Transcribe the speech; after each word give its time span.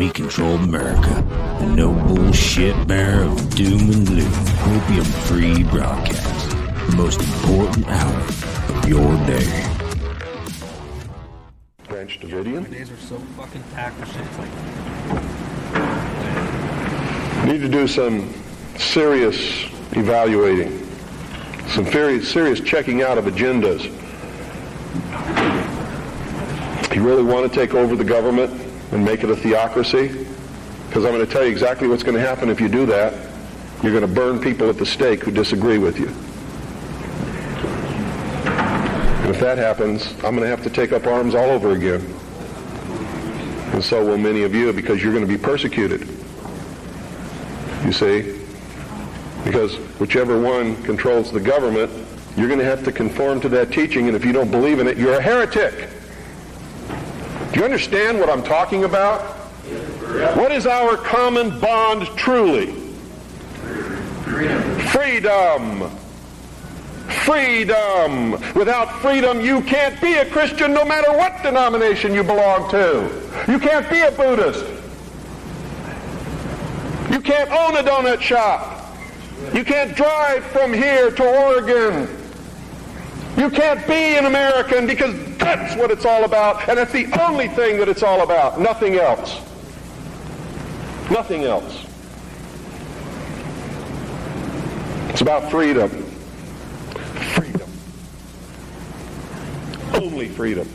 of 0.00 0.12
commie 0.12 0.12
controlled 0.12 0.60
America, 0.60 1.24
the 1.60 1.66
no 1.66 1.92
bullshit 1.92 2.86
bearer 2.86 3.24
of 3.24 3.54
doom 3.54 3.90
and 3.90 4.06
gloom, 4.06 4.32
opium 4.64 5.04
free 5.04 5.62
broadcast. 5.64 6.50
The 6.90 6.96
most 6.96 7.20
important 7.20 7.86
hour 7.88 8.20
of 8.20 8.88
your 8.88 9.16
day. 9.26 9.66
Branch 11.88 12.20
Davidian. 12.20 12.62
My 12.62 12.68
days 12.68 12.90
are 12.90 12.96
so 12.96 13.18
fucking 13.36 13.62
packed 13.74 14.00
with 14.00 14.10
shit. 14.12 14.22
It's 14.22 14.38
like, 14.38 14.50
Need 17.46 17.60
to 17.60 17.68
do 17.68 17.86
some 17.88 18.32
serious 18.78 19.64
evaluating, 19.92 20.86
some 21.68 21.84
very 21.84 22.22
serious 22.22 22.60
checking 22.60 23.02
out 23.02 23.18
of 23.18 23.24
agendas. 23.26 23.84
You 26.94 27.02
really 27.06 27.22
want 27.22 27.50
to 27.50 27.54
take 27.54 27.74
over 27.74 27.96
the 27.96 28.04
government 28.04 28.59
and 28.92 29.04
make 29.04 29.22
it 29.22 29.30
a 29.30 29.36
theocracy? 29.36 30.26
Because 30.88 31.04
I'm 31.04 31.12
going 31.12 31.24
to 31.24 31.32
tell 31.32 31.44
you 31.44 31.50
exactly 31.50 31.86
what's 31.86 32.02
going 32.02 32.16
to 32.16 32.20
happen 32.20 32.50
if 32.50 32.60
you 32.60 32.68
do 32.68 32.86
that. 32.86 33.12
You're 33.82 33.92
going 33.92 34.06
to 34.06 34.12
burn 34.12 34.40
people 34.40 34.68
at 34.68 34.76
the 34.76 34.86
stake 34.86 35.22
who 35.22 35.30
disagree 35.30 35.78
with 35.78 35.98
you. 35.98 36.08
And 39.22 39.30
if 39.30 39.40
that 39.40 39.58
happens, 39.58 40.12
I'm 40.24 40.34
going 40.34 40.40
to 40.40 40.48
have 40.48 40.62
to 40.64 40.70
take 40.70 40.92
up 40.92 41.06
arms 41.06 41.34
all 41.34 41.50
over 41.50 41.72
again. 41.72 42.00
And 43.72 43.84
so 43.84 44.04
will 44.04 44.18
many 44.18 44.42
of 44.42 44.54
you 44.54 44.72
because 44.72 45.02
you're 45.02 45.12
going 45.12 45.24
to 45.24 45.32
be 45.32 45.38
persecuted. 45.38 46.08
You 47.84 47.92
see? 47.92 48.40
Because 49.44 49.76
whichever 50.00 50.40
one 50.40 50.82
controls 50.82 51.30
the 51.30 51.40
government, 51.40 51.90
you're 52.36 52.48
going 52.48 52.58
to 52.58 52.64
have 52.64 52.84
to 52.84 52.92
conform 52.92 53.40
to 53.42 53.48
that 53.50 53.72
teaching, 53.72 54.08
and 54.08 54.16
if 54.16 54.24
you 54.24 54.32
don't 54.32 54.50
believe 54.50 54.80
in 54.80 54.88
it, 54.88 54.96
you're 54.96 55.14
a 55.14 55.22
heretic. 55.22 55.88
Do 57.52 57.58
you 57.58 57.64
understand 57.64 58.18
what 58.20 58.30
I'm 58.30 58.44
talking 58.44 58.84
about? 58.84 59.20
What 60.36 60.52
is 60.52 60.66
our 60.66 60.96
common 60.96 61.58
bond 61.58 62.06
truly? 62.16 62.72
Freedom. 64.92 65.90
Freedom. 67.24 68.32
Without 68.54 69.00
freedom, 69.00 69.40
you 69.40 69.62
can't 69.62 70.00
be 70.00 70.14
a 70.14 70.26
Christian 70.30 70.72
no 70.72 70.84
matter 70.84 71.10
what 71.12 71.42
denomination 71.42 72.14
you 72.14 72.22
belong 72.22 72.70
to. 72.70 73.10
You 73.48 73.58
can't 73.58 73.88
be 73.90 74.00
a 74.00 74.12
Buddhist. 74.12 74.64
You 77.10 77.20
can't 77.20 77.50
own 77.50 77.76
a 77.76 77.82
donut 77.82 78.20
shop. 78.20 78.94
You 79.52 79.64
can't 79.64 79.96
drive 79.96 80.44
from 80.46 80.72
here 80.72 81.10
to 81.10 81.24
Oregon. 81.24 82.08
You 83.36 83.50
can't 83.50 83.84
be 83.88 84.16
an 84.16 84.26
American 84.26 84.86
because 84.86 85.29
that's 85.40 85.76
what 85.76 85.90
it's 85.90 86.04
all 86.04 86.24
about, 86.24 86.68
and 86.68 86.78
that's 86.78 86.92
the 86.92 87.06
only 87.20 87.48
thing 87.48 87.78
that 87.78 87.88
it's 87.88 88.02
all 88.02 88.22
about. 88.22 88.60
Nothing 88.60 88.96
else. 88.96 89.40
Nothing 91.10 91.44
else. 91.44 91.86
It's 95.10 95.20
about 95.22 95.50
freedom. 95.50 95.90
Freedom. 97.34 97.70
Only 99.94 100.28
freedom. 100.28 100.68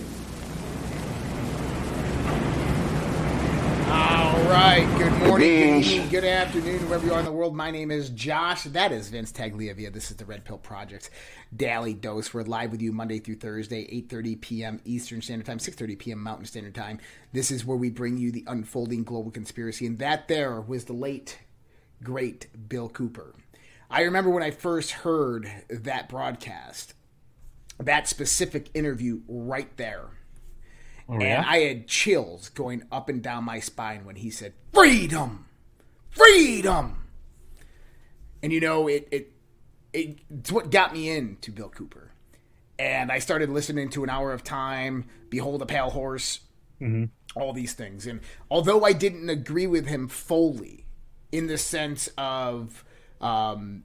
Right. 4.45 4.85
Good 4.97 5.11
morning, 5.27 5.81
good 5.81 5.85
evening, 5.85 6.09
good 6.09 6.23
afternoon, 6.23 6.87
wherever 6.87 7.05
you 7.05 7.13
are 7.13 7.19
in 7.19 7.25
the 7.25 7.31
world. 7.31 7.55
My 7.55 7.71
name 7.71 7.89
is 7.89 8.09
Josh. 8.09 8.63
That 8.63 8.91
is 8.91 9.09
Vince 9.09 9.31
Tagliavia. 9.31 9.91
This 9.91 10.11
is 10.11 10.17
the 10.17 10.25
Red 10.25 10.45
Pill 10.45 10.57
Project 10.57 11.09
Daily 11.55 11.93
Dose. 11.93 12.33
We're 12.33 12.43
live 12.43 12.71
with 12.71 12.81
you 12.81 12.91
Monday 12.91 13.19
through 13.19 13.37
Thursday, 13.37 13.85
8.30 14.07 14.41
p.m. 14.41 14.81
Eastern 14.85 15.21
Standard 15.21 15.47
Time, 15.47 15.57
6.30 15.57 15.97
p.m. 15.97 16.21
Mountain 16.21 16.45
Standard 16.45 16.75
Time. 16.75 16.99
This 17.33 17.49
is 17.49 17.65
where 17.65 17.77
we 17.77 17.89
bring 17.89 18.17
you 18.17 18.31
the 18.31 18.43
unfolding 18.47 19.03
global 19.03 19.31
conspiracy. 19.31 19.87
And 19.87 19.97
that 19.97 20.27
there 20.27 20.61
was 20.61 20.85
the 20.85 20.93
late, 20.93 21.39
great 22.03 22.47
Bill 22.69 22.89
Cooper. 22.89 23.33
I 23.89 24.01
remember 24.01 24.29
when 24.29 24.43
I 24.43 24.51
first 24.51 24.91
heard 24.91 25.49
that 25.69 26.07
broadcast, 26.07 26.93
that 27.79 28.07
specific 28.07 28.69
interview 28.73 29.21
right 29.27 29.75
there. 29.77 30.09
Oh, 31.09 31.19
And? 31.19 31.45
I 31.45 31.59
had 31.59 31.87
chills 31.87 32.49
going 32.49 32.83
up 32.91 33.09
and 33.09 33.21
down 33.21 33.43
my 33.43 33.59
spine 33.59 34.05
when 34.05 34.15
he 34.15 34.29
said, 34.29 34.53
Freedom! 34.73 35.45
Freedom! 36.09 37.07
And 38.41 38.53
you 38.53 38.59
know, 38.59 38.87
it, 38.87 39.07
it, 39.11 39.31
it 39.93 40.19
it's 40.29 40.51
what 40.51 40.71
got 40.71 40.93
me 40.93 41.09
into 41.09 41.51
Bill 41.51 41.69
Cooper. 41.69 42.11
And 42.77 43.11
I 43.11 43.19
started 43.19 43.49
listening 43.49 43.89
to 43.91 44.03
An 44.03 44.09
Hour 44.09 44.33
of 44.33 44.43
Time, 44.43 45.05
Behold 45.29 45.61
a 45.61 45.65
Pale 45.65 45.91
Horse, 45.91 46.41
all 47.35 47.53
these 47.53 47.73
things. 47.73 48.05
And 48.05 48.19
although 48.51 48.83
I 48.83 48.91
didn't 48.93 49.29
agree 49.29 49.65
with 49.67 49.87
him 49.87 50.07
fully 50.07 50.85
in 51.31 51.47
the 51.47 51.57
sense 51.57 52.09
of 52.17 52.83
um, 53.21 53.83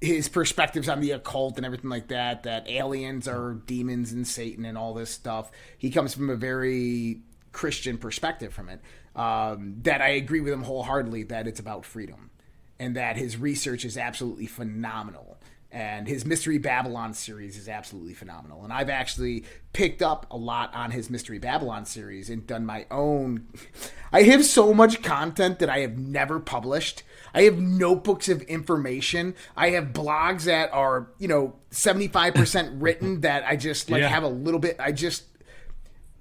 his 0.00 0.28
perspectives 0.28 0.88
on 0.88 1.00
the 1.00 1.12
occult 1.12 1.56
and 1.56 1.64
everything 1.64 1.90
like 1.90 2.08
that 2.08 2.42
that 2.42 2.68
aliens 2.68 3.26
are 3.26 3.54
demons 3.66 4.12
and 4.12 4.26
satan 4.26 4.64
and 4.64 4.76
all 4.76 4.94
this 4.94 5.10
stuff. 5.10 5.50
He 5.78 5.90
comes 5.90 6.14
from 6.14 6.30
a 6.30 6.36
very 6.36 7.20
christian 7.52 7.96
perspective 7.96 8.52
from 8.52 8.68
it 8.68 8.80
um, 9.14 9.76
that 9.82 10.02
i 10.02 10.08
agree 10.08 10.40
with 10.40 10.52
him 10.52 10.62
wholeheartedly 10.62 11.22
that 11.22 11.46
it's 11.46 11.58
about 11.58 11.86
freedom 11.86 12.30
and 12.78 12.94
that 12.96 13.16
his 13.16 13.38
research 13.38 13.84
is 13.86 13.96
absolutely 13.96 14.46
phenomenal. 14.46 15.38
And 15.72 16.06
his 16.06 16.24
mystery 16.24 16.58
babylon 16.58 17.12
series 17.14 17.56
is 17.56 17.68
absolutely 17.68 18.14
phenomenal. 18.14 18.62
And 18.64 18.72
i've 18.72 18.90
actually 18.90 19.44
picked 19.72 20.02
up 20.02 20.26
a 20.30 20.36
lot 20.36 20.74
on 20.74 20.90
his 20.90 21.10
mystery 21.10 21.38
babylon 21.38 21.86
series 21.86 22.30
and 22.30 22.46
done 22.46 22.66
my 22.66 22.86
own. 22.90 23.46
I 24.12 24.22
have 24.24 24.44
so 24.44 24.72
much 24.72 25.02
content 25.02 25.58
that 25.58 25.70
i 25.70 25.80
have 25.80 25.98
never 25.98 26.38
published 26.38 27.02
I 27.36 27.42
have 27.42 27.58
notebooks 27.58 28.28
of 28.28 28.40
information. 28.42 29.34
I 29.56 29.70
have 29.70 29.92
blogs 29.92 30.44
that 30.44 30.72
are, 30.72 31.08
you 31.18 31.28
know, 31.28 31.54
75% 31.70 32.76
written 32.80 33.20
that 33.20 33.44
I 33.46 33.56
just 33.56 33.90
like 33.90 34.00
Yeah. 34.00 34.08
have 34.08 34.22
a 34.22 34.28
little 34.28 34.58
bit 34.58 34.76
I 34.80 34.92
just 34.92 35.24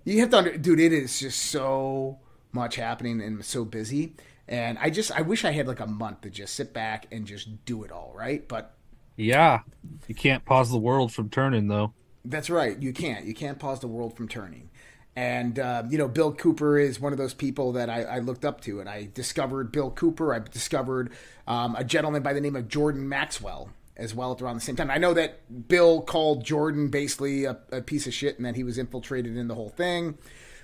you 0.04 0.20
have 0.20 0.30
to 0.32 0.38
under 0.38 0.58
dude, 0.58 0.80
it 0.80 0.94
is 0.94 1.20
just 1.20 1.42
so 1.42 2.20
much 2.52 2.76
happening 2.76 3.22
and 3.22 3.44
so 3.44 3.66
busy. 3.66 4.16
And 4.48 4.78
I 4.80 4.90
just 4.90 5.12
I 5.12 5.22
wish 5.22 5.46
I 5.46 5.52
had 5.52 5.68
like 5.68 5.80
a 5.80 5.88
month 5.88 6.22
to 6.22 6.30
just 6.30 6.54
sit 6.54 6.74
back 6.74 7.08
and 7.12 7.26
just 7.26 7.66
do 7.66 7.84
it 7.84 7.92
all, 7.92 8.14
right? 8.16 8.48
But 8.48 8.76
yeah. 9.16 9.62
You 10.08 10.16
can't 10.16 10.44
pause 10.46 10.70
the 10.70 10.78
world 10.78 11.14
from 11.14 11.30
turning, 11.30 11.68
though. 11.70 11.94
That's 12.26 12.50
right. 12.50 12.78
You 12.78 12.92
can't. 12.92 13.26
You 13.26 13.34
can't 13.34 13.58
pause 13.60 13.80
the 13.80 13.88
world 13.88 14.18
from 14.18 14.28
turning. 14.28 14.70
And 15.16 15.60
uh, 15.60 15.84
you 15.90 15.98
know, 15.98 16.08
Bill 16.08 16.34
Cooper 16.34 16.78
is 16.78 17.00
one 17.00 17.14
of 17.14 17.18
those 17.18 17.34
people 17.34 17.72
that 17.74 17.90
I, 17.90 18.04
I 18.04 18.20
looked 18.20 18.44
up 18.44 18.62
to, 18.62 18.82
and 18.82 18.90
I 18.90 19.10
discovered 19.14 19.72
Bill 19.72 19.90
Cooper. 19.90 20.34
I 20.34 20.40
discovered 20.40 21.12
um, 21.48 21.76
a 21.76 21.84
gentleman 21.84 22.22
by 22.22 22.34
the 22.34 22.42
name 22.42 22.56
of 22.56 22.68
Jordan 22.68 23.08
Maxwell 23.08 23.70
as 23.96 24.14
well 24.14 24.34
at 24.34 24.42
around 24.42 24.56
the 24.56 24.62
same 24.62 24.76
time. 24.76 24.92
I 24.92 24.98
know 24.98 25.14
that 25.14 25.70
Bill 25.70 26.02
called 26.02 26.44
Jordan 26.44 26.90
basically 26.90 27.46
a, 27.46 27.58
a 27.72 27.82
piece 27.82 28.08
of 28.08 28.14
shit, 28.14 28.36
and 28.36 28.46
that 28.46 28.58
he 28.58 28.64
was 28.64 28.78
infiltrated 28.78 29.38
in 29.38 29.48
the 29.48 29.56
whole 29.56 29.70
thing. 29.70 30.18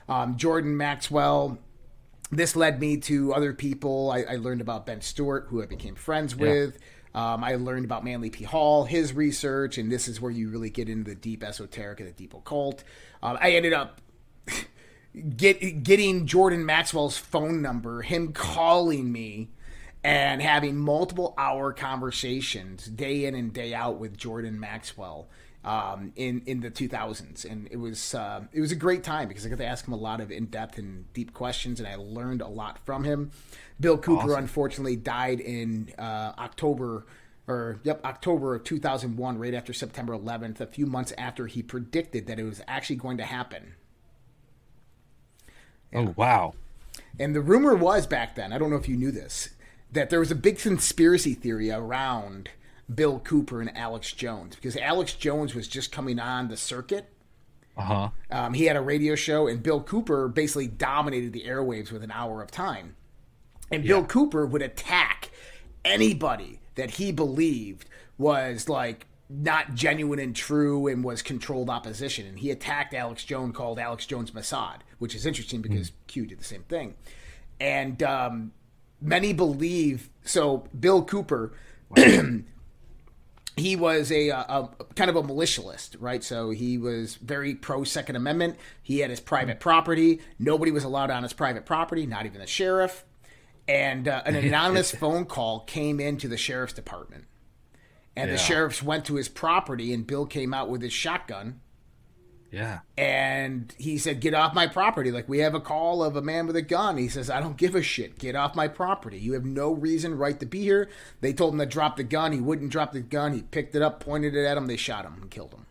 Um, 0.09 0.35
Jordan 0.37 0.75
Maxwell. 0.75 1.57
This 2.33 2.55
led 2.55 2.79
me 2.79 2.95
to 2.95 3.33
other 3.33 3.51
people. 3.53 4.09
I, 4.09 4.21
I 4.21 4.35
learned 4.37 4.61
about 4.61 4.85
Ben 4.85 5.01
Stewart, 5.01 5.47
who 5.49 5.61
I 5.61 5.65
became 5.65 5.95
friends 5.95 6.33
with. 6.33 6.79
Um, 7.13 7.43
I 7.43 7.55
learned 7.55 7.83
about 7.83 8.05
Manly 8.05 8.29
P. 8.29 8.45
Hall, 8.45 8.85
his 8.85 9.13
research, 9.13 9.77
and 9.77 9.91
this 9.91 10.07
is 10.07 10.21
where 10.21 10.31
you 10.31 10.49
really 10.49 10.69
get 10.69 10.87
into 10.87 11.09
the 11.09 11.15
deep 11.15 11.43
esoteric 11.43 11.99
and 11.99 12.07
the 12.07 12.13
deep 12.13 12.33
occult. 12.33 12.85
Um, 13.21 13.37
I 13.41 13.51
ended 13.51 13.73
up 13.73 13.99
get 15.35 15.83
getting 15.83 16.25
Jordan 16.25 16.65
Maxwell's 16.65 17.17
phone 17.17 17.61
number, 17.61 18.01
him 18.01 18.33
calling 18.33 19.11
me, 19.11 19.49
and 20.03 20.41
having 20.41 20.77
multiple 20.77 21.33
hour 21.37 21.73
conversations 21.73 22.85
day 22.85 23.25
in 23.25 23.35
and 23.35 23.53
day 23.53 23.73
out 23.73 23.97
with 23.97 24.17
Jordan 24.17 24.59
Maxwell 24.59 25.27
um, 25.63 26.11
in 26.15 26.41
in 26.45 26.61
the 26.61 26.71
2000s, 26.71 27.45
and 27.49 27.67
it 27.71 27.77
was 27.77 28.15
uh, 28.15 28.41
it 28.51 28.61
was 28.61 28.71
a 28.71 28.75
great 28.75 29.03
time 29.03 29.27
because 29.27 29.45
I 29.45 29.49
got 29.49 29.59
to 29.59 29.65
ask 29.65 29.87
him 29.87 29.93
a 29.93 29.97
lot 29.97 30.21
of 30.21 30.31
in 30.31 30.47
depth 30.47 30.77
and 30.77 31.11
deep 31.13 31.33
questions, 31.33 31.79
and 31.79 31.87
I 31.87 31.95
learned 31.95 32.41
a 32.41 32.47
lot 32.47 32.79
from 32.85 33.03
him. 33.03 33.31
Bill 33.79 33.97
Cooper 33.97 34.37
unfortunately 34.37 34.95
died 34.95 35.39
in 35.39 35.93
uh, 35.97 36.33
October. 36.37 37.05
Or 37.47 37.81
yep, 37.83 38.05
October 38.05 38.55
of 38.55 38.63
2001, 38.63 39.37
right 39.37 39.53
after 39.55 39.73
September 39.73 40.13
11th, 40.15 40.61
a 40.61 40.67
few 40.67 40.85
months 40.85 41.11
after 41.17 41.47
he 41.47 41.63
predicted 41.63 42.27
that 42.27 42.39
it 42.39 42.43
was 42.43 42.61
actually 42.67 42.95
going 42.97 43.17
to 43.17 43.25
happen. 43.25 43.73
Oh, 45.93 46.13
wow. 46.15 46.53
And 47.19 47.35
the 47.35 47.41
rumor 47.41 47.75
was 47.75 48.07
back 48.07 48.35
then, 48.35 48.53
I 48.53 48.57
don't 48.57 48.69
know 48.69 48.77
if 48.77 48.89
you 48.89 48.97
knew 48.97 49.11
this, 49.11 49.49
that 49.91 50.09
there 50.09 50.19
was 50.19 50.31
a 50.31 50.35
big 50.35 50.57
conspiracy 50.57 51.33
theory 51.33 51.71
around 51.71 52.49
Bill 52.93 53.19
Cooper 53.19 53.61
and 53.61 53.75
Alex 53.77 54.11
Jones 54.13 54.55
because 54.55 54.77
Alex 54.77 55.13
Jones 55.13 55.53
was 55.53 55.67
just 55.67 55.91
coming 55.91 56.19
on 56.19 56.47
the 56.47 56.57
circuit. 56.57 57.09
Uh 57.77 57.81
huh. 57.81 58.09
Um, 58.29 58.53
he 58.53 58.65
had 58.65 58.75
a 58.75 58.81
radio 58.81 59.15
show, 59.15 59.47
and 59.47 59.63
Bill 59.63 59.81
Cooper 59.81 60.27
basically 60.27 60.67
dominated 60.67 61.31
the 61.31 61.45
airwaves 61.45 61.91
with 61.91 62.03
an 62.03 62.11
hour 62.11 62.41
of 62.41 62.51
time. 62.51 62.95
And 63.71 63.83
Bill 63.83 64.03
Cooper 64.03 64.45
would 64.45 64.61
attack 64.61 65.31
anybody 65.85 66.59
that 66.75 66.91
he 66.91 67.11
believed 67.13 67.85
was 68.17 68.67
like 68.67 69.05
not 69.31 69.73
genuine 69.73 70.19
and 70.19 70.35
true 70.35 70.87
and 70.87 71.03
was 71.03 71.21
controlled 71.21 71.69
opposition. 71.69 72.25
And 72.27 72.39
he 72.39 72.51
attacked 72.51 72.93
Alex 72.93 73.23
Jones, 73.23 73.55
called 73.55 73.79
Alex 73.79 74.05
Jones 74.05 74.31
Mossad, 74.31 74.79
which 74.99 75.15
is 75.15 75.25
interesting 75.25 75.61
because 75.61 75.91
mm. 75.91 75.93
Q 76.07 76.25
did 76.25 76.39
the 76.39 76.43
same 76.43 76.63
thing. 76.63 76.95
And 77.59 78.01
um, 78.03 78.51
many 79.01 79.33
believe 79.33 80.09
so. 80.23 80.67
Bill 80.77 81.03
Cooper. 81.03 81.53
he 83.57 83.75
was 83.75 84.11
a, 84.11 84.29
a, 84.29 84.69
a, 84.79 84.85
kind 84.95 85.09
of 85.09 85.15
a 85.15 85.23
militialist, 85.23 85.97
right? 85.99 86.23
So 86.23 86.51
he 86.51 86.77
was 86.77 87.15
very 87.15 87.53
pro 87.55 87.83
Second 87.83 88.15
Amendment. 88.15 88.57
He 88.81 88.99
had 88.99 89.09
his 89.09 89.19
private 89.19 89.59
property. 89.59 90.19
Nobody 90.39 90.71
was 90.71 90.83
allowed 90.83 91.11
on 91.11 91.23
his 91.23 91.33
private 91.33 91.65
property, 91.65 92.05
not 92.05 92.25
even 92.25 92.39
the 92.39 92.47
sheriff. 92.47 93.05
And 93.67 94.07
uh, 94.07 94.23
an 94.25 94.35
anonymous 94.35 94.91
phone 94.95 95.25
call 95.25 95.61
came 95.61 95.99
into 95.99 96.27
the 96.27 96.37
sheriff's 96.37 96.73
department 96.73 97.25
and 98.15 98.29
yeah. 98.29 98.35
the 98.35 98.41
sheriffs 98.41 98.83
went 98.83 99.05
to 99.05 99.15
his 99.15 99.29
property, 99.29 99.93
and 99.93 100.05
Bill 100.05 100.25
came 100.25 100.53
out 100.53 100.69
with 100.69 100.81
his 100.81 100.93
shotgun. 100.93 101.61
Yeah. 102.51 102.79
And 102.97 103.73
he 103.77 103.97
said, 103.97 104.19
Get 104.19 104.33
off 104.33 104.53
my 104.53 104.67
property. 104.67 105.09
Like, 105.09 105.29
we 105.29 105.39
have 105.39 105.55
a 105.55 105.61
call 105.61 106.03
of 106.03 106.17
a 106.17 106.21
man 106.21 106.47
with 106.47 106.57
a 106.57 106.61
gun. 106.61 106.97
He 106.97 107.07
says, 107.07 107.29
I 107.29 107.39
don't 107.39 107.55
give 107.55 107.75
a 107.75 107.81
shit. 107.81 108.19
Get 108.19 108.35
off 108.35 108.55
my 108.55 108.67
property. 108.67 109.17
You 109.17 109.33
have 109.33 109.45
no 109.45 109.71
reason, 109.71 110.17
right, 110.17 110.37
to 110.41 110.45
be 110.45 110.61
here. 110.61 110.89
They 111.21 111.31
told 111.31 111.53
him 111.53 111.59
to 111.59 111.65
drop 111.65 111.95
the 111.95 112.03
gun. 112.03 112.33
He 112.33 112.41
wouldn't 112.41 112.71
drop 112.71 112.91
the 112.91 112.99
gun. 112.99 113.33
He 113.33 113.41
picked 113.41 113.73
it 113.75 113.81
up, 113.81 114.01
pointed 114.01 114.35
it 114.35 114.45
at 114.45 114.57
him. 114.57 114.67
They 114.67 114.75
shot 114.75 115.05
him 115.05 115.13
and 115.21 115.31
killed 115.31 115.53
him. 115.53 115.65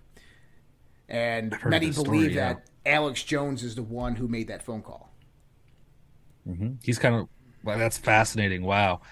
And 1.06 1.54
many 1.66 1.92
story, 1.92 2.04
believe 2.04 2.32
yeah. 2.32 2.54
that 2.54 2.66
Alex 2.86 3.24
Jones 3.24 3.62
is 3.62 3.74
the 3.74 3.82
one 3.82 4.14
who 4.14 4.26
made 4.26 4.48
that 4.48 4.62
phone 4.62 4.80
call. 4.80 5.10
Mm-hmm. 6.48 6.74
He's 6.82 6.98
kind 6.98 7.14
of, 7.14 7.28
well, 7.62 7.76
that's 7.76 7.98
fascinating. 7.98 8.62
Wow 8.62 9.02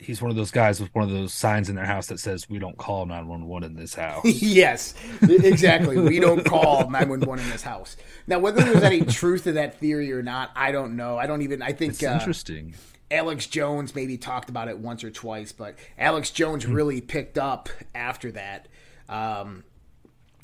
he's 0.00 0.22
one 0.22 0.30
of 0.30 0.36
those 0.36 0.50
guys 0.50 0.80
with 0.80 0.94
one 0.94 1.04
of 1.04 1.10
those 1.10 1.32
signs 1.32 1.68
in 1.68 1.74
their 1.74 1.86
house 1.86 2.06
that 2.08 2.20
says 2.20 2.48
we 2.48 2.58
don't 2.58 2.76
call 2.76 3.06
911 3.06 3.70
in 3.70 3.76
this 3.76 3.94
house. 3.94 4.24
Yes 4.42 4.94
exactly. 5.22 5.98
We 5.98 6.20
don't 6.20 6.44
call 6.44 6.88
911 6.90 7.44
in 7.44 7.50
this 7.50 7.62
house. 7.62 7.96
Now 8.26 8.38
whether 8.38 8.62
there's 8.62 8.82
any 8.82 9.00
truth 9.02 9.44
to 9.44 9.52
that 9.52 9.78
theory 9.78 10.12
or 10.12 10.22
not 10.22 10.50
i 10.54 10.72
don't 10.72 10.96
know. 10.96 11.18
I 11.18 11.26
don't 11.26 11.42
even 11.42 11.62
i 11.62 11.72
think 11.72 11.92
it's 11.94 12.02
uh, 12.02 12.18
interesting. 12.18 12.74
Alex 13.10 13.46
jones 13.46 13.94
maybe 13.94 14.16
talked 14.16 14.48
about 14.48 14.68
it 14.68 14.78
once 14.78 15.02
or 15.02 15.10
twice 15.10 15.52
but 15.52 15.76
alex 15.98 16.30
jones 16.30 16.64
hmm. 16.64 16.72
really 16.72 17.00
picked 17.00 17.38
up 17.38 17.68
after 17.94 18.30
that. 18.32 18.68
Um, 19.08 19.64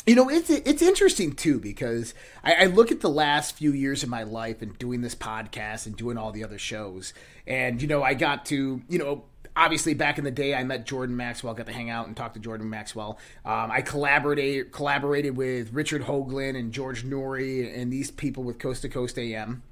you 0.06 0.14
know, 0.14 0.31
it's 0.31 0.49
it's 0.50 0.82
interesting 0.82 1.32
too 1.32 1.58
because 1.58 2.14
I, 2.44 2.54
I, 2.54 2.66
look 2.66 2.92
at 2.92 3.00
the 3.00 3.10
last 3.10 3.56
few 3.56 3.72
years 3.72 4.04
of 4.04 4.08
my 4.08 4.22
life 4.22 4.62
and 4.62 4.78
doing 4.78 5.00
this 5.00 5.16
podcast 5.16 5.87
and 5.87 5.96
doing 5.96 6.16
all 6.16 6.31
the 6.31 6.44
other 6.44 6.58
shows, 6.58 7.12
and 7.44 7.82
you 7.82 7.88
know, 7.88 8.04
I 8.04 8.14
got 8.14 8.46
to 8.46 8.82
you 8.88 8.99
know 9.00 9.25
obviously 9.56 9.94
back 9.94 10.19
in 10.19 10.25
the 10.25 10.31
day, 10.31 10.55
I 10.55 10.62
met 10.62 10.87
Jordan 10.87 11.17
Maxwell, 11.17 11.55
got 11.55 11.67
to 11.67 11.73
hang 11.73 11.91
out 11.91 12.06
and 12.06 12.17
talk 12.17 12.35
to 12.35 12.41
Jordan 12.41 12.69
Maxwell. 12.69 13.19
Um, 13.44 13.70
I 13.70 13.81
collaborated 13.81 14.73
collaborated 14.73 15.37
with 15.37 15.73
Richard 15.73 16.03
Hoagland 16.03 16.58
and 16.58 16.73
George 16.73 17.05
Noory 17.05 17.76
and 17.76 17.93
these 17.93 18.11
people 18.11 18.44
with 18.44 18.58
Coast 18.58 18.82
to 18.82 18.88
Coast 18.88 19.19
AM. 19.19 19.62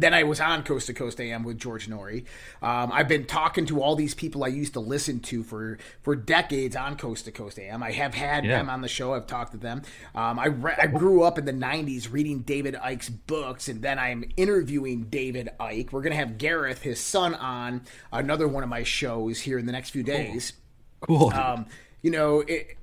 Then 0.00 0.14
I 0.14 0.22
was 0.22 0.40
on 0.40 0.62
Coast 0.62 0.86
to 0.86 0.94
Coast 0.94 1.20
AM 1.20 1.42
with 1.42 1.58
George 1.58 1.88
Noory. 1.88 2.24
Um, 2.62 2.90
I've 2.92 3.08
been 3.08 3.26
talking 3.26 3.66
to 3.66 3.82
all 3.82 3.96
these 3.96 4.14
people 4.14 4.44
I 4.44 4.48
used 4.48 4.72
to 4.74 4.80
listen 4.80 5.20
to 5.20 5.42
for 5.42 5.78
for 6.02 6.14
decades 6.14 6.76
on 6.76 6.96
Coast 6.96 7.24
to 7.24 7.32
Coast 7.32 7.58
AM. 7.58 7.82
I 7.82 7.92
have 7.92 8.14
had 8.14 8.44
yeah. 8.44 8.58
them 8.58 8.70
on 8.70 8.80
the 8.80 8.88
show. 8.88 9.14
I've 9.14 9.26
talked 9.26 9.52
to 9.52 9.58
them. 9.58 9.82
Um, 10.14 10.38
I 10.38 10.46
re- 10.46 10.76
I 10.78 10.86
grew 10.86 11.22
up 11.22 11.38
in 11.38 11.44
the 11.44 11.52
'90s 11.52 12.12
reading 12.12 12.40
David 12.40 12.74
Icke's 12.74 13.08
books, 13.08 13.68
and 13.68 13.82
then 13.82 13.98
I'm 13.98 14.24
interviewing 14.36 15.04
David 15.04 15.50
Icke. 15.60 15.92
We're 15.92 16.02
gonna 16.02 16.14
have 16.16 16.38
Gareth, 16.38 16.82
his 16.82 17.00
son, 17.00 17.34
on 17.34 17.82
another 18.12 18.48
one 18.48 18.62
of 18.62 18.68
my 18.68 18.82
shows 18.82 19.40
here 19.40 19.58
in 19.58 19.66
the 19.66 19.72
next 19.72 19.90
few 19.90 20.02
days. 20.02 20.52
Cool. 21.00 21.32
Um, 21.32 21.66
you 22.02 22.10
know, 22.10 22.40
it, 22.40 22.76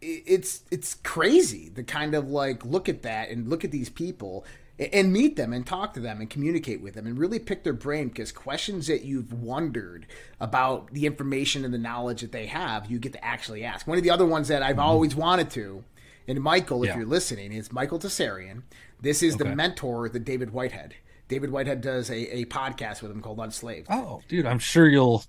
it's 0.00 0.62
it's 0.70 0.94
crazy 0.94 1.68
the 1.68 1.82
kind 1.82 2.14
of 2.14 2.30
like 2.30 2.64
look 2.64 2.88
at 2.88 3.02
that 3.02 3.28
and 3.28 3.48
look 3.48 3.64
at 3.64 3.70
these 3.70 3.90
people 3.90 4.44
and 4.80 5.12
meet 5.12 5.36
them 5.36 5.52
and 5.52 5.66
talk 5.66 5.92
to 5.94 6.00
them 6.00 6.20
and 6.20 6.30
communicate 6.30 6.80
with 6.80 6.94
them 6.94 7.06
and 7.06 7.18
really 7.18 7.38
pick 7.38 7.64
their 7.64 7.74
brain 7.74 8.08
because 8.08 8.32
questions 8.32 8.86
that 8.86 9.04
you've 9.04 9.32
wondered 9.32 10.06
about 10.40 10.90
the 10.92 11.04
information 11.04 11.64
and 11.64 11.74
the 11.74 11.78
knowledge 11.78 12.22
that 12.22 12.32
they 12.32 12.46
have, 12.46 12.90
you 12.90 12.98
get 12.98 13.12
to 13.12 13.22
actually 13.24 13.62
ask. 13.62 13.86
One 13.86 13.98
of 13.98 14.04
the 14.04 14.10
other 14.10 14.26
ones 14.26 14.48
that 14.48 14.62
I've 14.62 14.76
mm-hmm. 14.76 14.80
always 14.80 15.14
wanted 15.14 15.50
to, 15.50 15.84
and 16.26 16.40
Michael, 16.40 16.82
if 16.82 16.88
yeah. 16.88 16.96
you're 16.96 17.06
listening, 17.06 17.52
is 17.52 17.72
Michael 17.72 17.98
Tsarion. 17.98 18.62
This 19.00 19.22
is 19.22 19.34
okay. 19.34 19.44
the 19.44 19.56
mentor, 19.56 20.08
the 20.08 20.18
David 20.18 20.50
Whitehead. 20.50 20.94
David 21.28 21.50
Whitehead 21.50 21.80
does 21.80 22.10
a, 22.10 22.38
a 22.38 22.44
podcast 22.46 23.02
with 23.02 23.10
him 23.10 23.20
called 23.20 23.38
Unslaved. 23.38 23.86
Oh, 23.90 24.22
dude, 24.28 24.46
I'm 24.46 24.58
sure 24.58 24.88
you'll 24.88 25.24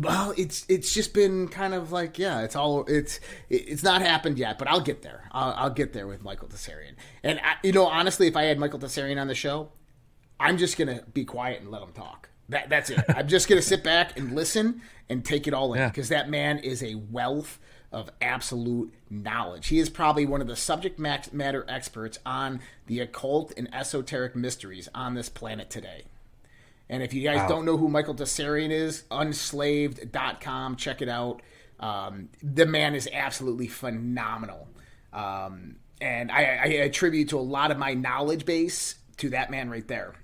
well, 0.00 0.34
it's 0.36 0.66
it's 0.68 0.92
just 0.92 1.14
been 1.14 1.48
kind 1.48 1.72
of 1.72 1.90
like 1.90 2.18
yeah, 2.18 2.42
it's 2.42 2.54
all 2.54 2.84
it's 2.86 3.18
it's 3.48 3.82
not 3.82 4.02
happened 4.02 4.38
yet, 4.38 4.58
but 4.58 4.68
I'll 4.68 4.80
get 4.80 5.02
there. 5.02 5.28
I'll, 5.32 5.54
I'll 5.56 5.70
get 5.70 5.92
there 5.92 6.06
with 6.06 6.22
Michael 6.22 6.48
Tsarion. 6.48 6.94
And 7.22 7.40
I, 7.40 7.54
you 7.62 7.72
know, 7.72 7.86
honestly, 7.86 8.26
if 8.26 8.36
I 8.36 8.44
had 8.44 8.58
Michael 8.58 8.78
Tsarion 8.78 9.20
on 9.20 9.26
the 9.26 9.34
show, 9.34 9.70
I'm 10.38 10.58
just 10.58 10.76
gonna 10.76 11.02
be 11.14 11.24
quiet 11.24 11.62
and 11.62 11.70
let 11.70 11.82
him 11.82 11.92
talk. 11.92 12.28
That 12.50 12.68
that's 12.68 12.90
it. 12.90 13.00
I'm 13.08 13.26
just 13.26 13.48
gonna 13.48 13.62
sit 13.62 13.82
back 13.82 14.18
and 14.18 14.34
listen 14.34 14.82
and 15.08 15.24
take 15.24 15.46
it 15.46 15.54
all 15.54 15.72
in 15.72 15.88
because 15.88 16.10
yeah. 16.10 16.18
that 16.18 16.30
man 16.30 16.58
is 16.58 16.82
a 16.82 16.96
wealth 16.96 17.58
of 17.90 18.10
absolute 18.20 18.92
knowledge. 19.08 19.68
He 19.68 19.78
is 19.78 19.88
probably 19.88 20.26
one 20.26 20.42
of 20.42 20.46
the 20.46 20.56
subject 20.56 20.98
matter 20.98 21.64
experts 21.68 22.18
on 22.26 22.60
the 22.86 23.00
occult 23.00 23.54
and 23.56 23.72
esoteric 23.74 24.36
mysteries 24.36 24.88
on 24.94 25.14
this 25.14 25.30
planet 25.30 25.70
today. 25.70 26.04
And 26.88 27.02
if 27.02 27.12
you 27.12 27.22
guys 27.22 27.38
wow. 27.38 27.48
don't 27.48 27.64
know 27.64 27.76
who 27.76 27.88
Michael 27.88 28.14
Tsarion 28.14 28.70
is, 28.70 29.04
unslaved.com, 29.10 30.76
check 30.76 31.02
it 31.02 31.08
out. 31.08 31.42
Um, 31.80 32.28
the 32.42 32.66
man 32.66 32.94
is 32.94 33.08
absolutely 33.12 33.66
phenomenal. 33.66 34.68
Um, 35.12 35.76
and 36.00 36.30
I, 36.30 36.42
I, 36.42 36.66
attribute 36.84 37.30
to 37.30 37.38
a 37.38 37.40
lot 37.40 37.70
of 37.70 37.78
my 37.78 37.94
knowledge 37.94 38.44
base 38.44 38.96
to 39.18 39.30
that 39.30 39.50
man 39.50 39.70
right 39.70 39.86
there. 39.86 40.14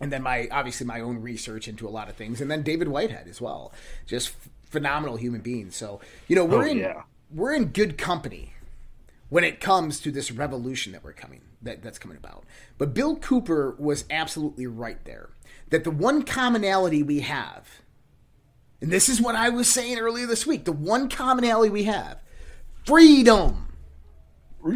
And 0.00 0.12
then 0.12 0.22
my 0.22 0.48
obviously 0.50 0.86
my 0.86 1.00
own 1.00 1.20
research 1.20 1.68
into 1.68 1.86
a 1.86 1.90
lot 1.90 2.08
of 2.08 2.16
things, 2.16 2.40
and 2.40 2.50
then 2.50 2.62
David 2.62 2.88
Whitehead 2.88 3.28
as 3.28 3.40
well, 3.40 3.72
just 4.06 4.34
phenomenal 4.64 5.16
human 5.16 5.42
beings. 5.42 5.76
So 5.76 6.00
you 6.26 6.34
know 6.34 6.44
we're 6.44 6.64
oh, 6.64 6.70
in 6.70 6.78
yeah. 6.78 7.02
we're 7.32 7.54
in 7.54 7.66
good 7.66 7.96
company 7.96 8.54
when 9.28 9.44
it 9.44 9.60
comes 9.60 10.00
to 10.00 10.10
this 10.10 10.32
revolution 10.32 10.92
that 10.92 11.04
we're 11.04 11.12
coming 11.12 11.42
that, 11.62 11.82
that's 11.82 11.98
coming 11.98 12.16
about. 12.16 12.44
But 12.78 12.94
Bill 12.94 13.16
Cooper 13.16 13.76
was 13.78 14.04
absolutely 14.10 14.66
right 14.66 15.02
there 15.04 15.30
that 15.72 15.84
the 15.84 15.90
one 15.90 16.22
commonality 16.22 17.02
we 17.02 17.20
have, 17.20 17.80
and 18.80 18.90
this 18.90 19.08
is 19.08 19.20
what 19.20 19.34
I 19.34 19.48
was 19.48 19.68
saying 19.68 19.98
earlier 19.98 20.26
this 20.26 20.46
week, 20.46 20.66
the 20.66 20.72
one 20.72 21.08
commonality 21.08 21.70
we 21.70 21.84
have 21.84 22.18
freedom. 22.84 23.74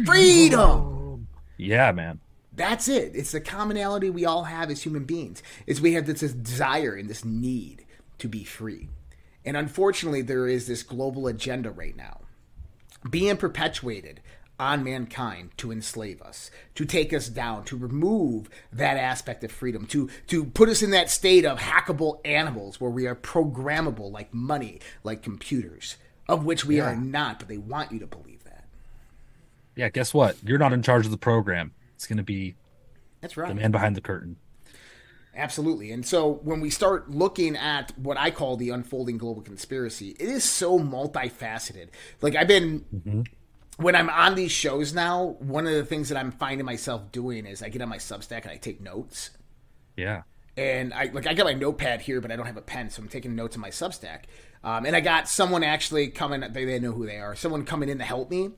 Freedom. 0.05 1.27
Yeah, 1.57 1.91
man. 1.91 2.19
That's 2.51 2.87
it. 2.87 3.11
It's 3.15 3.31
the 3.31 3.39
commonality 3.39 4.09
we 4.09 4.25
all 4.25 4.45
have 4.45 4.71
as 4.71 4.81
human 4.81 5.05
beings. 5.05 5.43
Is 5.67 5.79
we 5.79 5.93
have 5.93 6.07
this 6.07 6.21
desire 6.21 6.95
and 6.95 7.07
this 7.07 7.23
need 7.23 7.85
to 8.17 8.27
be 8.27 8.43
free. 8.43 8.89
And 9.45 9.55
unfortunately, 9.55 10.23
there 10.23 10.47
is 10.47 10.65
this 10.67 10.81
global 10.81 11.27
agenda 11.27 11.69
right 11.69 11.95
now 11.95 12.21
being 13.07 13.37
perpetuated 13.37 14.19
on 14.59 14.83
mankind 14.83 15.51
to 15.57 15.71
enslave 15.71 16.21
us, 16.21 16.49
to 16.75 16.85
take 16.85 17.13
us 17.13 17.29
down, 17.29 17.63
to 17.65 17.77
remove 17.77 18.49
that 18.71 18.97
aspect 18.97 19.43
of 19.43 19.51
freedom, 19.51 19.85
to 19.87 20.09
to 20.27 20.45
put 20.45 20.69
us 20.69 20.81
in 20.81 20.91
that 20.91 21.09
state 21.09 21.45
of 21.45 21.59
hackable 21.59 22.19
animals 22.25 22.81
where 22.81 22.91
we 22.91 23.05
are 23.05 23.15
programmable 23.15 24.11
like 24.11 24.33
money, 24.33 24.79
like 25.03 25.21
computers, 25.21 25.97
of 26.27 26.45
which 26.45 26.65
we 26.65 26.77
yeah. 26.77 26.85
are 26.85 26.95
not, 26.95 27.39
but 27.39 27.47
they 27.47 27.57
want 27.57 27.91
you 27.91 27.99
to 27.99 28.07
believe 28.07 28.43
that. 28.45 28.65
Yeah, 29.75 29.89
guess 29.89 30.13
what? 30.13 30.37
You're 30.43 30.59
not 30.59 30.73
in 30.73 30.81
charge 30.81 31.05
of 31.05 31.11
the 31.11 31.17
program. 31.17 31.73
It's 31.95 32.07
going 32.07 32.17
to 32.17 32.23
be 32.23 32.55
That's 33.21 33.37
right. 33.37 33.49
The 33.49 33.55
man 33.55 33.71
behind 33.71 33.95
the 33.95 34.01
curtain. 34.01 34.37
Absolutely. 35.35 35.91
And 35.91 36.03
so 36.03 36.39
when 36.43 36.61
we 36.61 36.71
start 36.71 37.11
looking 37.11 37.55
at 37.55 37.95
what 37.95 38.17
I 38.17 38.31
call 38.31 38.57
the 38.57 38.71
unfolding 38.71 39.19
global 39.19 39.43
conspiracy, 39.43 40.15
it 40.19 40.27
is 40.27 40.43
so 40.43 40.79
multifaceted. 40.79 41.89
Like 42.21 42.35
I've 42.35 42.47
been 42.47 42.85
mm-hmm 42.91 43.21
when 43.77 43.95
I'm 43.95 44.09
on 44.09 44.35
these 44.35 44.51
shows 44.51 44.93
now, 44.93 45.37
one 45.39 45.67
of 45.67 45.73
the 45.73 45.85
things 45.85 46.09
that 46.09 46.17
I'm 46.17 46.31
finding 46.31 46.65
myself 46.65 47.11
doing 47.11 47.45
is 47.45 47.61
I 47.61 47.69
get 47.69 47.81
on 47.81 47.89
my 47.89 47.97
Substack 47.97 48.41
and 48.41 48.51
I 48.51 48.57
take 48.57 48.81
notes. 48.81 49.29
Yeah. 49.95 50.23
And 50.57 50.93
I 50.93 51.05
like 51.13 51.27
I 51.27 51.35
got 51.35 51.45
my 51.45 51.53
notepad 51.53 52.01
here, 52.01 52.19
but 52.19 52.31
I 52.31 52.35
don't 52.35 52.47
have 52.47 52.57
a 52.57 52.61
pen, 52.61 52.89
so 52.89 53.03
I'm 53.03 53.07
taking 53.07 53.35
notes 53.35 53.55
on 53.55 53.61
my 53.61 53.69
Substack. 53.69 54.23
Um, 54.63 54.87
and 54.87 54.95
I 54.95 55.01
got 55.01 55.29
someone 55.29 55.63
actually 55.63 56.07
coming. 56.07 56.41
They, 56.51 56.65
they 56.65 56.79
know 56.79 56.91
who 56.91 57.05
they 57.05 57.17
are. 57.17 57.35
Someone 57.35 57.63
coming 57.63 57.89
in 57.89 57.99
to 57.99 58.03
help 58.03 58.31
me, 58.31 58.49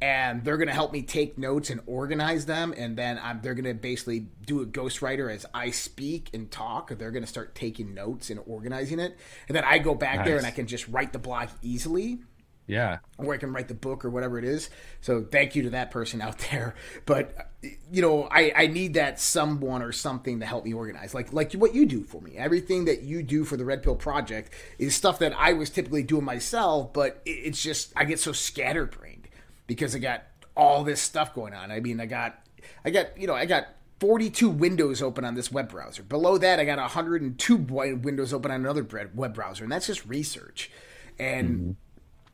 and 0.00 0.42
they're 0.42 0.56
gonna 0.56 0.72
help 0.72 0.94
me 0.94 1.02
take 1.02 1.36
notes 1.36 1.68
and 1.68 1.82
organize 1.84 2.46
them. 2.46 2.72
And 2.74 2.96
then 2.96 3.20
I'm, 3.22 3.42
they're 3.42 3.52
gonna 3.52 3.74
basically 3.74 4.28
do 4.46 4.62
a 4.62 4.66
ghostwriter 4.66 5.30
as 5.30 5.44
I 5.52 5.68
speak 5.70 6.30
and 6.32 6.50
talk. 6.50 6.96
They're 6.96 7.10
gonna 7.10 7.26
start 7.26 7.54
taking 7.54 7.92
notes 7.92 8.30
and 8.30 8.40
organizing 8.46 8.98
it, 8.98 9.18
and 9.46 9.54
then 9.54 9.64
I 9.64 9.76
go 9.76 9.94
back 9.94 10.20
nice. 10.20 10.26
there 10.26 10.38
and 10.38 10.46
I 10.46 10.50
can 10.52 10.66
just 10.66 10.88
write 10.88 11.12
the 11.12 11.18
blog 11.18 11.50
easily 11.60 12.20
Yeah. 12.66 12.98
Or 13.18 13.34
I 13.34 13.38
can 13.38 13.52
write 13.52 13.68
the 13.68 13.74
book 13.74 14.04
or 14.04 14.10
whatever 14.10 14.38
it 14.38 14.44
is. 14.44 14.70
So 15.00 15.22
thank 15.22 15.56
you 15.56 15.64
to 15.64 15.70
that 15.70 15.90
person 15.90 16.20
out 16.20 16.38
there. 16.50 16.74
But 17.04 17.50
you 17.90 18.02
know, 18.02 18.28
I, 18.30 18.52
I 18.56 18.66
need 18.66 18.94
that 18.94 19.20
someone 19.20 19.82
or 19.82 19.92
something 19.92 20.40
to 20.40 20.46
help 20.46 20.64
me 20.64 20.72
organize. 20.72 21.14
Like 21.14 21.32
like 21.32 21.52
what 21.54 21.74
you 21.74 21.86
do 21.86 22.02
for 22.02 22.20
me. 22.20 22.36
Everything 22.36 22.84
that 22.86 23.02
you 23.02 23.22
do 23.22 23.44
for 23.44 23.56
the 23.56 23.64
Red 23.64 23.82
Pill 23.82 23.96
Project 23.96 24.52
is 24.78 24.94
stuff 24.94 25.18
that 25.18 25.32
I 25.36 25.52
was 25.52 25.70
typically 25.70 26.02
doing 26.02 26.24
myself, 26.24 26.92
but 26.92 27.20
it's 27.24 27.62
just 27.62 27.92
I 27.96 28.04
get 28.04 28.20
so 28.20 28.32
scatterbrained 28.32 29.28
because 29.66 29.94
I 29.94 29.98
got 29.98 30.24
all 30.56 30.84
this 30.84 31.00
stuff 31.00 31.34
going 31.34 31.54
on. 31.54 31.70
I 31.70 31.80
mean, 31.80 32.00
I 32.00 32.06
got 32.06 32.38
I 32.84 32.90
got 32.90 33.18
you 33.18 33.26
know 33.26 33.34
I 33.34 33.46
got 33.46 33.68
42 34.00 34.50
windows 34.50 35.00
open 35.00 35.24
on 35.24 35.34
this 35.34 35.52
web 35.52 35.68
browser. 35.68 36.02
Below 36.02 36.38
that, 36.38 36.58
I 36.58 36.64
got 36.64 36.78
102 36.78 37.56
windows 37.56 38.32
open 38.32 38.50
on 38.50 38.60
another 38.60 38.86
web 39.14 39.34
browser, 39.34 39.62
and 39.62 39.72
that's 39.72 39.86
just 39.86 40.04
research. 40.06 40.70
And 41.18 41.48
mm-hmm. 41.48 41.70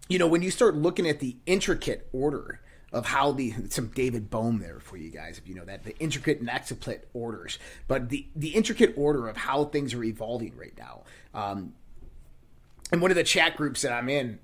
You 0.09 0.19
know, 0.19 0.27
when 0.27 0.43
you 0.43 0.51
start 0.51 0.75
looking 0.75 1.07
at 1.07 1.21
the 1.21 1.37
implicate 1.47 2.09
order 2.13 2.61
of 2.93 3.07
how 3.07 3.33
the 3.33 3.53
some 3.69 3.89
David 3.89 4.31
Bohm 4.31 4.59
there 4.59 4.81
for 4.81 4.97
you 4.97 5.11
guys, 5.11 5.39
if 5.39 5.47
you 5.47 5.55
know 5.55 5.65
that 5.65 5.85
the 5.85 5.97
intricate 5.99 6.43
nextuplet 6.43 7.01
orders, 7.13 7.59
but 7.87 8.09
the 8.09 8.27
the 8.35 8.51
implicate 8.51 8.95
order 8.97 9.29
of 9.29 9.37
how 9.37 9.65
things 9.67 9.93
are 9.95 10.03
evolving 10.03 10.57
right 10.57 10.77
now. 10.79 11.03
Um, 11.35 11.75
and 12.91 13.03
one 13.03 13.11
of 13.11 13.17
the 13.17 13.25
chat 13.25 13.57
groups 13.57 13.83
that 13.83 13.93
I'm 13.93 14.09
in, 14.09 14.39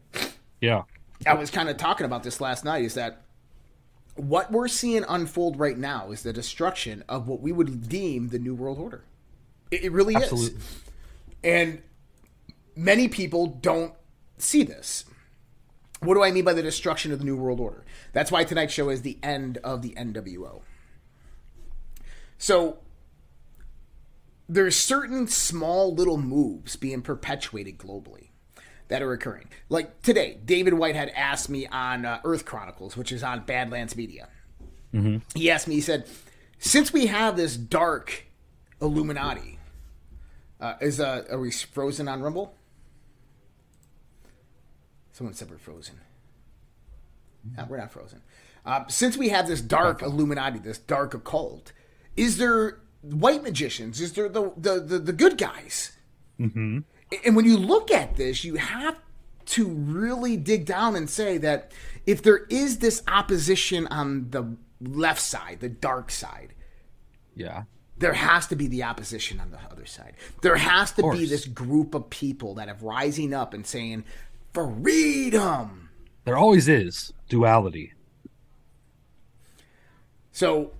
yeah, 0.61 0.83
I 1.27 1.35
was 1.35 1.51
kind 1.51 1.71
of 1.71 1.79
talking 1.79 2.05
about 2.05 2.23
this 2.23 2.41
last 2.41 2.65
night. 2.65 2.85
Is 2.85 2.95
that 2.95 3.23
what 4.17 4.53
we're 4.53 4.69
seeing 4.69 5.05
unfold 5.09 5.59
right 5.59 5.77
now 5.77 6.11
is 6.11 6.23
the 6.23 6.33
destruction 6.33 7.03
of 7.09 7.27
what 7.27 7.41
we 7.41 7.53
would 7.53 7.89
deem 7.89 8.29
the 8.29 8.39
New 8.39 8.55
World 8.55 8.79
Order. 8.79 9.05
It, 9.71 9.85
it 9.85 9.93
really 9.93 10.15
Absolutely. 10.15 10.59
is. 10.59 10.81
And 11.43 11.83
many 12.77 13.09
people 13.09 13.47
don't 13.47 13.95
see 14.39 14.63
this. 14.63 15.05
What 16.05 16.15
do 16.15 16.23
I 16.23 16.31
mean 16.31 16.45
by 16.45 16.53
the 16.53 16.63
destruction 16.63 17.13
of 17.13 17.19
the 17.19 17.25
New 17.25 17.37
World 17.37 17.61
Order? 17.61 17.85
That's 18.13 18.31
why 18.31 18.45
tonight's 18.45 18.73
show 18.73 18.89
is 18.91 19.03
the 19.03 19.19
end 19.23 19.59
of 19.59 19.83
the 19.83 19.91
NWO. 19.91 20.63
So 22.39 22.79
there's 24.49 24.77
certain 24.77 25.27
small 25.27 25.95
little 25.95 26.19
moves 26.19 26.77
being 26.77 27.03
perpetuated 27.03 27.79
globally 27.79 28.29
that 28.89 29.03
are 29.03 29.13
occurring. 29.13 29.49
Like 29.69 30.03
today, 30.03 30.39
David 30.45 30.75
Whitehead 30.75 31.11
asked 31.17 31.49
me 31.49 31.67
on 31.67 32.05
uh, 32.05 32.21
Earth 32.25 32.45
Chronicles, 32.45 32.97
which 32.97 33.13
is 33.13 33.23
on 33.23 33.45
Badlands 33.45 33.97
Media. 33.97 34.29
Mm-hmm. 34.93 35.19
He 35.35 35.51
asked 35.51 35.67
me, 35.67 35.75
he 35.75 35.81
said, 35.81 36.07
since 36.59 36.93
we 36.93 37.07
have 37.07 37.37
this 37.37 37.57
dark 37.57 38.27
Illuminati, 38.81 39.59
uh, 40.61 40.75
is 40.81 41.01
uh, 41.01 41.25
are 41.31 41.39
we 41.39 41.51
frozen 41.51 42.09
on 42.09 42.23
Rumble? 42.23 42.55
Someone 45.15 45.35
said 45.35 45.49
we're 45.49 45.59
frozen. 45.59 46.01
No, 47.57 47.67
we're 47.69 47.77
not 47.77 47.93
frozen. 47.93 48.21
Uh, 48.67 48.85
since 48.89 49.17
we 49.17 49.29
have 49.29 49.47
this 49.47 49.61
dark 49.61 50.03
Illuminati, 50.03 50.59
this 50.59 50.79
dark 50.79 51.15
occult, 51.15 51.73
is 52.17 52.37
there 52.37 52.81
white 53.01 53.45
magicians? 53.45 54.01
Is 54.01 54.15
there 54.15 54.29
the 54.29 54.51
the 54.57 54.81
the, 54.81 54.99
the 54.99 55.13
good 55.13 55.39
guys? 55.39 55.93
Mm-hmm. 56.41 56.81
And 57.25 57.37
when 57.37 57.45
you 57.45 57.57
look 57.57 57.93
at 57.93 58.17
this, 58.17 58.43
you 58.43 58.57
have 58.57 58.99
to 59.47 59.69
really 59.69 60.37
dig 60.37 60.67
down 60.67 60.97
and 60.97 61.09
say 61.09 61.39
that 61.39 61.71
if 62.07 62.21
there 62.21 62.47
is 62.51 62.81
this 62.81 63.01
opposition 63.07 63.87
on 63.87 64.31
the 64.31 64.57
left 64.81 65.21
side, 65.21 65.59
the 65.61 65.69
dark 65.69 66.11
side, 66.11 66.55
yeah, 67.37 67.65
there 67.99 68.15
has 68.15 68.49
to 68.49 68.57
be 68.57 68.67
the 68.67 68.83
opposition 68.83 69.39
on 69.39 69.53
the 69.53 69.61
other 69.71 69.87
side. 69.87 70.15
There 70.43 70.57
has 70.57 70.91
to 70.93 71.09
be 71.13 71.25
this 71.25 71.45
group 71.45 71.95
of 71.95 72.11
people 72.11 72.55
that 72.55 72.67
have 72.67 72.83
rising 72.83 73.33
up 73.33 73.55
and 73.55 73.65
saying 73.65 74.03
freedom. 74.55 75.91
There 76.25 76.37
always 76.37 76.69
is 76.69 77.13
duality. 77.29 77.93
So 80.33 80.73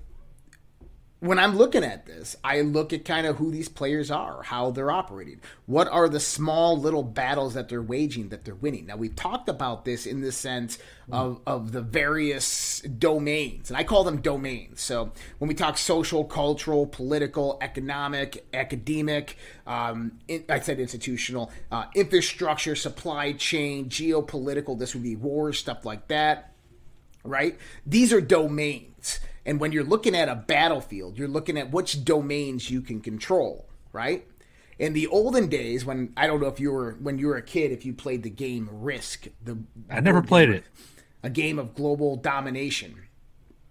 when 1.25 1.39
I'm 1.39 1.57
looking 1.57 1.85
at 1.85 2.05
this, 2.05 2.37
I 2.45 2.61
look 2.61 2.93
at 2.93 3.07
kind 3.07 3.27
of 3.27 3.37
who 3.37 3.51
these 3.51 3.71
players 3.71 4.11
are, 4.11 4.43
how 4.43 4.71
they're 4.71 4.91
operating. 4.91 5.41
What 5.65 5.89
are 5.89 6.07
the 6.07 6.21
small 6.21 6.79
little 6.79 7.03
battles 7.03 7.55
that 7.55 7.71
they're 7.71 7.81
waging 7.81 8.29
that 8.29 8.45
they're 8.45 8.55
winning? 8.55 8.85
Now, 8.85 8.97
we've 8.97 9.17
talked 9.17 9.49
about 9.49 9.87
this 9.87 10.05
in 10.05 10.21
the 10.21 10.33
sense 10.33 10.79
of, 11.11 11.41
of 11.47 11.73
the 11.73 11.81
various 11.81 12.81
domains, 12.83 13.71
and 13.71 13.77
I 13.79 13.85
call 13.85 14.05
them 14.05 14.21
domains. 14.21 14.83
So 14.83 15.13
when 15.39 15.49
we 15.49 15.55
talk 15.55 15.79
social, 15.79 16.25
cultural, 16.25 16.87
political, 16.87 17.57
economic, 17.63 18.45
academic, 18.53 19.39
um, 19.67 20.19
in, 20.29 20.45
I 20.51 20.61
said 20.61 20.79
institutional, 20.79 21.51
uh, 21.73 21.87
infrastructure, 21.95 22.77
supply 22.77 23.33
chain, 23.33 23.89
geopolitical, 23.89 24.79
this 24.79 24.93
would 24.93 25.03
be 25.03 25.17
wars, 25.17 25.59
stuff 25.59 25.87
like 25.87 26.09
that, 26.09 26.53
right? 27.25 27.59
These 27.87 28.13
are 28.13 28.21
domains. 28.21 29.21
And 29.47 29.61
when 29.61 29.73
you're 29.73 29.85
looking 29.85 30.15
at 30.15 30.29
a 30.29 30.35
battlefield, 30.35 31.19
you're 31.19 31.29
looking 31.29 31.59
at 31.59 31.71
which 31.71 32.05
domains 32.05 32.71
you 32.71 32.81
can 32.81 33.01
control, 33.01 33.69
right? 33.93 34.27
In 34.79 34.93
the 34.93 35.07
olden 35.07 35.49
days, 35.49 35.85
when 35.85 36.13
I 36.17 36.27
don't 36.27 36.41
know 36.41 36.49
if 36.49 36.59
you 36.59 36.73
were 36.73 36.97
when 37.01 37.19
you 37.19 37.29
were 37.29 37.37
a 37.37 37.43
kid, 37.43 37.71
if 37.71 37.85
you 37.85 37.93
played 37.93 38.23
the 38.23 38.31
game 38.31 38.69
Risk, 38.73 39.29
the 39.43 39.59
I 39.91 40.01
never 40.01 40.23
played 40.23 40.49
it. 40.49 40.65
A 41.23 41.31
game 41.31 41.59
of 41.59 41.75
global 41.75 42.17
domination, 42.17 42.97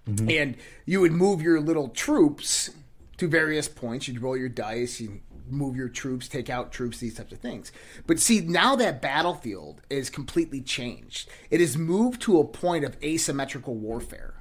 mm-hmm. 0.07 0.29
and 0.29 0.57
you 0.85 1.01
would 1.01 1.11
move 1.11 1.41
your 1.41 1.59
little 1.59 1.89
troops 1.89 2.71
to 3.17 3.27
various 3.27 3.67
points. 3.67 4.07
You'd 4.07 4.21
roll 4.21 4.37
your 4.37 4.49
dice, 4.49 5.01
you 5.01 5.19
move 5.49 5.75
your 5.75 5.89
troops, 5.89 6.27
take 6.27 6.49
out 6.49 6.71
troops, 6.71 6.99
these 6.99 7.15
types 7.15 7.33
of 7.33 7.39
things. 7.39 7.71
But 8.07 8.19
see, 8.19 8.39
now 8.41 8.75
that 8.77 9.01
battlefield 9.01 9.81
is 9.89 10.09
completely 10.09 10.61
changed. 10.61 11.29
It 11.51 11.59
has 11.59 11.77
moved 11.77 12.21
to 12.23 12.39
a 12.39 12.45
point 12.45 12.85
of 12.85 12.97
asymmetrical 13.03 13.75
warfare 13.75 14.32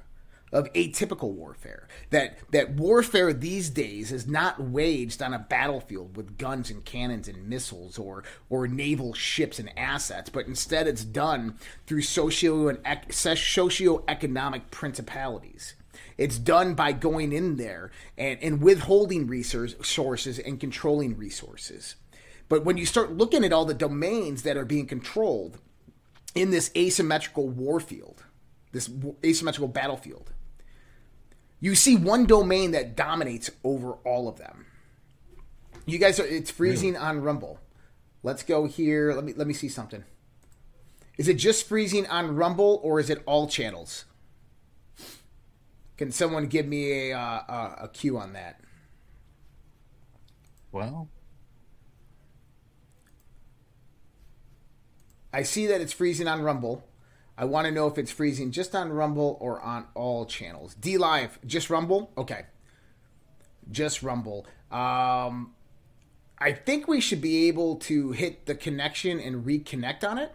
of 0.53 0.71
atypical 0.73 1.33
warfare. 1.33 1.87
That 2.11 2.37
that 2.51 2.75
warfare 2.75 3.33
these 3.33 3.69
days 3.69 4.11
is 4.11 4.27
not 4.27 4.61
waged 4.61 5.21
on 5.21 5.33
a 5.33 5.39
battlefield 5.39 6.15
with 6.15 6.37
guns 6.37 6.69
and 6.69 6.85
cannons 6.85 7.27
and 7.27 7.49
missiles 7.49 7.97
or 7.97 8.23
or 8.49 8.67
naval 8.67 9.13
ships 9.13 9.59
and 9.59 9.77
assets, 9.77 10.29
but 10.29 10.47
instead 10.47 10.87
it's 10.87 11.03
done 11.03 11.57
through 11.87 12.03
socio 12.03 12.67
and 12.69 12.79
ec- 12.85 13.11
socio-economic 13.11 14.71
principalities. 14.71 15.73
It's 16.17 16.37
done 16.37 16.75
by 16.75 16.91
going 16.91 17.33
in 17.33 17.57
there 17.57 17.91
and, 18.17 18.37
and 18.41 18.61
withholding 18.61 19.27
resources 19.27 20.39
and 20.39 20.59
controlling 20.59 21.17
resources. 21.17 21.95
But 22.49 22.65
when 22.65 22.77
you 22.77 22.85
start 22.85 23.13
looking 23.13 23.43
at 23.43 23.53
all 23.53 23.65
the 23.65 23.73
domains 23.73 24.43
that 24.43 24.57
are 24.57 24.65
being 24.65 24.85
controlled 24.85 25.57
in 26.35 26.51
this 26.51 26.69
asymmetrical 26.77 27.49
warfield, 27.49 28.23
this 28.71 28.89
asymmetrical 29.23 29.67
battlefield, 29.67 30.32
you 31.63 31.75
see 31.75 31.95
one 31.95 32.25
domain 32.25 32.71
that 32.71 32.93
dominates 32.93 33.49
over 33.63 33.93
all 34.03 34.27
of 34.27 34.37
them. 34.37 34.65
You 35.85 35.97
guys 35.97 36.19
are 36.19 36.25
it's 36.25 36.51
freezing 36.51 36.95
really? 36.95 37.05
on 37.05 37.21
Rumble. 37.21 37.57
Let's 38.21 38.43
go 38.43 38.65
here. 38.65 39.13
Let 39.13 39.23
me 39.23 39.31
let 39.31 39.47
me 39.47 39.53
see 39.53 39.69
something. 39.69 40.03
Is 41.17 41.29
it 41.29 41.35
just 41.35 41.65
freezing 41.65 42.05
on 42.07 42.35
Rumble 42.35 42.81
or 42.83 42.99
is 42.99 43.09
it 43.09 43.23
all 43.25 43.47
channels? 43.47 44.03
Can 45.95 46.11
someone 46.11 46.47
give 46.47 46.65
me 46.67 47.11
a 47.11 47.17
uh, 47.17 47.21
a, 47.47 47.75
a 47.83 47.89
cue 47.93 48.17
on 48.17 48.33
that? 48.33 48.59
Well, 50.73 51.07
I 55.31 55.43
see 55.43 55.65
that 55.67 55.79
it's 55.79 55.93
freezing 55.93 56.27
on 56.27 56.41
Rumble. 56.41 56.83
I 57.37 57.45
want 57.45 57.65
to 57.65 57.71
know 57.71 57.87
if 57.87 57.97
it's 57.97 58.11
freezing 58.11 58.51
just 58.51 58.75
on 58.75 58.91
Rumble 58.91 59.37
or 59.39 59.59
on 59.61 59.85
all 59.95 60.25
channels. 60.25 60.75
DLive, 60.75 61.31
just 61.45 61.69
Rumble? 61.69 62.11
Okay. 62.17 62.45
Just 63.71 64.03
Rumble. 64.03 64.45
Um, 64.71 65.53
I 66.37 66.51
think 66.51 66.87
we 66.87 66.99
should 67.01 67.21
be 67.21 67.47
able 67.47 67.77
to 67.77 68.11
hit 68.11 68.45
the 68.45 68.55
connection 68.55 69.19
and 69.19 69.45
reconnect 69.45 70.07
on 70.07 70.17
it. 70.17 70.31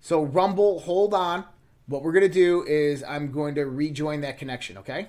So, 0.00 0.22
Rumble, 0.22 0.80
hold 0.80 1.14
on. 1.14 1.44
What 1.86 2.02
we're 2.02 2.12
going 2.12 2.22
to 2.22 2.28
do 2.28 2.62
is 2.64 3.02
I'm 3.02 3.30
going 3.30 3.54
to 3.54 3.64
rejoin 3.64 4.20
that 4.22 4.38
connection, 4.38 4.78
okay? 4.78 5.08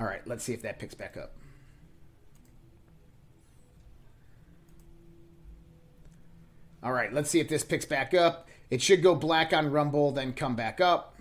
All 0.00 0.06
right, 0.06 0.26
let's 0.26 0.44
see 0.44 0.52
if 0.52 0.62
that 0.62 0.78
picks 0.78 0.94
back 0.94 1.16
up. 1.16 1.36
All 6.82 6.92
right, 6.92 7.12
let's 7.12 7.30
see 7.30 7.38
if 7.38 7.48
this 7.48 7.62
picks 7.62 7.84
back 7.84 8.12
up. 8.12 8.48
It 8.70 8.82
should 8.82 9.02
go 9.02 9.14
black 9.14 9.52
on 9.52 9.70
Rumble, 9.70 10.10
then 10.10 10.32
come 10.32 10.56
back 10.56 10.80
up. 10.80 11.14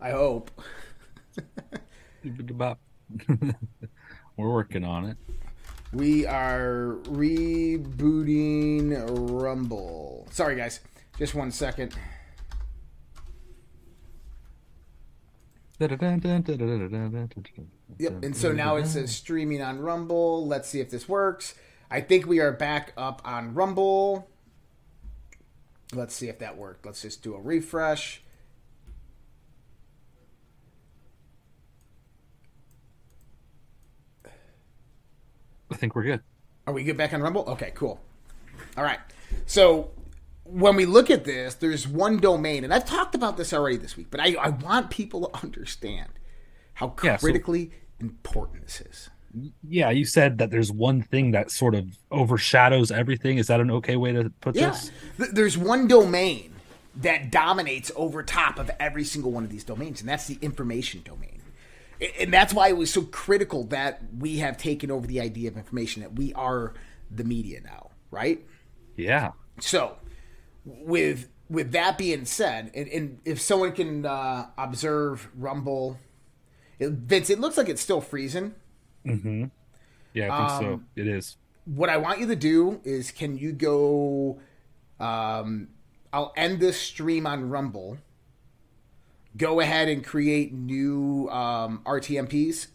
I 0.00 0.10
hope. 0.10 0.50
We're 4.36 4.52
working 4.52 4.84
on 4.84 5.04
it. 5.06 5.16
We 5.92 6.26
are 6.26 6.98
rebooting 7.04 8.92
Rumble. 9.30 10.26
Sorry, 10.30 10.56
guys. 10.56 10.80
Just 11.18 11.34
one 11.34 11.50
second. 11.50 11.94
Yep. 17.98 18.24
And 18.24 18.36
so 18.36 18.52
now 18.52 18.76
it 18.76 18.86
says 18.86 19.14
streaming 19.14 19.62
on 19.62 19.80
Rumble. 19.80 20.46
Let's 20.46 20.68
see 20.68 20.80
if 20.80 20.90
this 20.90 21.08
works. 21.08 21.54
I 21.90 22.00
think 22.00 22.26
we 22.26 22.38
are 22.38 22.52
back 22.52 22.92
up 22.96 23.22
on 23.24 23.54
Rumble. 23.54 24.28
Let's 25.94 26.14
see 26.14 26.28
if 26.28 26.38
that 26.40 26.56
worked. 26.58 26.84
Let's 26.84 27.00
just 27.00 27.22
do 27.22 27.34
a 27.34 27.40
refresh. 27.40 28.22
I 35.70 35.76
think 35.76 35.94
we're 35.94 36.04
good. 36.04 36.22
Are 36.66 36.72
we 36.72 36.84
good 36.84 36.96
back 36.96 37.14
on 37.14 37.22
Rumble? 37.22 37.44
Okay, 37.48 37.72
cool. 37.74 38.00
All 38.76 38.84
right. 38.84 38.98
So 39.46 39.90
when 40.44 40.76
we 40.76 40.86
look 40.86 41.10
at 41.10 41.24
this, 41.24 41.54
there's 41.54 41.86
one 41.86 42.18
domain, 42.18 42.64
and 42.64 42.72
I've 42.72 42.84
talked 42.84 43.14
about 43.14 43.36
this 43.36 43.52
already 43.52 43.76
this 43.76 43.96
week, 43.96 44.08
but 44.10 44.20
I, 44.20 44.34
I 44.34 44.48
want 44.50 44.90
people 44.90 45.28
to 45.28 45.38
understand 45.42 46.10
how 46.78 46.94
Yeah, 47.02 47.16
so- 47.16 47.24
critically 47.26 47.72
important 47.98 48.62
this 48.62 48.80
is. 48.80 49.10
Yeah, 49.68 49.90
you 49.90 50.04
said 50.04 50.38
that 50.38 50.50
there's 50.50 50.70
one 50.72 51.02
thing 51.02 51.32
that 51.32 51.50
sort 51.50 51.74
of 51.74 51.84
overshadows 52.10 52.90
everything. 52.90 53.36
Is 53.36 53.48
that 53.48 53.60
an 53.60 53.70
okay 53.72 53.96
way 53.96 54.12
to 54.12 54.30
put 54.40 54.54
Yeah. 54.56 54.70
this? 54.70 54.90
Th- 55.18 55.30
There's 55.30 55.58
one 55.58 55.86
domain 55.88 56.54
that 56.96 57.30
dominates 57.30 57.90
over 57.94 58.22
top 58.22 58.58
of 58.58 58.70
every 58.80 59.04
single 59.04 59.30
one 59.30 59.44
of 59.44 59.50
these 59.50 59.64
domains, 59.64 60.00
and 60.00 60.08
that's 60.08 60.26
the 60.26 60.38
information 60.40 61.02
domain. 61.04 61.42
And 62.20 62.32
that's 62.32 62.54
why 62.54 62.68
it 62.68 62.76
was 62.76 62.92
so 62.92 63.02
critical 63.02 63.64
that 63.64 64.00
we 64.16 64.38
have 64.38 64.56
taken 64.56 64.90
over 64.90 65.06
the 65.06 65.20
idea 65.20 65.50
of 65.50 65.56
information, 65.56 66.02
that 66.02 66.14
we 66.14 66.32
are 66.34 66.72
the 67.10 67.24
media 67.24 67.60
now, 67.60 67.90
right? 68.12 68.44
Yeah. 68.96 69.32
So, 69.60 69.96
with 70.64 71.28
with 71.50 71.72
that 71.72 71.98
being 71.98 72.24
said, 72.24 72.70
and, 72.74 72.88
and 72.88 73.18
if 73.24 73.40
someone 73.40 73.72
can 73.72 74.06
uh, 74.06 74.46
observe 74.56 75.28
Rumble, 75.34 75.98
it, 76.78 76.90
Vince, 76.90 77.30
it 77.30 77.40
looks 77.40 77.56
like 77.56 77.68
it's 77.68 77.80
still 77.82 78.00
freezing. 78.00 78.54
Yeah, 79.04 79.12
I 79.14 79.48
think 80.14 80.32
Um, 80.32 80.60
so. 80.62 80.80
It 80.96 81.06
is. 81.08 81.36
What 81.64 81.88
I 81.90 81.96
want 81.98 82.18
you 82.20 82.26
to 82.28 82.36
do 82.36 82.80
is, 82.84 83.10
can 83.10 83.36
you 83.36 83.52
go? 83.52 84.40
Um, 84.98 85.68
I'll 86.12 86.32
end 86.36 86.60
this 86.60 86.80
stream 86.80 87.26
on 87.26 87.50
Rumble. 87.50 87.98
Go 89.36 89.60
ahead 89.60 89.88
and 89.88 90.04
create 90.04 90.52
new 90.52 91.28
um, 91.30 91.82
RTMPs. 91.84 92.68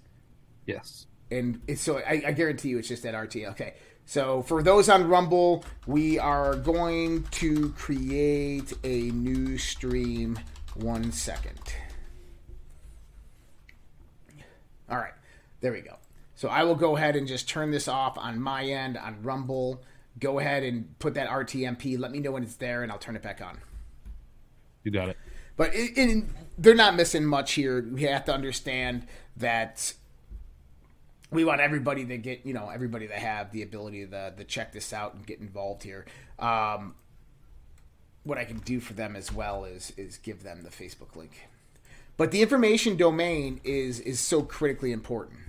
Yes. 0.65 1.07
and 1.29 1.59
so 1.75 1.97
I, 1.97 2.23
I 2.27 2.31
guarantee 2.31 2.69
you 2.69 2.77
it's 2.77 2.87
just 2.87 3.03
that 3.03 3.15
RT. 3.15 3.35
Okay, 3.37 3.73
so 4.05 4.43
for 4.43 4.63
those 4.63 4.87
on 4.87 5.07
Rumble, 5.09 5.65
we 5.87 6.17
are 6.19 6.55
going 6.55 7.23
to 7.31 7.69
create 7.71 8.71
a 8.83 9.11
new 9.11 9.57
stream. 9.57 10.39
One 10.75 11.11
second. 11.11 11.59
All 14.89 14.97
right, 14.97 15.13
there 15.61 15.71
we 15.71 15.81
go. 15.81 15.97
So 16.35 16.49
I 16.49 16.63
will 16.63 16.75
go 16.75 16.97
ahead 16.97 17.15
and 17.15 17.27
just 17.27 17.47
turn 17.47 17.71
this 17.71 17.87
off 17.87 18.17
on 18.17 18.39
my 18.39 18.63
end 18.65 18.97
on 18.97 19.21
Rumble. 19.21 19.83
Go 20.19 20.39
ahead 20.39 20.63
and 20.63 20.97
put 20.99 21.13
that 21.15 21.29
RTMP. 21.29 21.97
Let 21.97 22.11
me 22.11 22.19
know 22.19 22.31
when 22.31 22.43
it's 22.43 22.55
there, 22.55 22.83
and 22.83 22.91
I'll 22.91 22.97
turn 22.97 23.15
it 23.15 23.21
back 23.21 23.41
on. 23.41 23.59
You 24.83 24.91
got 24.91 25.09
it. 25.09 25.17
But 25.55 25.73
it, 25.73 25.97
it, 25.97 26.25
they're 26.57 26.75
not 26.75 26.95
missing 26.95 27.25
much 27.25 27.53
here. 27.53 27.81
We 27.81 28.03
have 28.03 28.25
to 28.25 28.33
understand 28.33 29.07
that 29.37 29.93
we 31.31 31.45
want 31.45 31.61
everybody 31.61 32.05
to 32.05 32.17
get, 32.17 32.45
you 32.45 32.53
know, 32.53 32.69
everybody 32.69 33.07
to 33.07 33.13
have 33.13 33.51
the 33.51 33.61
ability 33.61 34.05
to, 34.07 34.33
to 34.35 34.43
check 34.43 34.71
this 34.71 34.93
out 34.93 35.15
and 35.15 35.25
get 35.25 35.39
involved 35.39 35.83
here. 35.83 36.05
Um, 36.39 36.95
what 38.23 38.37
I 38.37 38.45
can 38.45 38.59
do 38.59 38.79
for 38.79 38.93
them 38.93 39.15
as 39.15 39.31
well 39.31 39.65
is 39.65 39.91
is 39.97 40.17
give 40.17 40.43
them 40.43 40.63
the 40.63 40.69
Facebook 40.69 41.15
link. 41.15 41.47
But 42.17 42.31
the 42.31 42.41
information 42.41 42.95
domain 42.95 43.59
is 43.63 43.99
is 43.99 44.19
so 44.19 44.43
critically 44.43 44.91
important. 44.91 45.39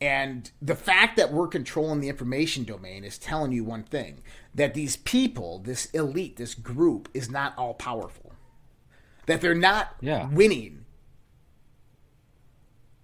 And 0.00 0.50
the 0.62 0.76
fact 0.76 1.16
that 1.16 1.32
we're 1.32 1.48
controlling 1.48 2.00
the 2.00 2.08
information 2.08 2.62
domain 2.64 3.02
is 3.02 3.18
telling 3.18 3.50
you 3.50 3.64
one 3.64 3.82
thing 3.82 4.22
that 4.54 4.74
these 4.74 4.96
people, 4.96 5.58
this 5.58 5.86
elite, 5.86 6.36
this 6.36 6.54
group, 6.54 7.08
is 7.14 7.28
not 7.28 7.52
all 7.58 7.74
powerful. 7.74 8.32
That 9.26 9.40
they're 9.40 9.54
not 9.56 9.96
Yeah. 10.00 10.28
winning 10.28 10.84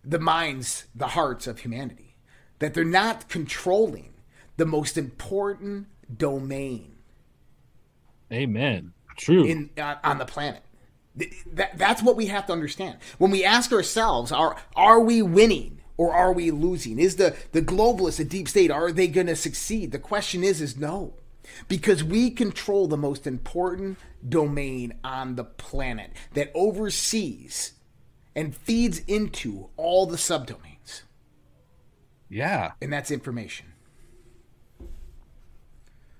the 0.04 0.20
minds, 0.20 0.84
the 0.94 1.08
hearts 1.08 1.46
of 1.46 1.60
humanity. 1.60 2.16
That 2.60 2.74
they're 2.74 2.84
not 2.84 3.28
controlling 3.28 4.14
the 4.56 4.66
most 4.66 4.96
important 4.96 5.88
domain 6.16 6.96
Amen. 8.32 8.92
True. 9.16 9.44
in 9.44 9.70
uh, 9.76 9.96
on 10.04 10.18
the 10.18 10.24
planet. 10.24 10.62
Th- 11.18 11.32
That, 11.52 11.78
that's 11.78 12.02
what 12.02 12.16
we 12.16 12.26
have 12.26 12.46
to 12.46 12.52
understand. 12.52 12.98
When 13.18 13.30
we 13.30 13.44
ask 13.44 13.72
ourselves, 13.72 14.32
are 14.32 14.56
are 14.74 15.00
we 15.00 15.22
winning 15.22 15.80
or 15.96 16.12
are 16.12 16.32
we 16.32 16.50
losing? 16.50 16.98
Is 16.98 17.16
the 17.16 17.36
the 17.52 17.62
globalists, 17.62 18.20
a 18.20 18.24
deep 18.24 18.48
state, 18.48 18.70
are 18.70 18.92
they 18.92 19.06
going 19.06 19.28
to 19.28 19.36
succeed? 19.36 19.92
The 19.92 19.98
question 19.98 20.42
is, 20.42 20.60
is 20.60 20.76
no, 20.76 21.14
because 21.68 22.02
we 22.02 22.30
control 22.30 22.88
the 22.88 22.96
most 22.96 23.26
important 23.26 23.98
domain 24.28 24.94
on 25.04 25.36
the 25.36 25.44
planet 25.44 26.10
that 26.32 26.50
oversees 26.54 27.74
and 28.34 28.56
feeds 28.56 28.98
into 29.06 29.68
all 29.76 30.06
the 30.06 30.16
subdomains, 30.16 31.02
yeah. 32.28 32.72
and 32.82 32.92
that's 32.92 33.12
information. 33.12 33.66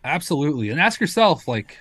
Absolutely. 0.04 0.68
And 0.68 0.78
ask 0.78 1.00
yourself, 1.00 1.48
like, 1.48 1.78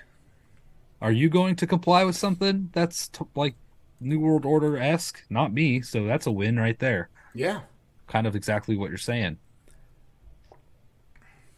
are 1.03 1.11
you 1.11 1.29
going 1.29 1.55
to 1.57 1.67
comply 1.67 2.03
with 2.05 2.15
something 2.15 2.69
that's 2.71 3.09
t- 3.09 3.25
like 3.35 3.55
New 3.99 4.19
World 4.21 4.45
Order 4.45 4.77
esque? 4.77 5.21
Not 5.29 5.53
me. 5.53 5.81
So 5.81 6.05
that's 6.05 6.25
a 6.25 6.31
win 6.31 6.57
right 6.59 6.79
there. 6.79 7.09
Yeah, 7.35 7.61
Kind 8.07 8.25
of 8.27 8.35
exactly 8.35 8.75
what 8.77 8.89
you're 8.89 8.97
saying. 8.97 9.37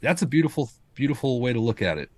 That's 0.02 0.22
a 0.22 0.26
beautiful, 0.26 0.70
beautiful 0.94 1.40
way 1.42 1.54
to 1.54 1.60
look 1.60 1.82
at 1.82 1.98
it. 1.98 2.10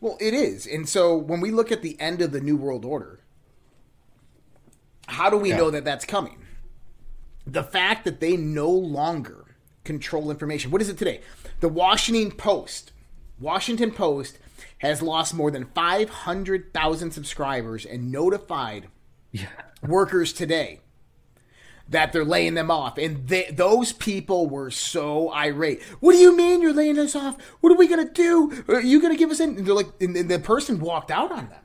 Well, 0.00 0.16
it 0.20 0.34
is. 0.34 0.66
And 0.66 0.88
so 0.88 1.16
when 1.16 1.40
we 1.40 1.50
look 1.50 1.70
at 1.72 1.82
the 1.82 1.98
end 2.00 2.20
of 2.20 2.32
the 2.32 2.40
New 2.40 2.56
World 2.56 2.84
Order, 2.84 3.20
how 5.06 5.30
do 5.30 5.36
we 5.36 5.50
Yeah. 5.50 5.56
know 5.58 5.70
that 5.70 5.84
that's 5.84 6.04
coming? 6.04 6.38
The 7.46 7.62
fact 7.62 8.04
that 8.04 8.20
they 8.20 8.36
no 8.36 8.68
longer 8.70 9.56
control 9.84 10.30
information. 10.30 10.70
What 10.70 10.80
is 10.82 10.88
it 10.88 10.98
today? 10.98 11.20
The 11.60 11.68
Washington 11.68 12.30
Post. 12.32 12.92
Washington 13.38 13.90
Post 13.90 14.38
has 14.84 15.00
lost 15.02 15.34
more 15.34 15.50
than 15.50 15.64
500,000 15.74 17.10
subscribers 17.10 17.84
and 17.86 18.12
notified 18.12 18.88
Yeah. 19.32 19.48
workers 19.82 20.32
today 20.32 20.80
that 21.88 22.12
they're 22.12 22.24
laying 22.24 22.54
them 22.54 22.70
off. 22.70 22.96
And 22.98 23.26
they, 23.28 23.50
those 23.52 23.92
people 23.92 24.46
were 24.48 24.70
so 24.70 25.30
irate. 25.32 25.82
What 26.00 26.12
do 26.12 26.18
you 26.18 26.36
mean 26.36 26.62
you're 26.62 26.72
laying 26.72 26.98
us 26.98 27.14
off? 27.16 27.36
What 27.60 27.72
are 27.72 27.76
we 27.76 27.88
going 27.88 28.06
to 28.06 28.12
do? 28.12 28.64
Are 28.68 28.80
you 28.80 29.00
going 29.00 29.12
to 29.12 29.18
give 29.18 29.30
us 29.30 29.40
in? 29.40 29.56
And 29.58 29.66
they're 29.66 29.74
like, 29.74 29.90
and 30.00 30.16
and 30.16 30.30
the 30.30 30.38
person 30.38 30.80
walked 30.80 31.10
out 31.10 31.30
on 31.32 31.48
them. 31.48 31.62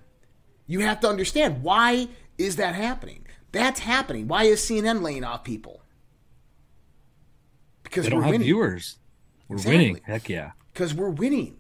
You 0.67 0.82
have 0.82 0.99
to 1.01 1.10
understand 1.10 1.63
why 1.63 2.08
is 2.38 2.55
that 2.58 2.75
happening? 2.75 3.25
That's 3.51 3.79
happening. 3.82 4.27
Why 4.27 4.43
is 4.43 4.62
CNN 4.62 5.01
laying 5.01 5.23
off 5.23 5.43
people? 5.43 5.82
Because 7.84 8.03
They 8.05 8.10
don't 8.12 8.19
we're 8.19 8.23
have 8.25 8.32
winning. 8.34 8.45
viewers. 8.45 8.97
We're 9.47 9.55
Exactly. 9.55 9.77
winning. 9.77 10.01
Heck 10.05 10.29
yeah. 10.29 10.51
Because 10.73 10.93
we're 10.93 11.10
winning. 11.10 11.58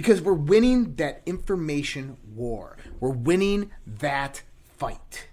Because 0.00 0.22
we're 0.22 0.32
winning 0.32 0.94
that 0.94 1.20
information 1.26 2.16
war. 2.34 2.78
We're 3.00 3.10
winning 3.10 3.70
that 3.86 4.40
fight. 4.78 5.28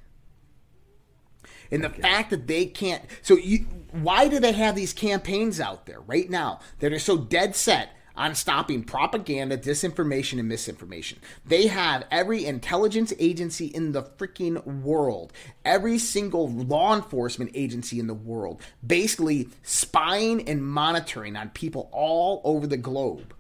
And 1.72 1.82
the 1.86 1.90
fact 1.90 2.32
that 2.32 2.48
they 2.48 2.66
can't 2.66 3.02
so 3.22 3.36
you 3.36 3.60
why 3.92 4.28
do 4.28 4.42
they 4.42 4.52
have 4.52 4.76
these 4.76 4.92
campaigns 4.92 5.62
out 5.62 5.86
there 5.86 6.02
right 6.02 6.30
now 6.30 6.60
that 6.80 6.92
are 6.92 7.00
so 7.00 7.18
dead 7.18 7.56
set 7.56 7.94
on 8.18 8.36
stopping 8.36 8.84
propaganda, 8.84 9.58
disinformation, 9.58 10.38
and 10.38 10.50
misinformation? 10.50 11.20
They 11.46 11.68
have 11.68 12.04
every 12.12 12.46
intelligence 12.46 13.14
agency 13.20 13.68
in 13.68 13.94
the 13.94 14.04
freaking 14.04 14.62
world, 14.82 15.32
every 15.64 15.98
single 15.98 16.50
law 16.50 16.94
enforcement 16.94 17.52
agency 17.54 18.02
in 18.02 18.08
the 18.08 18.14
world, 18.14 18.62
basically 18.86 19.48
spying 19.64 20.48
and 20.50 20.62
monitoring 20.62 21.38
on 21.38 21.52
people 21.52 21.90
all 21.94 22.42
over 22.44 22.68
the 22.68 22.76
globe 22.76 23.34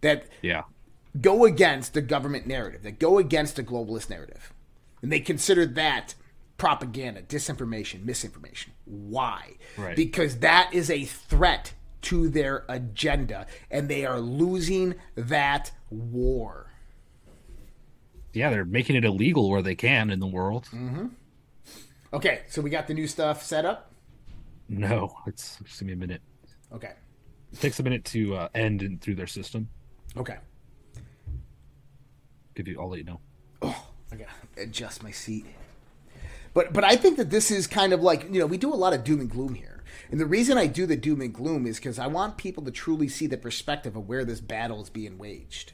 that 0.00 0.26
Yeah. 0.42 0.62
go 1.20 1.44
against 1.44 1.94
the 1.94 2.02
government 2.02 2.46
narrative, 2.46 2.82
that 2.82 2.98
go 2.98 3.18
against 3.18 3.56
the 3.56 3.64
globalist 3.64 4.10
narrative. 4.10 4.52
And 5.02 5.12
they 5.12 5.20
consider 5.20 5.64
that 5.66 6.14
propaganda, 6.56 7.22
disinformation, 7.22 8.04
misinformation. 8.04 8.72
Why? 8.84 9.54
Right. 9.76 9.94
Because 9.96 10.38
that 10.38 10.70
is 10.72 10.90
a 10.90 11.04
threat 11.04 11.72
to 12.02 12.28
their 12.28 12.64
agenda, 12.68 13.46
and 13.70 13.88
they 13.88 14.04
are 14.06 14.20
losing 14.20 14.94
that 15.16 15.72
war. 15.90 16.72
Yeah. 18.32 18.50
They're 18.50 18.64
making 18.64 18.96
it 18.96 19.04
illegal 19.04 19.50
where 19.50 19.62
they 19.62 19.74
can 19.74 20.10
in 20.10 20.20
the 20.20 20.26
world. 20.26 20.68
Mm. 20.72 21.10
Okay, 22.12 22.42
so 22.48 22.62
we 22.62 22.70
got 22.70 22.86
the 22.86 22.94
new 22.94 23.06
stuff 23.06 23.42
set 23.42 23.64
up. 23.64 23.92
No. 24.68 25.12
It's 25.26 25.58
just 25.64 25.80
give 25.80 25.86
me 25.86 25.92
a 25.92 25.96
minute. 25.96 26.22
Okay. 26.72 26.92
It 27.52 27.60
takes 27.60 27.80
a 27.80 27.82
minute 27.82 28.04
to 28.06 28.34
uh, 28.36 28.48
end 28.54 28.82
in, 28.82 28.98
through 28.98 29.16
their 29.16 29.26
system. 29.26 29.68
Okay. 30.16 30.36
Give 32.54 32.66
you, 32.66 32.80
I'll 32.80 32.88
let 32.88 32.98
you 32.98 33.04
know. 33.04 33.20
Oh, 33.62 33.86
I 34.12 34.16
gotta 34.16 34.30
adjust 34.56 35.02
my 35.02 35.10
seat. 35.10 35.46
But 36.54 36.72
but 36.72 36.84
I 36.84 36.96
think 36.96 37.16
that 37.18 37.30
this 37.30 37.50
is 37.50 37.66
kind 37.66 37.92
of 37.92 38.02
like 38.02 38.24
you 38.32 38.40
know 38.40 38.46
we 38.46 38.56
do 38.56 38.72
a 38.72 38.74
lot 38.74 38.92
of 38.92 39.04
doom 39.04 39.20
and 39.20 39.30
gloom 39.30 39.54
here, 39.54 39.84
and 40.10 40.18
the 40.18 40.26
reason 40.26 40.58
I 40.58 40.66
do 40.66 40.86
the 40.86 40.96
doom 40.96 41.20
and 41.20 41.32
gloom 41.32 41.66
is 41.66 41.76
because 41.76 41.98
I 41.98 42.06
want 42.06 42.36
people 42.36 42.64
to 42.64 42.70
truly 42.70 43.08
see 43.08 43.26
the 43.26 43.36
perspective 43.36 43.94
of 43.94 44.08
where 44.08 44.24
this 44.24 44.40
battle 44.40 44.82
is 44.82 44.90
being 44.90 45.18
waged. 45.18 45.72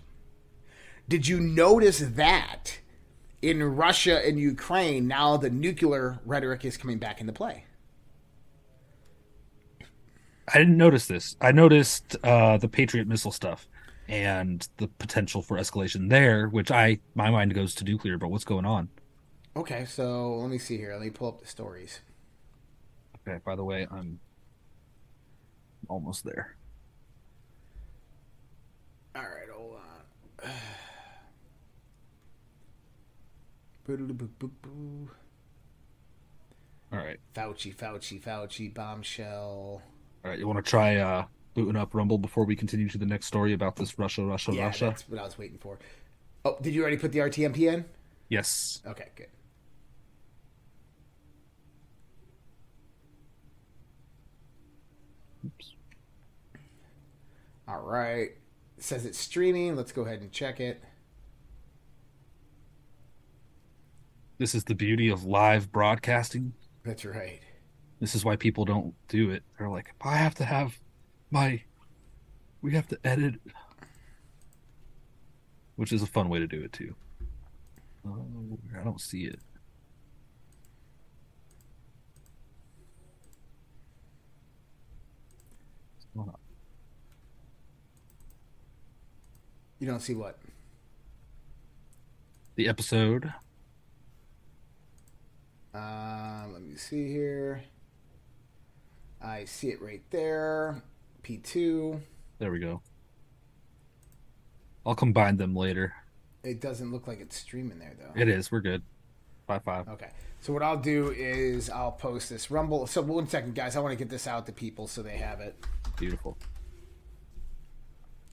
Did 1.09 1.29
you 1.29 1.41
notice 1.41 2.01
that 2.01 2.79
in 3.41 3.63
Russia 3.63 4.27
and 4.27 4.39
Ukraine 4.39 5.07
now 5.07 5.37
the 5.37 5.51
nuclear 5.51 6.21
rhetoric 6.25 6.65
is 6.65 6.77
coming 6.77 6.99
back 6.99 7.21
into 7.21 7.33
play? 7.33 7.65
I 10.53 10.59
didn't 10.59 10.77
notice 10.77 11.07
this. 11.07 11.37
I 11.41 11.53
noticed 11.53 12.17
uh, 12.23 12.59
the 12.59 12.69
Patriot 12.69 13.07
missile 13.07 13.33
stuff 13.33 13.67
and 14.09 14.67
the 14.77 14.89
potential 14.89 15.43
for 15.43 15.57
escalation 15.57 16.09
there, 16.11 16.49
which 16.49 16.71
I 16.71 16.99
my 17.15 17.31
mind 17.31 17.55
goes 17.55 17.75
to 17.77 17.85
nuclear. 17.85 18.19
But 18.19 18.29
what's 18.29 18.45
going 18.45 18.65
on? 18.65 18.89
Okay, 19.57 19.85
so 19.85 20.37
let 20.37 20.51
me 20.51 20.59
see 20.59 20.77
here. 20.77 20.93
Let 20.93 21.03
me 21.03 21.11
pull 21.11 21.29
up 21.29 21.41
the 21.41 21.47
stories. 21.47 22.01
Okay. 23.27 23.39
By 23.45 23.57
the 23.57 23.65
way, 23.65 23.87
I'm 23.91 24.21
almost 25.89 26.25
there. 26.25 26.57
All 29.15 29.23
right, 29.23 29.49
hold 29.53 29.77
on. 30.45 30.51
All 36.93 36.99
right. 36.99 37.19
Fauci, 37.35 37.75
Fauci, 37.75 38.21
Fauci, 38.21 38.73
bombshell. 38.73 39.83
All 40.25 40.31
right. 40.31 40.39
You 40.39 40.47
want 40.47 40.65
to 40.65 40.69
try 40.69 40.97
uh, 40.97 41.25
booting 41.55 41.77
up 41.77 41.95
Rumble 41.95 42.19
before 42.19 42.45
we 42.45 42.57
continue 42.57 42.89
to 42.89 42.99
the 42.99 43.07
next 43.07 43.27
story 43.27 43.53
about 43.53 43.77
this 43.77 43.99
Russia, 43.99 44.23
Russia, 44.25 44.53
Yeah, 44.53 44.67
Russia? 44.67 44.85
that's 44.87 45.09
what 45.09 45.21
I 45.21 45.25
was 45.25 45.39
waiting 45.39 45.59
for. 45.59 45.79
Oh, 46.45 46.59
did 46.61 46.75
you 46.75 46.83
already 46.83 46.99
put 46.99 47.13
the 47.13 47.21
RTMP 47.21 47.73
in? 47.73 47.85
Yes. 48.29 48.83
Okay, 48.87 49.09
good. 49.17 49.29
Oops. 55.47 55.75
All 57.69 57.81
right. 57.81 58.31
It 58.77 58.83
says 58.83 59.07
it's 59.07 59.19
streaming. 59.19 59.77
Let's 59.77 59.93
go 59.93 60.03
ahead 60.03 60.21
and 60.21 60.31
check 60.33 60.61
it. 60.61 60.83
This 64.39 64.55
is 64.55 64.65
the 64.65 64.75
beauty 64.75 65.09
of 65.11 65.25
live 65.25 65.71
broadcasting. 65.71 66.53
That's 66.83 67.05
right. 67.05 67.41
This 68.01 68.15
is 68.15 68.25
why 68.25 68.37
people 68.37 68.65
don't 68.65 68.93
do 69.09 69.31
it. 69.31 69.43
They're 69.59 69.69
like, 69.69 69.95
I 70.03 70.17
have 70.17 70.35
to 70.37 70.45
have 70.45 70.79
my, 71.35 71.61
we 72.63 72.73
have 72.75 72.87
to 72.87 72.99
edit, 73.05 73.35
which 75.75 75.93
is 75.93 76.01
a 76.01 76.07
fun 76.07 76.29
way 76.29 76.39
to 76.39 76.47
do 76.47 76.63
it 76.63 76.73
too. 76.73 76.95
Oh, 78.07 78.25
I 78.81 78.85
don't 78.85 79.01
see 79.01 79.25
it. 79.25 79.41
What's 85.95 86.07
going 86.15 86.29
on? 86.29 86.37
You 89.81 89.89
don't 89.89 90.01
see 90.01 90.15
what? 90.15 90.39
The 92.55 92.69
episode. 92.69 93.33
Um, 95.75 96.53
let 96.53 96.63
me 96.63 96.77
see 96.77 97.09
here. 97.09 97.65
I 99.21 99.47
see 99.47 99.71
it 99.71 99.83
right 99.83 100.03
there. 100.11 100.81
P2. 101.25 102.01
There 102.39 102.53
we 102.53 102.59
go. 102.61 102.83
I'll 104.87 104.95
combine 104.95 105.37
them 105.37 105.57
later. 105.57 105.95
It 106.43 106.61
doesn't 106.61 106.93
look 106.93 107.07
like 107.07 107.21
it's 107.21 107.37
streaming 107.37 107.79
there 107.79 107.95
though. 107.99 108.21
It 108.21 108.29
is. 108.29 108.53
We're 108.53 108.61
good. 108.61 108.83
Five 109.47 109.65
five. 109.65 109.89
Okay. 109.89 110.11
So 110.41 110.53
what 110.53 110.63
I'll 110.63 110.77
do 110.77 111.11
is 111.11 111.71
I'll 111.71 111.93
post 111.93 112.29
this 112.29 112.51
Rumble. 112.51 112.87
So 112.87 113.01
one 113.01 113.27
second, 113.27 113.55
guys. 113.55 113.77
I 113.77 113.81
want 113.81 113.93
to 113.93 113.97
get 113.97 114.11
this 114.11 114.27
out 114.27 114.45
to 114.47 114.53
people 114.53 114.87
so 114.87 115.03
they 115.03 115.17
have 115.17 115.41
it 115.41 115.57
Beautiful. 115.99 116.37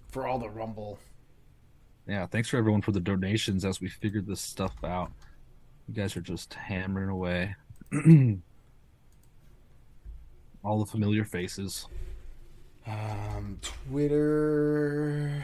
for 0.10 0.28
all 0.28 0.38
the 0.38 0.50
Rumble. 0.50 1.00
Yeah, 2.08 2.26
thanks 2.28 2.50
for 2.50 2.58
everyone 2.58 2.82
for 2.82 2.92
the 2.92 3.00
donations 3.00 3.64
as 3.64 3.80
we 3.80 3.88
figured 3.88 4.28
this 4.28 4.42
stuff 4.42 4.74
out. 4.84 5.12
You 5.88 5.94
guys 5.94 6.18
are 6.18 6.22
just 6.22 6.54
hammering 6.54 7.10
away. 7.10 7.56
All 10.64 10.80
the 10.80 10.86
familiar 10.86 11.26
faces. 11.26 11.88
Um, 12.88 13.60
Twitter. 13.62 15.44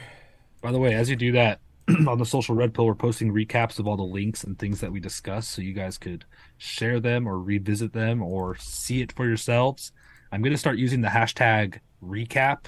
By 0.62 0.72
the 0.72 0.80
way, 0.80 0.94
as 0.96 1.10
you 1.10 1.16
do 1.16 1.32
that 1.34 1.60
on 2.08 2.18
the 2.18 2.26
social 2.26 2.56
red 2.56 2.74
pill, 2.74 2.86
we're 2.86 2.96
posting 2.96 3.32
recaps 3.32 3.80
of 3.80 3.88
all 3.88 3.98
the 3.98 4.04
links 4.04 4.44
and 4.44 4.58
things 4.58 4.80
that 4.82 4.92
we 4.92 5.00
discussed 5.00 5.52
so 5.52 5.62
you 5.62 5.74
guys 5.74 5.98
could 5.98 6.26
share 6.58 7.00
them 7.00 7.28
or 7.28 7.40
revisit 7.40 7.94
them 7.94 8.22
or 8.24 8.56
see 8.58 9.02
it 9.02 9.12
for 9.12 9.26
yourselves. 9.28 9.92
I'm 10.32 10.42
going 10.42 10.52
to 10.54 10.58
start 10.58 10.78
using 10.78 11.02
the 11.02 11.08
hashtag 11.10 11.80
recap 12.04 12.66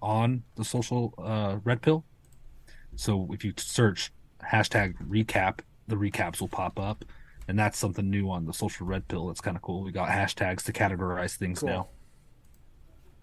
on 0.00 0.42
the 0.54 0.64
social 0.64 1.12
uh, 1.18 1.58
red 1.64 1.82
pill. 1.82 2.04
So 2.94 3.28
if 3.32 3.44
you 3.44 3.52
search 3.56 4.12
hashtag 4.42 4.94
recap, 5.06 5.60
the 5.88 5.96
recaps 5.96 6.40
will 6.40 6.48
pop 6.48 6.78
up. 6.78 7.04
And 7.48 7.56
that's 7.58 7.78
something 7.78 8.08
new 8.10 8.28
on 8.30 8.44
the 8.46 8.52
social 8.52 8.86
red 8.86 9.06
pill. 9.06 9.28
That's 9.28 9.40
kind 9.40 9.56
of 9.56 9.62
cool. 9.62 9.84
We 9.84 9.92
got 9.92 10.08
hashtags 10.08 10.64
to 10.64 10.72
categorize 10.72 11.36
things 11.36 11.60
Cool. 11.60 11.68
now. 11.68 11.88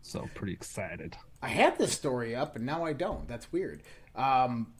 So 0.03 0.29
pretty 0.35 0.53
excited. 0.53 1.15
I 1.41 1.47
had 1.47 1.77
this 1.79 1.93
story 1.93 2.35
up 2.35 2.55
and 2.55 2.65
now 2.65 2.85
I 2.85 2.93
don't. 2.93 3.27
That's 3.27 3.51
weird. 3.51 3.81
Um, 4.15 4.73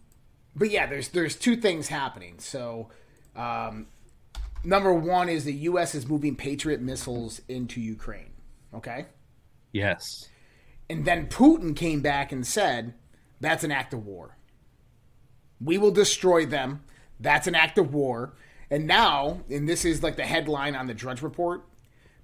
but 0.56 0.70
yeah, 0.70 0.86
there's 0.86 1.08
there's 1.10 1.36
two 1.36 1.56
things 1.56 1.88
happening. 1.88 2.36
So, 2.38 2.90
um, 3.36 3.88
number 4.64 4.94
one 4.94 5.30
is 5.30 5.46
the 5.46 5.54
U.S. 5.54 5.96
is 5.96 6.08
moving 6.08 6.36
Patriot 6.36 6.82
missiles 6.82 7.42
into 7.48 7.82
Ukraine. 7.82 8.30
Okay, 8.76 9.06
Yes. 9.72 10.30
and 10.90 11.06
then 11.06 11.28
Putin 11.28 11.76
came 11.76 12.02
back 12.02 12.32
and 12.32 12.46
said 12.46 12.94
that's 13.40 13.64
an 13.64 13.72
act 13.72 13.94
of 13.94 14.06
war. 14.06 14.38
We 15.62 15.78
will 15.78 15.92
destroy 15.92 16.46
them. 16.46 16.84
That's 17.20 17.48
an 17.48 17.56
act 17.56 17.78
of 17.78 17.94
war. 17.94 18.34
And 18.70 18.86
now, 18.88 19.42
and 19.50 19.68
this 19.70 19.86
is 19.86 20.04
like 20.04 20.16
the 20.18 20.26
headline 20.26 20.76
on 20.76 20.88
the 20.88 20.94
Drudge 20.94 21.22
Report 21.22 21.64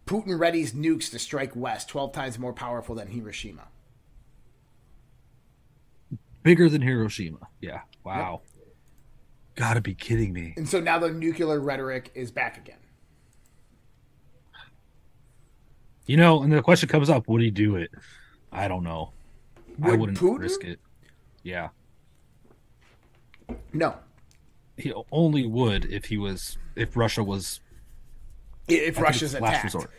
Putin 0.06 0.40
readies 0.40 0.72
nukes 0.72 1.10
to 1.12 1.20
strike 1.20 1.56
West, 1.56 1.88
12 1.90 2.12
times 2.14 2.40
more 2.40 2.54
powerful 2.54 2.96
than 2.96 3.08
Hiroshima. 3.10 3.68
Bigger 6.42 6.70
than 6.70 6.82
Hiroshima. 6.82 7.48
Yeah. 7.62 7.82
Wow. 8.04 8.42
Gotta 9.56 9.82
be 9.82 9.94
kidding 9.94 10.34
me. 10.34 10.54
And 10.58 10.68
so 10.68 10.80
now 10.80 10.98
the 11.00 11.12
nuclear 11.12 11.60
rhetoric 11.60 12.12
is 12.16 12.32
back 12.32 12.58
again. 12.58 12.78
You 16.06 16.18
know, 16.18 16.42
and 16.42 16.52
the 16.52 16.62
question 16.64 16.90
comes 16.90 17.10
up, 17.10 17.28
would 17.28 17.42
he 17.42 17.52
do 17.52 17.76
it? 17.76 17.92
I 18.52 18.68
don't 18.68 18.84
know. 18.84 19.12
I 19.84 19.92
Would 19.92 20.00
wouldn't 20.00 20.18
Putin? 20.18 20.40
risk 20.40 20.64
it. 20.64 20.80
Yeah. 21.44 21.70
No. 23.74 23.96
He 24.78 24.92
only 25.12 25.46
would 25.46 25.86
if 25.86 26.06
he 26.06 26.18
was 26.18 26.58
if 26.76 26.96
Russia 26.98 27.24
was 27.24 27.60
If 28.72 28.98
I 28.98 29.02
Russia's 29.02 29.34
attacked. 29.34 29.64
resort. 29.64 29.92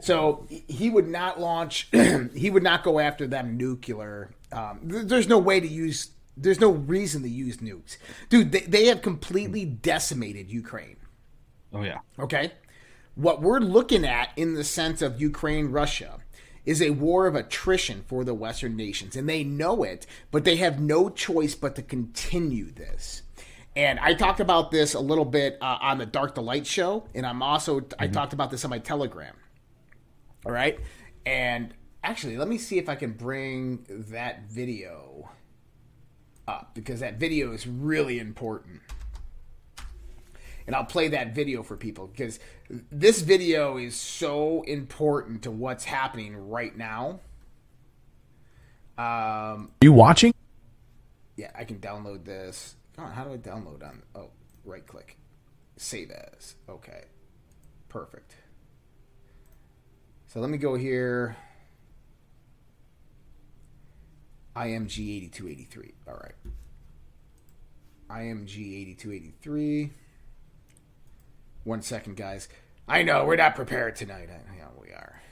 So 0.00 0.46
he 0.48 0.90
would 0.90 1.08
not 1.08 1.40
launch, 1.40 1.88
he 2.34 2.50
would 2.50 2.62
not 2.62 2.84
go 2.84 2.98
after 2.98 3.26
them 3.26 3.56
nuclear. 3.56 4.30
Um, 4.52 4.80
there's 4.82 5.28
no 5.28 5.38
way 5.38 5.60
to 5.60 5.66
use, 5.66 6.10
there's 6.36 6.60
no 6.60 6.70
reason 6.70 7.22
to 7.22 7.28
use 7.28 7.58
nukes. 7.58 7.96
Dude, 8.28 8.52
they, 8.52 8.60
they 8.60 8.86
have 8.86 9.02
completely 9.02 9.64
decimated 9.64 10.50
Ukraine. 10.50 10.96
Oh 11.72 11.82
yeah. 11.82 11.98
Okay? 12.18 12.52
What 13.14 13.42
we're 13.42 13.58
looking 13.58 14.04
at 14.04 14.30
in 14.36 14.54
the 14.54 14.64
sense 14.64 15.02
of 15.02 15.20
Ukraine 15.20 15.72
Russia 15.72 16.18
is 16.64 16.82
a 16.82 16.90
war 16.90 17.26
of 17.26 17.34
attrition 17.34 18.04
for 18.06 18.24
the 18.24 18.34
Western 18.34 18.76
nations. 18.76 19.16
And 19.16 19.28
they 19.28 19.42
know 19.42 19.82
it, 19.82 20.06
but 20.30 20.44
they 20.44 20.56
have 20.56 20.78
no 20.78 21.08
choice 21.08 21.54
but 21.54 21.74
to 21.76 21.82
continue 21.82 22.70
this. 22.70 23.22
And 23.78 24.00
I 24.00 24.12
talked 24.14 24.40
about 24.40 24.72
this 24.72 24.94
a 24.94 25.00
little 25.00 25.24
bit 25.24 25.56
uh, 25.60 25.78
on 25.80 25.98
the 25.98 26.04
Dark 26.04 26.34
Delight 26.34 26.66
show. 26.66 27.06
And 27.14 27.24
I'm 27.24 27.44
also, 27.44 27.86
I 27.96 28.08
talked 28.08 28.32
about 28.32 28.50
this 28.50 28.64
on 28.64 28.70
my 28.70 28.80
Telegram. 28.80 29.36
All 30.44 30.50
right? 30.50 30.80
And 31.24 31.72
actually, 32.02 32.36
let 32.38 32.48
me 32.48 32.58
see 32.58 32.78
if 32.78 32.88
I 32.88 32.96
can 32.96 33.12
bring 33.12 33.86
that 34.10 34.48
video 34.50 35.30
up 36.48 36.72
because 36.74 36.98
that 37.00 37.20
video 37.20 37.52
is 37.52 37.68
really 37.68 38.18
important 38.18 38.80
and 40.66 40.74
I'll 40.74 40.84
play 40.84 41.08
that 41.08 41.34
video 41.34 41.62
for 41.62 41.76
people 41.76 42.08
because 42.08 42.40
this 42.90 43.20
video 43.20 43.76
is 43.76 43.94
so 43.94 44.62
important 44.62 45.42
to 45.44 45.52
what's 45.52 45.84
happening 45.84 46.48
right 46.48 46.76
now. 46.76 47.20
Um, 48.98 49.70
you 49.80 49.92
watching? 49.92 50.34
yeah, 51.38 51.52
I 51.54 51.62
can 51.62 51.78
download 51.78 52.24
this. 52.24 52.74
On, 52.98 53.12
how 53.12 53.24
do 53.24 53.32
I 53.32 53.36
download 53.36 53.82
on? 53.86 54.02
Oh, 54.14 54.30
right 54.64 54.86
click, 54.86 55.16
save 55.76 56.10
as. 56.10 56.56
Okay, 56.68 57.04
perfect. 57.88 58.34
So 60.26 60.40
let 60.40 60.50
me 60.50 60.58
go 60.58 60.74
here. 60.74 61.36
IMG 64.56 65.16
eighty 65.16 65.28
two 65.28 65.48
eighty 65.48 65.64
three. 65.64 65.94
All 66.08 66.14
right. 66.14 66.34
IMG 68.10 68.80
eighty 68.80 68.94
two 68.94 69.12
eighty 69.12 69.32
three. 69.40 69.92
One 71.62 71.82
second, 71.82 72.16
guys. 72.16 72.48
I 72.88 73.02
know 73.04 73.24
we're 73.24 73.36
not 73.36 73.54
prepared 73.54 73.94
tonight. 73.94 74.28
I 74.30 74.56
know 74.58 74.70
we 74.80 74.88
are. 74.88 74.96
Are 74.96 75.22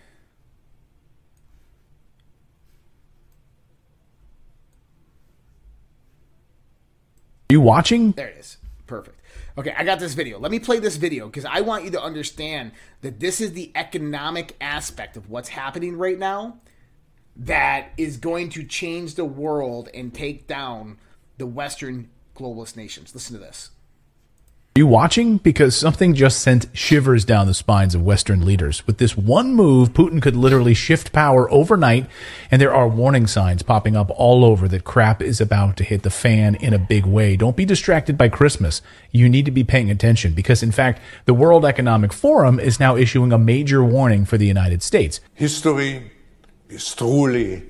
you 7.48 7.60
watching? 7.60 8.12
There 8.12 8.28
it 8.28 8.38
is. 8.38 8.56
Perfect. 8.86 9.20
Okay, 9.58 9.74
I 9.76 9.84
got 9.84 9.98
this 9.98 10.14
video. 10.14 10.38
Let 10.38 10.50
me 10.50 10.58
play 10.58 10.78
this 10.78 10.96
video 10.96 11.26
because 11.26 11.44
I 11.44 11.60
want 11.60 11.84
you 11.84 11.90
to 11.92 12.02
understand 12.02 12.72
that 13.00 13.20
this 13.20 13.40
is 13.40 13.52
the 13.52 13.72
economic 13.74 14.56
aspect 14.60 15.16
of 15.16 15.30
what's 15.30 15.48
happening 15.48 15.96
right 15.96 16.18
now 16.18 16.58
that 17.36 17.92
is 17.96 18.16
going 18.16 18.50
to 18.50 18.64
change 18.64 19.14
the 19.14 19.24
world 19.24 19.88
and 19.94 20.12
take 20.12 20.46
down 20.46 20.98
the 21.38 21.46
Western 21.46 22.10
globalist 22.34 22.76
nations. 22.76 23.14
Listen 23.14 23.38
to 23.38 23.42
this. 23.42 23.70
You 24.76 24.86
watching? 24.86 25.38
Because 25.38 25.74
something 25.74 26.12
just 26.12 26.40
sent 26.40 26.66
shivers 26.74 27.24
down 27.24 27.46
the 27.46 27.54
spines 27.54 27.94
of 27.94 28.02
Western 28.02 28.44
leaders. 28.44 28.86
With 28.86 28.98
this 28.98 29.16
one 29.16 29.54
move, 29.54 29.94
Putin 29.94 30.20
could 30.20 30.36
literally 30.36 30.74
shift 30.74 31.14
power 31.14 31.50
overnight, 31.50 32.06
and 32.50 32.60
there 32.60 32.74
are 32.74 32.86
warning 32.86 33.26
signs 33.26 33.62
popping 33.62 33.96
up 33.96 34.10
all 34.10 34.44
over 34.44 34.68
that 34.68 34.84
crap 34.84 35.22
is 35.22 35.40
about 35.40 35.78
to 35.78 35.84
hit 35.84 36.02
the 36.02 36.10
fan 36.10 36.56
in 36.56 36.74
a 36.74 36.78
big 36.78 37.06
way. 37.06 37.36
Don't 37.36 37.56
be 37.56 37.64
distracted 37.64 38.18
by 38.18 38.28
Christmas. 38.28 38.82
You 39.12 39.30
need 39.30 39.46
to 39.46 39.50
be 39.50 39.64
paying 39.64 39.90
attention 39.90 40.34
because, 40.34 40.62
in 40.62 40.72
fact, 40.72 41.00
the 41.24 41.32
World 41.32 41.64
Economic 41.64 42.12
Forum 42.12 42.60
is 42.60 42.78
now 42.78 42.96
issuing 42.96 43.32
a 43.32 43.38
major 43.38 43.82
warning 43.82 44.26
for 44.26 44.36
the 44.36 44.46
United 44.46 44.82
States. 44.82 45.20
History 45.32 46.12
is 46.68 46.94
truly 46.94 47.62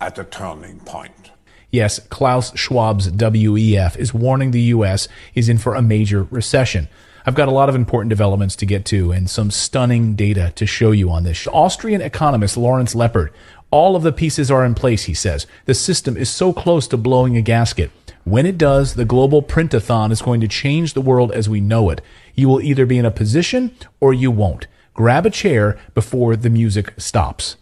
at 0.00 0.18
a 0.18 0.24
turning 0.24 0.80
point. 0.80 1.23
Yes, 1.74 1.98
Klaus 2.08 2.52
Schwab's 2.52 3.10
WEF 3.10 3.96
is 3.96 4.14
warning 4.14 4.52
the 4.52 4.60
U.S. 4.76 5.08
is 5.34 5.48
in 5.48 5.58
for 5.58 5.74
a 5.74 5.82
major 5.82 6.22
recession. 6.30 6.86
I've 7.26 7.34
got 7.34 7.48
a 7.48 7.50
lot 7.50 7.68
of 7.68 7.74
important 7.74 8.10
developments 8.10 8.54
to 8.54 8.64
get 8.64 8.84
to 8.84 9.10
and 9.10 9.28
some 9.28 9.50
stunning 9.50 10.14
data 10.14 10.52
to 10.54 10.66
show 10.66 10.92
you 10.92 11.10
on 11.10 11.24
this. 11.24 11.48
Austrian 11.48 12.00
economist 12.00 12.56
Lawrence 12.56 12.94
Lepard. 12.94 13.32
All 13.72 13.96
of 13.96 14.04
the 14.04 14.12
pieces 14.12 14.52
are 14.52 14.64
in 14.64 14.76
place, 14.76 15.06
he 15.06 15.14
says. 15.14 15.48
The 15.64 15.74
system 15.74 16.16
is 16.16 16.30
so 16.30 16.52
close 16.52 16.86
to 16.86 16.96
blowing 16.96 17.36
a 17.36 17.42
gasket. 17.42 17.90
When 18.22 18.46
it 18.46 18.56
does, 18.56 18.94
the 18.94 19.04
global 19.04 19.42
printathon 19.42 20.12
is 20.12 20.22
going 20.22 20.40
to 20.42 20.46
change 20.46 20.94
the 20.94 21.00
world 21.00 21.32
as 21.32 21.48
we 21.48 21.60
know 21.60 21.90
it. 21.90 22.00
You 22.36 22.48
will 22.48 22.60
either 22.60 22.86
be 22.86 22.98
in 22.98 23.04
a 23.04 23.10
position 23.10 23.74
or 23.98 24.14
you 24.14 24.30
won't. 24.30 24.68
Grab 24.94 25.26
a 25.26 25.30
chair 25.30 25.76
before 25.92 26.36
the 26.36 26.50
music 26.50 26.94
stops. 26.98 27.56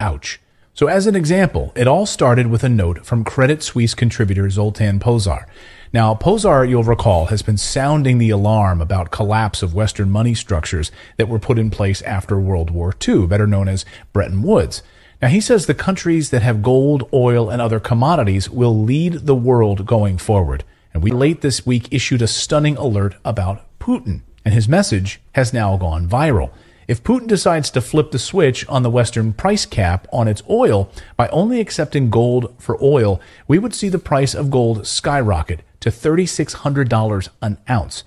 Ouch. 0.00 0.40
So 0.78 0.86
as 0.86 1.08
an 1.08 1.16
example, 1.16 1.72
it 1.74 1.88
all 1.88 2.06
started 2.06 2.46
with 2.46 2.62
a 2.62 2.68
note 2.68 3.04
from 3.04 3.24
Credit 3.24 3.64
Suisse 3.64 3.96
contributor 3.96 4.48
Zoltan 4.48 5.00
Pozsar. 5.00 5.46
Now, 5.92 6.14
Pozsar, 6.14 6.68
you'll 6.68 6.84
recall, 6.84 7.26
has 7.26 7.42
been 7.42 7.56
sounding 7.56 8.18
the 8.18 8.30
alarm 8.30 8.80
about 8.80 9.10
collapse 9.10 9.60
of 9.60 9.74
Western 9.74 10.08
money 10.08 10.34
structures 10.34 10.92
that 11.16 11.28
were 11.28 11.40
put 11.40 11.58
in 11.58 11.70
place 11.70 12.00
after 12.02 12.38
World 12.38 12.70
War 12.70 12.94
II, 13.08 13.26
better 13.26 13.48
known 13.48 13.66
as 13.66 13.84
Bretton 14.12 14.40
Woods. 14.40 14.84
Now, 15.20 15.26
he 15.26 15.40
says 15.40 15.66
the 15.66 15.74
countries 15.74 16.30
that 16.30 16.42
have 16.42 16.62
gold, 16.62 17.10
oil, 17.12 17.50
and 17.50 17.60
other 17.60 17.80
commodities 17.80 18.48
will 18.48 18.80
lead 18.80 19.26
the 19.26 19.34
world 19.34 19.84
going 19.84 20.16
forward. 20.16 20.62
And 20.94 21.02
we 21.02 21.10
late 21.10 21.40
this 21.40 21.66
week 21.66 21.88
issued 21.90 22.22
a 22.22 22.28
stunning 22.28 22.76
alert 22.76 23.16
about 23.24 23.64
Putin, 23.80 24.20
and 24.44 24.54
his 24.54 24.68
message 24.68 25.20
has 25.32 25.52
now 25.52 25.76
gone 25.76 26.08
viral. 26.08 26.52
If 26.88 27.02
Putin 27.02 27.26
decides 27.26 27.68
to 27.72 27.82
flip 27.82 28.12
the 28.12 28.18
switch 28.18 28.66
on 28.66 28.82
the 28.82 28.88
Western 28.88 29.34
price 29.34 29.66
cap 29.66 30.08
on 30.10 30.26
its 30.26 30.42
oil 30.48 30.90
by 31.18 31.28
only 31.28 31.60
accepting 31.60 32.08
gold 32.08 32.54
for 32.58 32.82
oil, 32.82 33.20
we 33.46 33.58
would 33.58 33.74
see 33.74 33.90
the 33.90 33.98
price 33.98 34.34
of 34.34 34.50
gold 34.50 34.86
skyrocket 34.86 35.60
to 35.80 35.90
$3,600 35.90 37.28
an 37.42 37.58
ounce. 37.68 38.04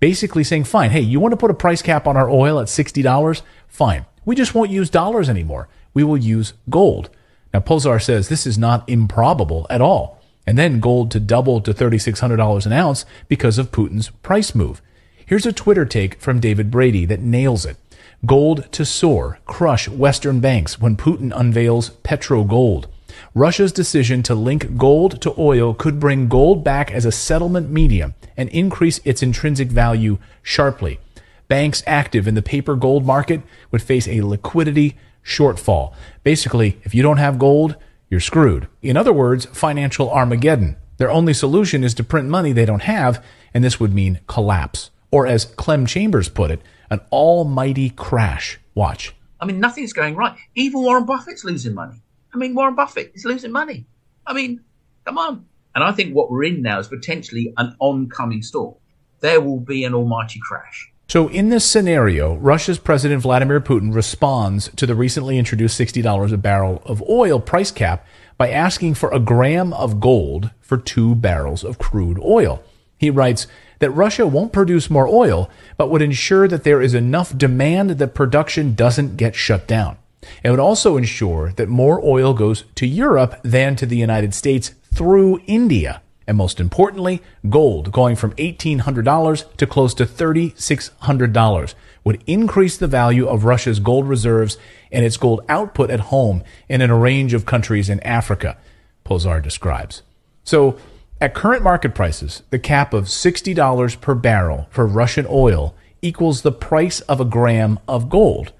Basically 0.00 0.42
saying, 0.42 0.64
fine, 0.64 0.90
hey, 0.92 1.02
you 1.02 1.20
want 1.20 1.32
to 1.32 1.36
put 1.36 1.50
a 1.50 1.54
price 1.54 1.82
cap 1.82 2.06
on 2.06 2.16
our 2.16 2.30
oil 2.30 2.58
at 2.58 2.68
$60? 2.68 3.42
Fine. 3.68 4.06
We 4.24 4.34
just 4.34 4.54
won't 4.54 4.70
use 4.70 4.88
dollars 4.88 5.28
anymore. 5.28 5.68
We 5.92 6.02
will 6.02 6.16
use 6.16 6.54
gold. 6.70 7.10
Now, 7.52 7.60
Pozsar 7.60 8.02
says 8.02 8.30
this 8.30 8.46
is 8.46 8.56
not 8.56 8.88
improbable 8.88 9.66
at 9.68 9.82
all. 9.82 10.22
And 10.46 10.56
then 10.56 10.80
gold 10.80 11.10
to 11.10 11.20
double 11.20 11.60
to 11.60 11.74
$3,600 11.74 12.64
an 12.64 12.72
ounce 12.72 13.04
because 13.28 13.58
of 13.58 13.70
Putin's 13.70 14.08
price 14.08 14.54
move. 14.54 14.80
Here's 15.26 15.44
a 15.44 15.52
Twitter 15.52 15.84
take 15.84 16.18
from 16.18 16.40
David 16.40 16.70
Brady 16.70 17.04
that 17.04 17.20
nails 17.20 17.66
it. 17.66 17.76
Gold 18.24 18.70
to 18.70 18.84
soar, 18.84 19.40
crush 19.46 19.88
Western 19.88 20.38
banks 20.38 20.78
when 20.78 20.96
Putin 20.96 21.32
unveils 21.34 21.90
petro 22.04 22.44
gold. 22.44 22.86
Russia's 23.34 23.72
decision 23.72 24.22
to 24.22 24.34
link 24.36 24.76
gold 24.76 25.20
to 25.22 25.34
oil 25.36 25.74
could 25.74 25.98
bring 25.98 26.28
gold 26.28 26.62
back 26.62 26.92
as 26.92 27.04
a 27.04 27.10
settlement 27.10 27.68
medium 27.68 28.14
and 28.36 28.48
increase 28.50 29.00
its 29.04 29.24
intrinsic 29.24 29.70
value 29.70 30.18
sharply. 30.40 31.00
Banks 31.48 31.82
active 31.84 32.28
in 32.28 32.36
the 32.36 32.42
paper 32.42 32.76
gold 32.76 33.04
market 33.04 33.42
would 33.72 33.82
face 33.82 34.06
a 34.06 34.22
liquidity 34.22 34.96
shortfall. 35.24 35.92
Basically, 36.22 36.78
if 36.84 36.94
you 36.94 37.02
don't 37.02 37.16
have 37.16 37.40
gold, 37.40 37.74
you're 38.08 38.20
screwed. 38.20 38.68
In 38.82 38.96
other 38.96 39.12
words, 39.12 39.46
financial 39.46 40.08
Armageddon. 40.08 40.76
Their 40.98 41.10
only 41.10 41.34
solution 41.34 41.82
is 41.82 41.94
to 41.94 42.04
print 42.04 42.28
money 42.28 42.52
they 42.52 42.66
don't 42.66 42.82
have, 42.82 43.24
and 43.52 43.64
this 43.64 43.80
would 43.80 43.92
mean 43.92 44.20
collapse. 44.28 44.90
Or 45.10 45.26
as 45.26 45.44
Clem 45.44 45.86
Chambers 45.86 46.28
put 46.28 46.52
it, 46.52 46.62
an 46.92 47.00
almighty 47.10 47.88
crash. 47.88 48.60
Watch. 48.74 49.14
I 49.40 49.46
mean, 49.46 49.58
nothing's 49.58 49.94
going 49.94 50.14
right. 50.14 50.36
Even 50.54 50.82
Warren 50.82 51.06
Buffett's 51.06 51.42
losing 51.42 51.74
money. 51.74 51.96
I 52.34 52.36
mean, 52.36 52.54
Warren 52.54 52.74
Buffett 52.74 53.12
is 53.14 53.24
losing 53.24 53.50
money. 53.50 53.86
I 54.26 54.34
mean, 54.34 54.60
come 55.06 55.16
on. 55.16 55.46
And 55.74 55.82
I 55.82 55.92
think 55.92 56.14
what 56.14 56.30
we're 56.30 56.44
in 56.44 56.60
now 56.60 56.78
is 56.78 56.88
potentially 56.88 57.54
an 57.56 57.74
oncoming 57.80 58.42
storm. 58.42 58.74
There 59.20 59.40
will 59.40 59.58
be 59.58 59.84
an 59.84 59.94
almighty 59.94 60.38
crash. 60.46 60.92
So, 61.08 61.28
in 61.28 61.48
this 61.48 61.64
scenario, 61.64 62.36
Russia's 62.36 62.78
President 62.78 63.22
Vladimir 63.22 63.60
Putin 63.60 63.94
responds 63.94 64.68
to 64.76 64.86
the 64.86 64.94
recently 64.94 65.38
introduced 65.38 65.80
$60 65.80 66.32
a 66.32 66.36
barrel 66.36 66.82
of 66.84 67.02
oil 67.08 67.40
price 67.40 67.70
cap 67.70 68.06
by 68.36 68.50
asking 68.50 68.94
for 68.94 69.10
a 69.12 69.18
gram 69.18 69.72
of 69.72 69.98
gold 69.98 70.50
for 70.60 70.76
two 70.76 71.14
barrels 71.14 71.64
of 71.64 71.78
crude 71.78 72.18
oil. 72.22 72.62
He 72.98 73.10
writes 73.10 73.46
that 73.82 73.90
Russia 73.90 74.24
won't 74.24 74.52
produce 74.52 74.88
more 74.88 75.08
oil, 75.08 75.50
but 75.76 75.90
would 75.90 76.02
ensure 76.02 76.46
that 76.46 76.62
there 76.62 76.80
is 76.80 76.94
enough 76.94 77.36
demand 77.36 77.90
that 77.90 78.14
production 78.14 78.76
doesn't 78.76 79.16
get 79.16 79.34
shut 79.34 79.66
down. 79.66 79.96
It 80.44 80.50
would 80.50 80.60
also 80.60 80.96
ensure 80.96 81.50
that 81.56 81.68
more 81.68 82.00
oil 82.04 82.32
goes 82.32 82.62
to 82.76 82.86
Europe 82.86 83.40
than 83.42 83.74
to 83.74 83.84
the 83.84 83.96
United 83.96 84.34
States 84.34 84.70
through 84.94 85.40
India. 85.48 86.00
And 86.28 86.38
most 86.38 86.60
importantly, 86.60 87.22
gold 87.50 87.90
going 87.90 88.14
from 88.14 88.34
$1,800 88.34 89.56
to 89.56 89.66
close 89.66 89.94
to 89.94 90.06
$3,600 90.06 91.74
would 92.04 92.22
increase 92.24 92.76
the 92.76 92.86
value 92.86 93.26
of 93.26 93.44
Russia's 93.44 93.80
gold 93.80 94.08
reserves 94.08 94.58
and 94.92 95.04
its 95.04 95.16
gold 95.16 95.40
output 95.48 95.90
at 95.90 96.12
home 96.14 96.44
and 96.68 96.82
in 96.82 96.90
a 96.90 96.96
range 96.96 97.34
of 97.34 97.46
countries 97.46 97.88
in 97.88 97.98
Africa, 98.04 98.56
Pozsar 99.04 99.42
describes. 99.42 100.02
So, 100.44 100.78
at 101.22 101.34
current 101.34 101.62
market 101.62 101.94
prices, 101.94 102.42
the 102.50 102.58
cap 102.58 102.92
of 102.92 103.04
$60 103.04 104.00
per 104.00 104.14
barrel 104.16 104.66
for 104.70 104.84
Russian 104.84 105.24
oil 105.30 105.72
equals 106.02 106.42
the 106.42 106.50
price 106.50 107.00
of 107.02 107.20
a 107.20 107.24
gram 107.24 107.78
of 107.86 108.10
gold. 108.10 108.52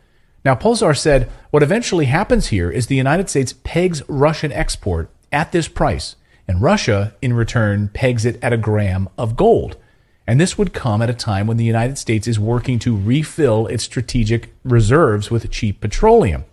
Now, 0.44 0.54
Pozsar 0.54 0.96
said 0.96 1.28
what 1.50 1.64
eventually 1.64 2.04
happens 2.04 2.46
here 2.46 2.70
is 2.70 2.86
the 2.86 2.94
United 2.94 3.28
States 3.28 3.52
pegs 3.64 4.00
Russian 4.08 4.52
export 4.52 5.10
at 5.32 5.50
this 5.50 5.66
price, 5.66 6.14
and 6.46 6.62
Russia, 6.62 7.16
in 7.20 7.32
return, 7.32 7.88
pegs 7.88 8.24
it 8.24 8.38
at 8.40 8.52
a 8.52 8.56
gram 8.56 9.08
of 9.18 9.34
gold. 9.34 9.76
And 10.24 10.40
this 10.40 10.56
would 10.56 10.72
come 10.72 11.02
at 11.02 11.10
a 11.10 11.14
time 11.14 11.48
when 11.48 11.56
the 11.56 11.64
United 11.64 11.98
States 11.98 12.28
is 12.28 12.38
working 12.38 12.78
to 12.78 12.96
refill 12.96 13.66
its 13.66 13.82
strategic 13.82 14.54
reserves 14.62 15.32
with 15.32 15.50
cheap 15.50 15.80
petroleum. 15.80 16.44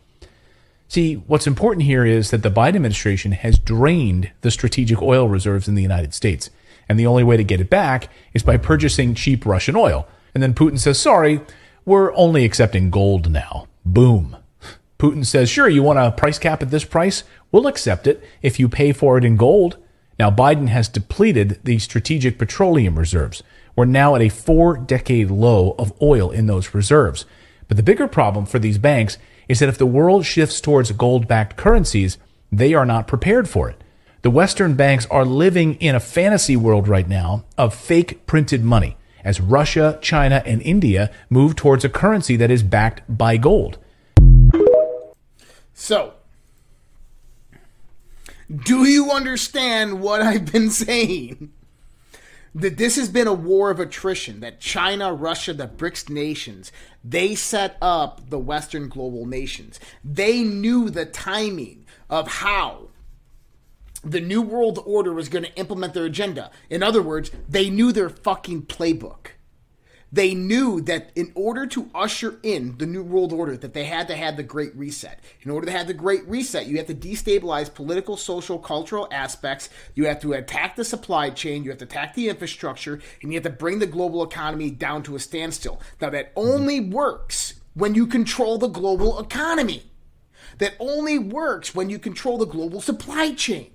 See, 0.89 1.13
what's 1.27 1.45
important 1.45 1.85
here 1.85 2.03
is 2.03 2.31
that 2.31 2.41
the 2.41 2.49
Biden 2.49 2.75
administration 2.75 3.33
has 3.33 3.59
drained 3.59 4.31
the 4.41 4.49
strategic 4.49 5.03
oil 5.03 5.29
reserves 5.29 5.67
in 5.67 5.75
the 5.75 5.83
United 5.83 6.15
States. 6.15 6.49
And 6.89 6.99
the 6.99 7.05
only 7.05 7.23
way 7.23 7.37
to 7.37 7.43
get 7.43 7.61
it 7.61 7.69
back 7.69 8.09
is 8.33 8.41
by 8.41 8.57
purchasing 8.57 9.13
cheap 9.13 9.45
Russian 9.45 9.75
oil. 9.75 10.07
And 10.33 10.41
then 10.41 10.55
Putin 10.55 10.79
says, 10.79 10.99
sorry, 10.99 11.41
we're 11.85 12.11
only 12.15 12.43
accepting 12.43 12.89
gold 12.89 13.29
now. 13.29 13.67
Boom. 13.85 14.35
Putin 14.97 15.23
says, 15.23 15.47
sure, 15.47 15.69
you 15.69 15.83
want 15.83 15.99
a 15.99 16.11
price 16.11 16.39
cap 16.39 16.63
at 16.63 16.71
this 16.71 16.85
price? 16.85 17.23
We'll 17.51 17.67
accept 17.67 18.07
it 18.07 18.23
if 18.41 18.59
you 18.59 18.67
pay 18.67 18.91
for 18.91 19.15
it 19.19 19.23
in 19.23 19.37
gold. 19.37 19.77
Now, 20.17 20.31
Biden 20.31 20.69
has 20.69 20.89
depleted 20.89 21.59
the 21.63 21.77
strategic 21.77 22.39
petroleum 22.39 22.97
reserves. 22.97 23.43
We're 23.75 23.85
now 23.85 24.15
at 24.15 24.23
a 24.23 24.29
four 24.29 24.75
decade 24.75 25.29
low 25.29 25.75
of 25.77 25.93
oil 26.01 26.31
in 26.31 26.47
those 26.47 26.73
reserves. 26.73 27.25
But 27.67 27.77
the 27.77 27.83
bigger 27.83 28.07
problem 28.07 28.47
for 28.47 28.57
these 28.57 28.79
banks 28.79 29.19
is 29.49 29.59
that 29.59 29.67
if 29.67 29.77
the 29.77 29.85
world 29.85 30.25
shifts 30.25 30.61
towards 30.61 30.91
gold 30.93 31.27
backed 31.27 31.57
currencies, 31.57 32.17
they 32.51 32.73
are 32.73 32.85
not 32.85 33.07
prepared 33.07 33.49
for 33.49 33.69
it. 33.69 33.83
The 34.21 34.29
Western 34.29 34.75
banks 34.75 35.05
are 35.07 35.25
living 35.25 35.75
in 35.75 35.95
a 35.95 35.99
fantasy 35.99 36.55
world 36.55 36.87
right 36.87 37.07
now 37.07 37.45
of 37.57 37.73
fake 37.73 38.25
printed 38.25 38.63
money 38.63 38.95
as 39.23 39.41
Russia, 39.41 39.97
China, 40.01 40.41
and 40.45 40.61
India 40.61 41.11
move 41.29 41.55
towards 41.55 41.83
a 41.83 41.89
currency 41.89 42.35
that 42.37 42.51
is 42.51 42.63
backed 42.63 43.01
by 43.09 43.37
gold. 43.37 43.77
So, 45.73 46.13
do 48.63 48.85
you 48.85 49.11
understand 49.11 50.01
what 50.01 50.21
I've 50.21 50.51
been 50.51 50.69
saying? 50.69 51.51
That 52.55 52.77
this 52.77 52.95
has 52.95 53.09
been 53.09 53.27
a 53.27 53.33
war 53.33 53.69
of 53.71 53.79
attrition 53.79 54.39
that 54.39 54.59
China, 54.59 55.13
Russia, 55.13 55.53
the 55.53 55.67
BRICS 55.67 56.09
nations, 56.09 56.71
they 57.03 57.35
set 57.35 57.77
up 57.81 58.29
the 58.29 58.39
Western 58.39 58.89
global 58.89 59.25
nations. 59.25 59.79
They 60.03 60.43
knew 60.43 60.89
the 60.89 61.05
timing 61.05 61.85
of 62.09 62.27
how 62.27 62.89
the 64.03 64.21
New 64.21 64.41
World 64.41 64.81
Order 64.85 65.13
was 65.13 65.29
going 65.29 65.43
to 65.43 65.55
implement 65.55 65.93
their 65.93 66.05
agenda. 66.05 66.51
In 66.69 66.81
other 66.81 67.01
words, 67.01 67.31
they 67.47 67.69
knew 67.69 67.91
their 67.91 68.09
fucking 68.09 68.63
playbook. 68.63 69.31
They 70.11 70.33
knew 70.33 70.81
that 70.81 71.11
in 71.15 71.31
order 71.35 71.67
to 71.67 71.89
usher 71.93 72.39
in 72.41 72.77
the 72.79 72.87
New 72.87 73.03
World 73.03 73.31
Order, 73.31 73.55
that 73.57 73.73
they 73.73 73.85
had 73.85 74.07
to 74.07 74.15
have 74.15 74.37
the 74.37 74.43
Great 74.43 74.75
Reset. 74.75 75.19
In 75.43 75.51
order 75.51 75.67
to 75.67 75.71
have 75.71 75.85
the 75.85 75.93
Great 75.93 76.27
Reset, 76.27 76.65
you 76.65 76.77
have 76.77 76.87
to 76.87 76.95
destabilize 76.95 77.73
political, 77.73 78.17
social, 78.17 78.57
cultural 78.57 79.07
aspects. 79.11 79.69
You 79.93 80.05
have 80.05 80.19
to 80.21 80.33
attack 80.33 80.75
the 80.75 80.83
supply 80.83 81.29
chain. 81.29 81.63
You 81.63 81.69
have 81.69 81.79
to 81.79 81.85
attack 81.85 82.15
the 82.15 82.29
infrastructure, 82.29 82.99
and 83.21 83.31
you 83.31 83.37
have 83.37 83.43
to 83.43 83.51
bring 83.51 83.77
the 83.77 83.85
global 83.85 84.23
economy 84.23 84.71
down 84.71 85.03
to 85.03 85.15
a 85.15 85.19
standstill. 85.19 85.79
Now, 86.01 86.09
that 86.09 86.31
only 86.35 86.79
works 86.79 87.55
when 87.75 87.93
you 87.93 88.07
control 88.07 88.57
the 88.57 88.67
global 88.67 89.19
economy. 89.19 89.91
That 90.57 90.73
only 90.79 91.19
works 91.19 91.75
when 91.75 91.89
you 91.89 91.99
control 91.99 92.37
the 92.37 92.45
global 92.45 92.81
supply 92.81 93.33
chain. 93.33 93.71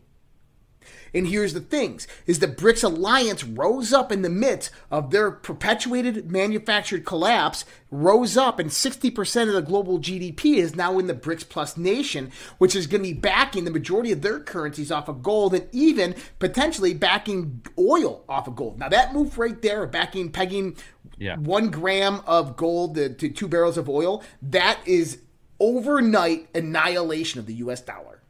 And 1.14 1.29
here's 1.29 1.55
the 1.55 1.61
things 1.61 2.09
is 2.27 2.40
the 2.40 2.48
BRICS 2.48 2.85
alliance 2.85 3.44
rose 3.44 3.92
up 3.92 4.11
in 4.11 4.22
the 4.22 4.29
midst 4.29 4.70
of 4.90 5.11
their 5.11 5.31
perpetuated 5.31 6.31
manufactured 6.31 7.05
collapse, 7.05 7.64
rose 7.90 8.37
up 8.37 8.59
and 8.59 8.70
60% 8.70 9.48
of 9.48 9.55
the 9.55 9.62
global 9.62 10.00
GDP 10.00 10.57
is 10.57 10.74
now 10.74 10.98
in 10.98 11.07
the 11.07 11.14
BRICS 11.14 11.48
plus 11.48 11.77
nation, 11.77 12.33
which 12.59 12.74
is 12.74 12.87
going 12.88 13.03
to 13.03 13.09
be 13.09 13.14
backing 13.14 13.64
the 13.64 13.70
majority 13.70 14.11
of 14.11 14.22
their 14.22 14.40
currencies 14.40 14.90
off 14.90 15.09
of 15.09 15.22
gold 15.22 15.55
and 15.55 15.68
even 15.72 16.14
potentially 16.38 16.94
backing 16.94 17.62
oil 17.79 18.24
off 18.29 18.48
of 18.48 18.57
gold. 18.57 18.79
Now 18.79 18.88
that 18.88 19.14
move 19.14 19.38
right 19.38 19.61
there, 19.62 19.87
backing 19.87 20.31
pegging 20.33 20.77
Yeah. 21.16 21.37
one 21.37 21.70
gram 21.70 22.22
of 22.27 22.57
gold 22.57 22.96
to, 22.96 23.09
to 23.14 23.29
two 23.29 23.46
barrels 23.46 23.79
of 23.79 23.88
oil, 23.88 24.24
that 24.42 24.81
is 24.85 25.18
overnight 25.61 26.48
annihilation 26.55 27.38
of 27.38 27.46
the 27.46 27.55
US 27.55 27.81
dollar. 27.81 28.22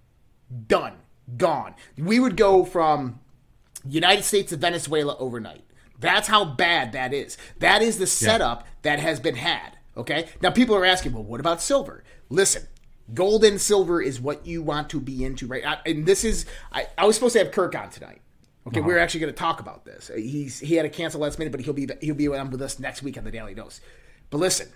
Done. 0.67 0.93
Gone. 1.37 1.75
We 1.97 2.21
would 2.21 2.37
go 2.37 2.65
from 2.65 3.21
United 3.87 4.25
States 4.25 4.51
to 4.51 4.57
Venezuela 4.57 5.17
overnight. 5.19 5.65
That's 5.99 6.29
how 6.29 6.45
bad 6.45 6.93
that 6.93 7.13
is. 7.15 7.39
That 7.61 7.83
is 7.83 7.99
the 7.99 8.07
setup 8.07 8.67
that 8.83 8.99
has 8.99 9.21
been 9.21 9.37
had. 9.37 9.79
Okay? 9.97 10.29
Now 10.43 10.51
people 10.51 10.77
are 10.77 10.85
asking, 10.85 11.13
well, 11.13 11.23
what 11.23 11.41
about 11.41 11.63
silver? 11.63 12.05
Listen, 12.29 12.67
gold 13.13 13.45
and 13.45 13.61
silver 13.61 14.01
is 14.01 14.21
what 14.21 14.47
you 14.47 14.63
want 14.63 14.91
to 14.91 15.01
be 15.01 15.25
into 15.25 15.47
right 15.47 15.63
now. 15.63 15.79
And 15.87 16.07
this 16.07 16.25
is 16.25 16.47
I, 16.73 16.87
I 16.97 17.07
was 17.07 17.15
supposed 17.15 17.35
to 17.35 17.39
have 17.41 17.53
Kirk 17.53 17.75
on 17.75 17.91
tonight. 17.91 18.21
Okay, 18.67 18.81
uh-huh. 18.81 18.87
we're 18.87 18.99
actually 18.99 19.21
going 19.21 19.33
to 19.33 19.39
talk 19.39 19.61
about 19.61 19.85
this. 19.85 20.11
He's 20.15 20.59
he 20.59 20.75
had 20.75 20.85
to 20.85 20.89
cancel 20.89 21.21
last 21.21 21.39
minute, 21.39 21.53
but 21.53 21.61
he'll 21.61 21.75
be 21.75 21.89
he'll 22.01 22.15
be 22.15 22.29
on 22.29 22.51
with 22.51 22.63
us 22.63 22.79
next 22.79 23.03
week 23.03 23.19
on 23.19 23.25
the 23.25 23.31
Daily 23.31 23.55
Dose. 23.55 23.81
But 24.31 24.39
listen, 24.39 24.69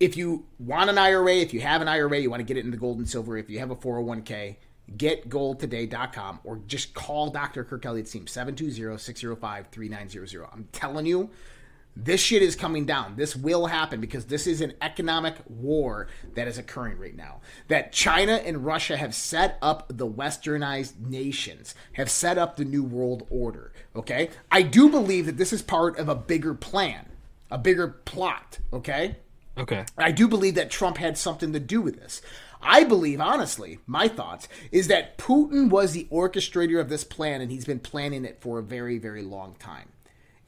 if 0.00 0.16
you 0.16 0.46
want 0.58 0.88
an 0.88 0.96
IRA, 0.96 1.36
if 1.36 1.52
you 1.52 1.60
have 1.60 1.82
an 1.82 1.88
IRA, 1.88 2.18
you 2.18 2.30
want 2.30 2.40
to 2.40 2.44
get 2.44 2.56
it 2.56 2.64
into 2.64 2.78
gold 2.78 2.98
and 2.98 3.08
silver. 3.08 3.36
If 3.36 3.50
you 3.50 3.58
have 3.58 3.70
a 3.70 3.76
401k, 3.76 4.56
getgoldtoday.com 4.96 6.40
or 6.44 6.60
just 6.66 6.94
call 6.94 7.30
Dr. 7.30 7.64
Kirk 7.64 7.84
Elliott's 7.84 8.12
team 8.12 8.26
720-605-3900. 8.26 10.48
I'm 10.52 10.68
telling 10.72 11.06
you, 11.06 11.30
this 12.00 12.20
shit 12.20 12.42
is 12.42 12.54
coming 12.54 12.86
down. 12.86 13.16
This 13.16 13.34
will 13.34 13.66
happen 13.66 14.00
because 14.00 14.26
this 14.26 14.46
is 14.46 14.60
an 14.60 14.74
economic 14.80 15.34
war 15.48 16.06
that 16.34 16.46
is 16.46 16.56
occurring 16.56 16.96
right 16.98 17.16
now. 17.16 17.40
That 17.66 17.90
China 17.92 18.34
and 18.34 18.64
Russia 18.64 18.96
have 18.96 19.16
set 19.16 19.58
up 19.60 19.86
the 19.88 20.06
westernized 20.06 21.00
nations, 21.00 21.74
have 21.94 22.08
set 22.08 22.38
up 22.38 22.56
the 22.56 22.64
new 22.64 22.84
world 22.84 23.26
order. 23.30 23.72
Okay? 23.96 24.30
I 24.50 24.62
do 24.62 24.88
believe 24.88 25.26
that 25.26 25.38
this 25.38 25.52
is 25.52 25.60
part 25.60 25.98
of 25.98 26.08
a 26.08 26.14
bigger 26.14 26.54
plan, 26.54 27.08
a 27.50 27.58
bigger 27.58 27.88
plot. 27.88 28.60
Okay? 28.72 29.16
Okay. 29.58 29.84
I 29.96 30.12
do 30.12 30.28
believe 30.28 30.54
that 30.54 30.70
Trump 30.70 30.98
had 30.98 31.18
something 31.18 31.52
to 31.52 31.58
do 31.58 31.82
with 31.82 31.96
this. 31.96 32.22
I 32.60 32.84
believe, 32.84 33.20
honestly, 33.20 33.78
my 33.86 34.08
thoughts 34.08 34.48
is 34.72 34.88
that 34.88 35.18
Putin 35.18 35.70
was 35.70 35.92
the 35.92 36.08
orchestrator 36.10 36.80
of 36.80 36.88
this 36.88 37.04
plan 37.04 37.40
and 37.40 37.50
he's 37.50 37.64
been 37.64 37.80
planning 37.80 38.24
it 38.24 38.40
for 38.40 38.58
a 38.58 38.62
very, 38.62 38.98
very 38.98 39.22
long 39.22 39.54
time. 39.58 39.90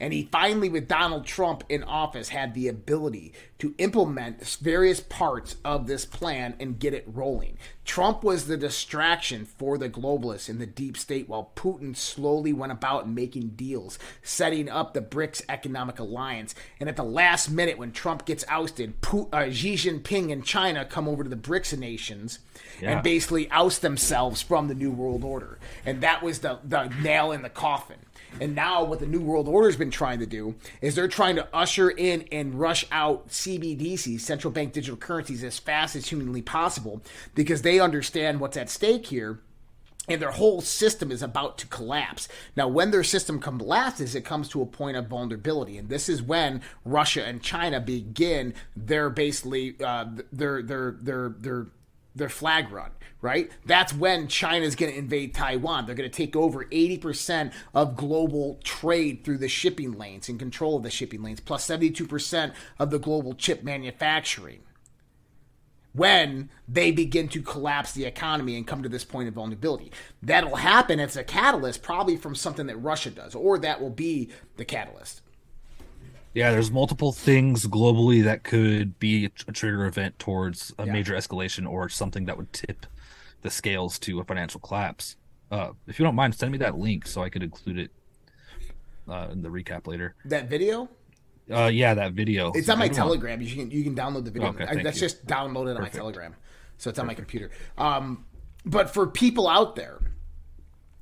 And 0.01 0.13
he 0.13 0.27
finally, 0.31 0.67
with 0.67 0.87
Donald 0.87 1.27
Trump 1.27 1.63
in 1.69 1.83
office, 1.83 2.29
had 2.29 2.55
the 2.55 2.67
ability 2.67 3.33
to 3.59 3.75
implement 3.77 4.43
various 4.59 4.99
parts 4.99 5.57
of 5.63 5.85
this 5.85 6.05
plan 6.05 6.55
and 6.59 6.79
get 6.79 6.95
it 6.95 7.05
rolling. 7.05 7.59
Trump 7.85 8.23
was 8.23 8.47
the 8.47 8.57
distraction 8.57 9.45
for 9.45 9.77
the 9.77 9.91
globalists 9.91 10.49
in 10.49 10.57
the 10.57 10.65
deep 10.65 10.97
state, 10.97 11.29
while 11.29 11.51
Putin 11.55 11.95
slowly 11.95 12.51
went 12.51 12.71
about 12.71 13.07
making 13.07 13.49
deals, 13.49 13.99
setting 14.23 14.67
up 14.69 14.95
the 14.95 15.01
BRICS 15.03 15.43
Economic 15.47 15.99
Alliance. 15.99 16.55
And 16.79 16.89
at 16.89 16.95
the 16.95 17.03
last 17.03 17.51
minute, 17.51 17.77
when 17.77 17.91
Trump 17.91 18.25
gets 18.25 18.43
ousted, 18.47 19.01
Pu- 19.01 19.29
uh, 19.31 19.51
Xi 19.51 19.75
Jinping 19.75 20.31
and 20.31 20.43
China 20.43 20.83
come 20.83 21.07
over 21.07 21.23
to 21.23 21.29
the 21.29 21.35
BRICS 21.35 21.77
nations 21.77 22.39
Yeah. 22.81 22.93
and 22.93 23.03
basically 23.03 23.51
oust 23.51 23.83
themselves 23.83 24.41
from 24.41 24.67
the 24.67 24.73
New 24.73 24.89
World 24.91 25.23
Order. 25.23 25.59
And 25.85 26.01
that 26.01 26.23
was 26.23 26.39
the, 26.39 26.57
the 26.63 26.87
nail 27.03 27.31
in 27.31 27.43
the 27.43 27.49
coffin. 27.49 27.97
And 28.39 28.55
now, 28.55 28.83
what 28.83 28.99
the 28.99 29.05
New 29.05 29.21
World 29.21 29.47
Order's 29.47 29.75
been 29.75 29.91
trying 29.91 30.19
to 30.19 30.25
do 30.25 30.55
is 30.81 30.95
they're 30.95 31.07
trying 31.07 31.35
to 31.35 31.47
usher 31.53 31.89
in 31.89 32.25
and 32.31 32.55
rush 32.55 32.85
out 32.91 33.29
CBDCs, 33.29 34.21
central 34.21 34.51
bank 34.51 34.73
digital 34.73 34.97
currencies, 34.97 35.43
as 35.43 35.59
fast 35.59 35.95
as 35.95 36.07
humanly 36.07 36.41
possible 36.41 37.01
because 37.35 37.61
they 37.61 37.79
understand 37.79 38.39
what's 38.39 38.57
at 38.57 38.69
stake 38.69 39.07
here 39.07 39.39
and 40.07 40.21
their 40.21 40.31
whole 40.31 40.61
system 40.61 41.11
is 41.11 41.21
about 41.21 41.57
to 41.59 41.67
collapse. 41.67 42.27
Now, 42.55 42.67
when 42.67 42.91
their 42.91 43.03
system 43.03 43.39
collapses, 43.39 44.15
it 44.15 44.25
comes 44.25 44.49
to 44.49 44.61
a 44.61 44.65
point 44.65 44.97
of 44.97 45.07
vulnerability, 45.07 45.77
and 45.77 45.89
this 45.89 46.09
is 46.09 46.21
when 46.21 46.61
Russia 46.83 47.23
and 47.23 47.41
China 47.41 47.79
begin 47.79 48.53
their 48.75 49.09
basically 49.09 49.75
uh, 49.83 50.05
their 50.31 50.61
their 50.61 50.91
their 50.99 51.29
their 51.29 51.67
their 52.15 52.29
flag 52.29 52.71
run, 52.71 52.91
right? 53.21 53.51
That's 53.65 53.93
when 53.93 54.27
China's 54.27 54.75
going 54.75 54.91
to 54.91 54.97
invade 54.97 55.33
Taiwan. 55.33 55.85
They're 55.85 55.95
going 55.95 56.09
to 56.09 56.15
take 56.15 56.35
over 56.35 56.65
80% 56.65 57.53
of 57.73 57.95
global 57.95 58.59
trade 58.63 59.23
through 59.23 59.37
the 59.37 59.47
shipping 59.47 59.93
lanes 59.93 60.29
and 60.29 60.39
control 60.39 60.77
of 60.77 60.83
the 60.83 60.89
shipping 60.89 61.23
lanes, 61.23 61.39
plus 61.39 61.67
72% 61.67 62.53
of 62.79 62.91
the 62.91 62.99
global 62.99 63.33
chip 63.33 63.63
manufacturing 63.63 64.61
when 65.93 66.49
they 66.67 66.91
begin 66.91 67.27
to 67.27 67.41
collapse 67.41 67.91
the 67.91 68.05
economy 68.05 68.55
and 68.55 68.67
come 68.67 68.83
to 68.83 68.89
this 68.89 69.03
point 69.03 69.27
of 69.27 69.33
vulnerability. 69.33 69.91
That'll 70.21 70.55
happen 70.55 70.99
as 70.99 71.17
a 71.17 71.23
catalyst, 71.23 71.83
probably 71.83 72.17
from 72.17 72.35
something 72.35 72.67
that 72.67 72.77
Russia 72.77 73.11
does, 73.11 73.35
or 73.35 73.57
that 73.59 73.81
will 73.81 73.89
be 73.89 74.29
the 74.57 74.65
catalyst. 74.65 75.20
Yeah, 76.33 76.51
there's 76.51 76.71
multiple 76.71 77.11
things 77.11 77.67
globally 77.67 78.23
that 78.23 78.43
could 78.43 78.97
be 78.99 79.25
a 79.47 79.51
trigger 79.51 79.85
event 79.85 80.17
towards 80.17 80.73
a 80.77 80.85
Yeah. 80.85 80.93
major 80.93 81.13
escalation 81.15 81.69
or 81.69 81.89
something 81.89 82.25
that 82.25 82.37
would 82.37 82.53
tip 82.53 82.85
the 83.41 83.49
scales 83.49 83.99
to 83.99 84.19
a 84.19 84.23
financial 84.23 84.59
collapse. 84.61 85.17
Uh, 85.51 85.71
if 85.87 85.99
you 85.99 86.05
don't 86.05 86.15
mind, 86.15 86.33
send 86.35 86.51
me 86.51 86.57
that 86.59 86.77
link 86.77 87.05
so 87.05 87.21
I 87.21 87.29
could 87.29 87.43
include 87.43 87.77
it 87.79 87.91
uh, 89.09 89.27
in 89.31 89.41
the 89.41 89.49
recap 89.49 89.87
later. 89.87 90.15
That 90.25 90.49
video, 90.49 90.89
Uh, 91.51 91.65
yeah, 91.73 91.93
that 91.95 92.13
video. 92.13 92.51
it's 92.53 92.69
on 92.69 92.79
my 92.79 92.87
Telegram. 92.87 93.41
You 93.41 93.53
can 93.55 93.71
you 93.71 93.83
can 93.83 93.93
download 93.95 94.23
the 94.23 94.31
video. 94.31 94.49
Okay, 94.49 94.63
I, 94.65 94.81
that's 94.83 94.97
you. 94.97 95.07
just 95.07 95.25
downloaded 95.25 95.75
on 95.75 95.81
my 95.81 95.89
Telegram, 95.89 96.35
so 96.77 96.89
it's 96.89 96.99
on 96.99 97.07
my 97.07 97.13
computer. 97.15 97.51
Um, 97.77 98.25
but 98.63 98.93
for 98.93 99.05
people 99.07 99.49
out 99.49 99.75
there, 99.75 99.99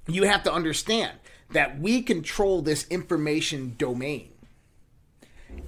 you 0.08 0.24
have 0.24 0.42
to 0.44 0.52
understand 0.54 1.20
that 1.52 1.80
we 1.80 2.02
control 2.02 2.63
this 2.63 2.88
information 2.88 3.76
domain. 3.78 4.32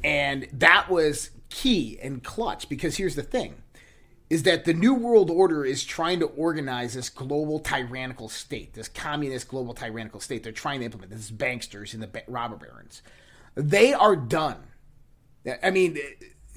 And 0.03 0.47
that 0.53 0.89
was 0.89 1.31
key 1.49 1.99
and 2.01 2.23
clutch 2.23 2.69
because 2.69 2.97
here's 2.97 3.15
the 3.15 3.23
thing 3.23 3.61
is 4.31 4.43
that 4.43 4.63
the 4.63 4.73
New 4.73 4.93
World 4.93 5.29
Order 5.29 5.65
is 5.65 5.83
trying 5.83 6.21
to 6.21 6.25
organize 6.25 6.93
this 6.93 7.09
global 7.09 7.59
tyrannical 7.59 8.29
state, 8.29 8.73
this 8.73 8.87
communist 8.87 9.49
global 9.49 9.73
tyrannical 9.73 10.21
state. 10.21 10.41
They're 10.41 10.53
trying 10.53 10.79
to 10.79 10.85
implement 10.85 11.11
this 11.11 11.29
banksters 11.29 11.93
and 11.93 12.01
the 12.01 12.07
ba- 12.07 12.23
robber 12.29 12.55
barons. 12.55 13.01
They 13.55 13.93
are 13.93 14.15
done. 14.15 14.63
I 15.61 15.69
mean, 15.69 15.97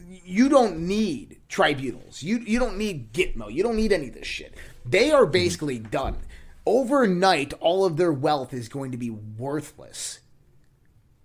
you 0.06 0.48
don't 0.48 0.86
need 0.86 1.40
tribunals. 1.48 2.22
You 2.22 2.38
you 2.38 2.60
don't 2.60 2.78
need 2.78 3.12
Gitmo. 3.12 3.52
You 3.52 3.64
don't 3.64 3.74
need 3.74 3.92
any 3.92 4.06
of 4.06 4.14
this 4.14 4.26
shit. 4.28 4.54
They 4.84 5.10
are 5.10 5.22
mm-hmm. 5.22 5.32
basically 5.32 5.78
done. 5.80 6.18
Overnight, 6.66 7.54
all 7.54 7.84
of 7.84 7.96
their 7.96 8.12
wealth 8.12 8.54
is 8.54 8.68
going 8.68 8.92
to 8.92 8.96
be 8.96 9.10
worthless 9.10 10.20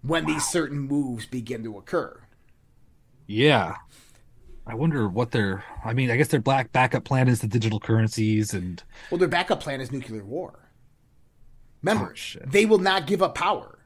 when 0.01 0.25
these 0.25 0.47
certain 0.47 0.79
moves 0.79 1.25
begin 1.25 1.63
to 1.63 1.77
occur. 1.77 2.21
Yeah. 3.27 3.75
I 4.65 4.75
wonder 4.75 5.07
what 5.07 5.31
their. 5.31 5.63
I 5.83 5.93
mean, 5.93 6.11
I 6.11 6.15
guess 6.17 6.27
their 6.27 6.39
black 6.39 6.71
backup 6.71 7.03
plan 7.03 7.27
is 7.27 7.41
the 7.41 7.47
digital 7.47 7.79
currencies 7.79 8.53
and 8.53 8.81
Well, 9.09 9.17
their 9.17 9.27
backup 9.27 9.61
plan 9.61 9.81
is 9.81 9.91
nuclear 9.91 10.23
war. 10.23 10.69
Remember, 11.81 12.13
Oh, 12.15 12.45
they 12.45 12.65
will 12.65 12.77
not 12.77 13.07
give 13.07 13.21
up 13.23 13.35
power. 13.35 13.79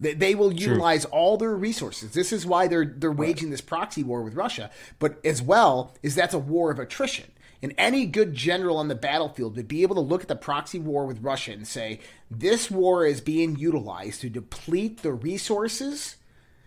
They, 0.00 0.14
they 0.14 0.34
will 0.34 0.52
utilize 0.52 1.04
all 1.04 1.36
their 1.36 1.54
resources. 1.54 2.12
This 2.12 2.32
is 2.32 2.46
why 2.46 2.66
they're 2.66 2.84
they're 2.84 3.12
waging 3.12 3.50
this 3.50 3.60
proxy 3.60 4.02
war 4.02 4.22
with 4.22 4.34
Russia. 4.34 4.70
But 4.98 5.24
as 5.24 5.42
well 5.42 5.94
is 6.02 6.14
that's 6.14 6.34
a 6.34 6.38
war 6.38 6.70
of 6.70 6.78
attrition. 6.78 7.30
And 7.64 7.72
any 7.78 8.04
good 8.04 8.34
general 8.34 8.76
on 8.76 8.88
the 8.88 8.94
battlefield 8.94 9.56
would 9.56 9.68
be 9.68 9.80
able 9.80 9.94
to 9.94 10.02
look 10.02 10.20
at 10.20 10.28
the 10.28 10.36
proxy 10.36 10.78
war 10.78 11.06
with 11.06 11.22
Russia 11.22 11.52
and 11.52 11.66
say, 11.66 11.98
this 12.30 12.70
war 12.70 13.06
is 13.06 13.22
being 13.22 13.56
utilized 13.56 14.20
to 14.20 14.28
deplete 14.28 15.00
the 15.00 15.14
resources, 15.14 16.16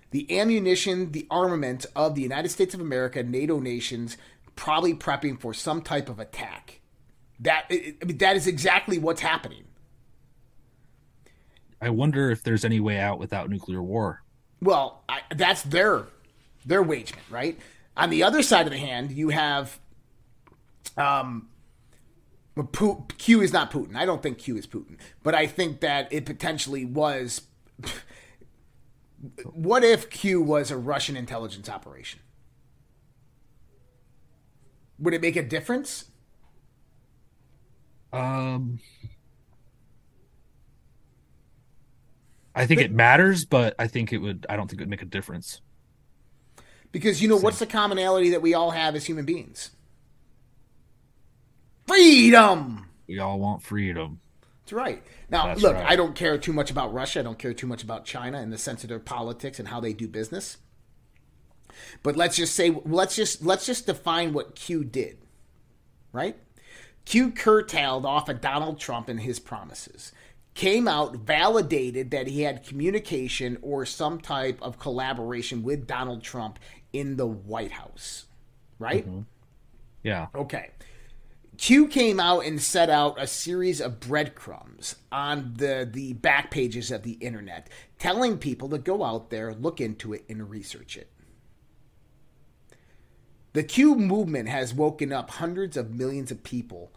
the 0.09 0.39
ammunition, 0.39 1.11
the 1.11 1.27
armament 1.29 1.85
of 1.95 2.15
the 2.15 2.23
United 2.23 2.49
States 2.49 2.73
of 2.73 2.81
America, 2.81 3.21
NATO 3.21 3.59
nations, 3.59 4.17
probably 4.55 4.95
prepping 4.95 5.39
for 5.39 5.53
some 5.53 5.83
type 5.83 6.09
of 6.09 6.19
attack. 6.19 6.81
That 7.41 7.65
I 7.69 7.93
mean, 8.03 8.17
that 8.17 8.35
is 8.35 8.47
exactly 8.47 8.97
what's 8.97 9.21
happening. 9.21 9.65
I 11.79 11.91
wonder 11.91 12.31
if 12.31 12.41
there's 12.41 12.65
any 12.65 12.79
way 12.79 12.97
out 12.97 13.19
without 13.19 13.51
nuclear 13.51 13.83
war. 13.83 14.23
Well, 14.63 15.03
I, 15.07 15.19
that's 15.35 15.61
their 15.61 16.05
their 16.65 16.81
wagement, 16.81 17.29
right? 17.29 17.59
On 17.95 18.09
the 18.09 18.23
other 18.23 18.41
side 18.41 18.65
of 18.65 18.73
the 18.73 18.79
hand, 18.79 19.11
you 19.11 19.29
have 19.29 19.79
um, 20.97 21.49
Q 23.17 23.41
is 23.41 23.53
not 23.53 23.71
Putin. 23.71 23.95
I 23.95 24.05
don't 24.05 24.23
think 24.23 24.39
Q 24.39 24.57
is 24.57 24.65
Putin, 24.65 24.97
but 25.23 25.35
I 25.35 25.47
think 25.47 25.79
that 25.81 26.11
it 26.11 26.25
potentially 26.25 26.85
was. 26.85 27.41
What 29.45 29.83
if 29.83 30.09
Q 30.09 30.41
was 30.41 30.71
a 30.71 30.77
Russian 30.77 31.17
intelligence 31.17 31.69
operation? 31.69 32.19
Would 34.99 35.13
it 35.13 35.21
make 35.21 35.35
a 35.35 35.43
difference? 35.43 36.05
Um, 38.13 38.79
I 42.55 42.65
think 42.65 42.81
it 42.81 42.91
matters, 42.91 43.45
but 43.45 43.75
I 43.77 43.87
think 43.87 44.11
it 44.11 44.17
would. 44.17 44.45
I 44.49 44.55
don't 44.55 44.67
think 44.67 44.81
it 44.81 44.83
would 44.83 44.89
make 44.89 45.03
a 45.03 45.05
difference. 45.05 45.61
Because 46.91 47.21
you 47.21 47.27
know 47.27 47.37
what's 47.37 47.59
the 47.59 47.67
commonality 47.67 48.31
that 48.31 48.41
we 48.41 48.53
all 48.53 48.71
have 48.71 48.95
as 48.95 49.05
human 49.05 49.25
beings? 49.25 49.71
Freedom. 51.87 52.85
We 53.07 53.19
all 53.19 53.39
want 53.39 53.63
freedom. 53.63 54.19
That's 54.67 54.73
right. 54.73 55.01
Now, 55.29 55.47
That's 55.47 55.61
look, 55.61 55.75
right. 55.75 55.91
I 55.91 55.95
don't 55.95 56.13
care 56.13 56.37
too 56.37 56.51
much 56.51 56.69
about 56.69 56.93
Russia. 56.93 57.21
I 57.21 57.23
don't 57.23 57.39
care 57.39 57.53
too 57.53 57.67
much 57.67 57.83
about 57.83 58.03
China 58.03 58.37
and 58.39 58.51
the 58.51 58.57
sense 58.57 58.83
of 58.83 58.89
their 58.89 58.99
politics 58.99 59.59
and 59.59 59.69
how 59.69 59.79
they 59.79 59.93
do 59.93 60.07
business. 60.07 60.57
But 62.03 62.17
let's 62.17 62.35
just 62.35 62.55
say 62.55 62.75
let's 62.85 63.15
just 63.15 63.45
let's 63.45 63.65
just 63.65 63.85
define 63.85 64.33
what 64.33 64.55
Q 64.55 64.83
did. 64.83 65.19
Right? 66.11 66.37
Q 67.05 67.31
curtailed 67.31 68.05
off 68.05 68.27
of 68.27 68.41
Donald 68.41 68.79
Trump 68.79 69.07
and 69.07 69.21
his 69.21 69.39
promises. 69.39 70.11
Came 70.53 70.87
out, 70.87 71.15
validated 71.15 72.11
that 72.11 72.27
he 72.27 72.41
had 72.41 72.65
communication 72.65 73.57
or 73.61 73.85
some 73.85 74.19
type 74.19 74.59
of 74.61 74.79
collaboration 74.79 75.63
with 75.63 75.87
Donald 75.87 76.23
Trump 76.23 76.59
in 76.91 77.15
the 77.15 77.27
White 77.27 77.71
House. 77.71 78.25
Right? 78.79 79.07
Mm-hmm. 79.07 79.21
Yeah. 80.03 80.27
Okay. 80.35 80.71
Q 81.57 81.87
came 81.87 82.19
out 82.19 82.45
and 82.45 82.61
set 82.61 82.89
out 82.89 83.21
a 83.21 83.25
series 83.25 83.81
of 83.81 83.99
breadcrumbs 83.99 84.95
on 85.11 85.55
the 85.57 85.89
the 85.91 86.13
back 86.13 86.51
pages 86.51 86.91
of 86.91 87.03
the 87.03 87.13
internet, 87.13 87.69
telling 87.97 88.37
people 88.37 88.69
to 88.69 88.77
go 88.77 89.03
out 89.03 89.29
there, 89.29 89.53
look 89.53 89.81
into 89.81 90.13
it, 90.13 90.23
and 90.29 90.49
research 90.49 90.97
it. 90.97 91.11
The 93.53 93.63
Q 93.63 93.95
movement 93.95 94.49
has 94.49 94.73
woken 94.73 95.11
up 95.11 95.31
hundreds 95.31 95.75
of 95.77 95.95
millions 95.95 96.29
of 96.29 96.43
people 96.43 96.91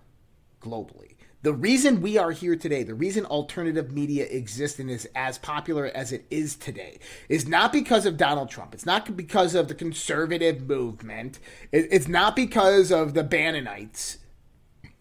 globally. 0.60 1.14
The 1.42 1.54
reason 1.54 2.02
we 2.02 2.18
are 2.18 2.32
here 2.32 2.54
today, 2.54 2.82
the 2.82 2.92
reason 2.92 3.24
alternative 3.24 3.90
media 3.90 4.26
exists 4.26 4.78
and 4.78 4.90
is 4.90 5.08
as 5.14 5.38
popular 5.38 5.86
as 5.86 6.12
it 6.12 6.26
is 6.30 6.54
today, 6.54 6.98
is 7.30 7.48
not 7.48 7.72
because 7.72 8.04
of 8.04 8.18
Donald 8.18 8.50
Trump. 8.50 8.74
It's 8.74 8.84
not 8.84 9.16
because 9.16 9.54
of 9.54 9.68
the 9.68 9.74
conservative 9.74 10.68
movement. 10.68 11.38
It's 11.72 12.08
not 12.08 12.36
because 12.36 12.92
of 12.92 13.14
the 13.14 13.24
Bannonites. 13.24 14.18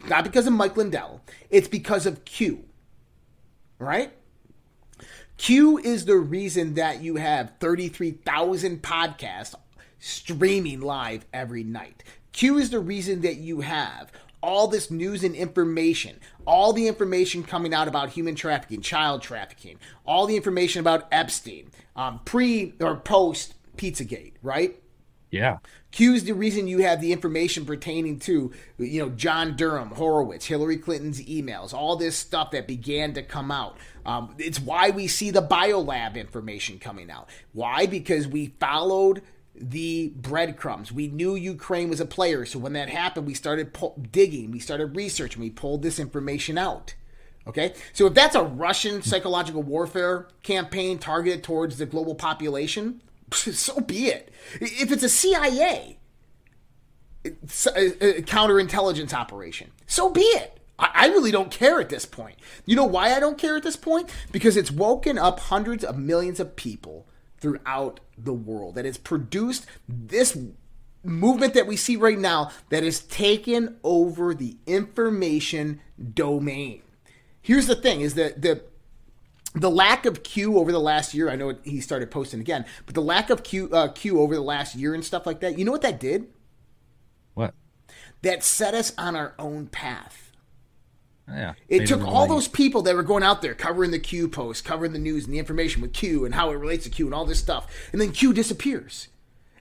Not 0.07 0.23
because 0.23 0.47
of 0.47 0.53
Mike 0.53 0.77
Lindell. 0.77 1.21
It's 1.49 1.67
because 1.67 2.05
of 2.05 2.25
Q. 2.25 2.65
Right? 3.77 4.13
Q 5.37 5.77
is 5.77 6.05
the 6.05 6.17
reason 6.17 6.73
that 6.73 7.01
you 7.01 7.15
have 7.15 7.53
33,000 7.59 8.81
podcasts 8.81 9.55
streaming 9.99 10.81
live 10.81 11.25
every 11.33 11.63
night. 11.63 12.03
Q 12.33 12.57
is 12.57 12.69
the 12.69 12.79
reason 12.79 13.21
that 13.21 13.37
you 13.37 13.61
have 13.61 14.11
all 14.41 14.67
this 14.67 14.89
news 14.89 15.23
and 15.23 15.35
information, 15.35 16.19
all 16.45 16.73
the 16.73 16.87
information 16.87 17.43
coming 17.43 17.73
out 17.73 17.87
about 17.87 18.09
human 18.09 18.35
trafficking, 18.35 18.81
child 18.81 19.21
trafficking, 19.21 19.77
all 20.05 20.25
the 20.25 20.35
information 20.35 20.79
about 20.79 21.07
Epstein, 21.11 21.69
um, 21.95 22.19
pre 22.25 22.73
or 22.79 22.95
post 22.95 23.55
Pizzagate, 23.77 24.33
right? 24.41 24.81
Yeah. 25.31 25.57
Q 25.91 26.13
is 26.13 26.23
the 26.23 26.33
reason 26.33 26.67
you 26.67 26.79
have 26.79 27.01
the 27.01 27.11
information 27.11 27.65
pertaining 27.65 28.19
to, 28.19 28.51
you 28.77 29.01
know, 29.01 29.09
John 29.09 29.55
Durham, 29.55 29.89
Horowitz, 29.89 30.45
Hillary 30.45 30.77
Clinton's 30.77 31.21
emails, 31.21 31.73
all 31.73 31.95
this 31.95 32.15
stuff 32.15 32.51
that 32.51 32.67
began 32.67 33.13
to 33.13 33.23
come 33.23 33.51
out. 33.51 33.77
Um, 34.05 34.35
it's 34.37 34.59
why 34.59 34.89
we 34.89 35.07
see 35.07 35.31
the 35.31 35.41
biolab 35.41 36.15
information 36.15 36.79
coming 36.79 37.11
out. 37.11 37.29
Why? 37.53 37.85
Because 37.85 38.27
we 38.27 38.53
followed 38.59 39.21
the 39.55 40.13
breadcrumbs. 40.15 40.91
We 40.91 41.07
knew 41.07 41.35
Ukraine 41.35 41.89
was 41.89 41.99
a 41.99 42.05
player, 42.05 42.45
so 42.45 42.59
when 42.59 42.73
that 42.73 42.89
happened, 42.89 43.27
we 43.27 43.33
started 43.33 43.73
pu- 43.73 43.93
digging, 44.11 44.51
we 44.51 44.59
started 44.59 44.95
researching, 44.95 45.41
we 45.41 45.49
pulled 45.49 45.81
this 45.81 45.99
information 45.99 46.57
out. 46.57 46.95
Okay, 47.47 47.73
so 47.93 48.05
if 48.05 48.13
that's 48.13 48.35
a 48.35 48.43
Russian 48.43 49.01
psychological 49.01 49.63
warfare 49.63 50.27
campaign 50.43 50.99
targeted 50.99 51.43
towards 51.43 51.77
the 51.77 51.85
global 51.85 52.13
population, 52.13 53.01
so 53.33 53.79
be 53.79 54.07
it. 54.07 54.31
If 54.59 54.91
it's 54.91 55.03
a 55.03 55.09
CIA 55.09 55.99
it's 57.23 57.65
a, 57.65 57.69
a 57.69 57.73
uh, 57.73 57.79
uh, 57.79 58.21
counterintelligence 58.21 59.13
operation, 59.13 59.71
so 59.87 60.09
be 60.09 60.21
it. 60.21 60.59
I, 60.77 60.89
I 60.93 61.07
really 61.07 61.31
don't 61.31 61.51
care 61.51 61.79
at 61.79 61.89
this 61.89 62.05
point. 62.05 62.37
You 62.65 62.75
know 62.75 62.85
why 62.85 63.13
I 63.13 63.19
don't 63.19 63.37
care 63.37 63.57
at 63.57 63.63
this 63.63 63.75
point? 63.75 64.09
Because 64.31 64.55
it's 64.55 64.71
woken 64.71 65.17
up 65.17 65.39
hundreds 65.39 65.83
of 65.83 65.97
millions 65.97 66.39
of 66.39 66.55
people 66.55 67.07
throughout 67.39 67.99
the 68.17 68.33
world 68.33 68.75
that 68.75 68.85
has 68.85 68.97
produced 68.97 69.65
this 69.87 70.37
movement 71.03 71.53
that 71.53 71.67
we 71.67 71.75
see 71.75 71.95
right 71.95 72.19
now 72.19 72.51
that 72.69 72.83
has 72.83 72.99
taken 73.01 73.77
over 73.83 74.33
the 74.33 74.57
information 74.65 75.81
domain. 76.13 76.81
Here's 77.41 77.67
the 77.67 77.75
thing: 77.75 78.01
is 78.01 78.13
that 78.15 78.41
the 78.41 78.63
the 79.53 79.69
lack 79.69 80.05
of 80.05 80.23
Q 80.23 80.57
over 80.57 80.71
the 80.71 80.79
last 80.79 81.13
year. 81.13 81.29
I 81.29 81.35
know 81.35 81.55
he 81.63 81.81
started 81.81 82.11
posting 82.11 82.39
again, 82.39 82.65
but 82.85 82.95
the 82.95 83.01
lack 83.01 83.29
of 83.29 83.43
Q 83.43 83.69
uh, 83.71 83.89
Q 83.89 84.19
over 84.21 84.35
the 84.35 84.41
last 84.41 84.75
year 84.75 84.93
and 84.93 85.03
stuff 85.03 85.25
like 85.25 85.39
that. 85.39 85.57
You 85.57 85.65
know 85.65 85.71
what 85.71 85.81
that 85.81 85.99
did? 85.99 86.27
What? 87.33 87.53
That 88.21 88.43
set 88.43 88.73
us 88.73 88.93
on 88.97 89.15
our 89.15 89.33
own 89.39 89.67
path. 89.67 90.31
Yeah. 91.27 91.53
It 91.67 91.85
took 91.85 92.01
all 92.01 92.27
those 92.27 92.47
people 92.47 92.81
that 92.83 92.95
were 92.95 93.03
going 93.03 93.23
out 93.23 93.41
there 93.41 93.53
covering 93.53 93.91
the 93.91 93.99
Q 93.99 94.27
post, 94.27 94.65
covering 94.65 94.93
the 94.93 94.99
news 94.99 95.25
and 95.25 95.33
the 95.33 95.39
information 95.39 95.81
with 95.81 95.93
Q 95.93 96.25
and 96.25 96.33
how 96.33 96.49
it 96.49 96.55
relates 96.55 96.85
to 96.85 96.89
Q 96.89 97.05
and 97.05 97.13
all 97.13 97.25
this 97.25 97.39
stuff. 97.39 97.67
And 97.91 98.01
then 98.01 98.11
Q 98.11 98.33
disappears. 98.33 99.09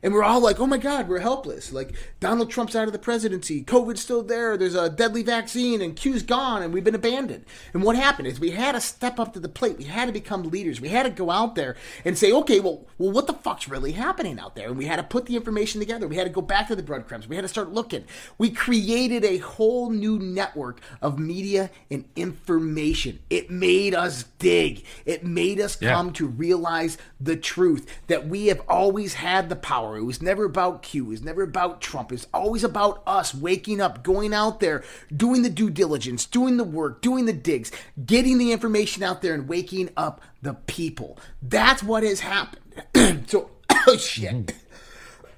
And 0.02 0.12
we're 0.12 0.22
all 0.22 0.40
like, 0.40 0.60
oh 0.60 0.66
my 0.66 0.78
God, 0.78 1.08
we're 1.08 1.18
helpless. 1.18 1.72
Like, 1.72 1.94
Donald 2.20 2.50
Trump's 2.50 2.76
out 2.76 2.86
of 2.86 2.92
the 2.92 2.98
presidency. 2.98 3.64
COVID's 3.64 4.00
still 4.00 4.22
there. 4.22 4.56
There's 4.56 4.74
a 4.74 4.88
deadly 4.88 5.22
vaccine, 5.22 5.80
and 5.82 5.96
Q's 5.96 6.22
gone, 6.22 6.62
and 6.62 6.72
we've 6.72 6.84
been 6.84 6.94
abandoned. 6.94 7.44
And 7.72 7.82
what 7.82 7.96
happened 7.96 8.28
is 8.28 8.38
we 8.38 8.50
had 8.50 8.72
to 8.72 8.80
step 8.80 9.18
up 9.18 9.32
to 9.34 9.40
the 9.40 9.48
plate. 9.48 9.78
We 9.78 9.84
had 9.84 10.06
to 10.06 10.12
become 10.12 10.44
leaders. 10.44 10.80
We 10.80 10.88
had 10.88 11.02
to 11.04 11.10
go 11.10 11.30
out 11.30 11.54
there 11.54 11.76
and 12.04 12.16
say, 12.16 12.32
okay, 12.32 12.60
well, 12.60 12.86
well, 12.98 13.10
what 13.10 13.26
the 13.26 13.32
fuck's 13.32 13.68
really 13.68 13.92
happening 13.92 14.38
out 14.38 14.54
there? 14.54 14.68
And 14.68 14.78
we 14.78 14.86
had 14.86 14.96
to 14.96 15.02
put 15.02 15.26
the 15.26 15.36
information 15.36 15.80
together. 15.80 16.06
We 16.06 16.16
had 16.16 16.24
to 16.24 16.30
go 16.32 16.42
back 16.42 16.68
to 16.68 16.76
the 16.76 16.82
breadcrumbs. 16.82 17.26
We 17.28 17.36
had 17.36 17.42
to 17.42 17.48
start 17.48 17.72
looking. 17.72 18.04
We 18.38 18.50
created 18.50 19.24
a 19.24 19.38
whole 19.38 19.90
new 19.90 20.18
network 20.18 20.80
of 21.02 21.18
media 21.18 21.70
and 21.90 22.04
information. 22.16 23.18
It 23.30 23.50
made 23.50 23.94
us 23.94 24.24
dig. 24.38 24.84
It 25.06 25.24
made 25.24 25.60
us 25.60 25.78
Yeah. 25.80 25.94
come 25.94 26.12
to 26.14 26.26
realize 26.26 26.98
the 27.20 27.36
truth 27.36 27.86
that 28.06 28.28
we 28.28 28.46
have 28.46 28.60
always 28.68 29.14
had 29.14 29.48
the 29.48 29.56
power. 29.56 29.87
It 29.96 30.02
was 30.02 30.20
never 30.20 30.44
about 30.44 30.82
Q. 30.82 31.04
It 31.04 31.08
was 31.08 31.22
never 31.22 31.42
about 31.42 31.80
Trump. 31.80 32.12
It 32.12 32.16
was 32.16 32.26
always 32.34 32.64
about 32.64 33.02
us 33.06 33.34
waking 33.34 33.80
up, 33.80 34.02
going 34.02 34.34
out 34.34 34.60
there, 34.60 34.84
doing 35.14 35.42
the 35.42 35.50
due 35.50 35.70
diligence, 35.70 36.26
doing 36.26 36.56
the 36.56 36.64
work, 36.64 37.00
doing 37.00 37.26
the 37.26 37.32
digs, 37.32 37.72
getting 38.04 38.38
the 38.38 38.52
information 38.52 39.02
out 39.02 39.22
there, 39.22 39.34
and 39.34 39.48
waking 39.48 39.90
up 39.96 40.20
the 40.42 40.54
people. 40.54 41.18
That's 41.42 41.82
what 41.82 42.02
has 42.02 42.20
happened. 42.20 43.26
so, 43.28 43.50
oh 43.86 43.96
shit. 43.96 44.54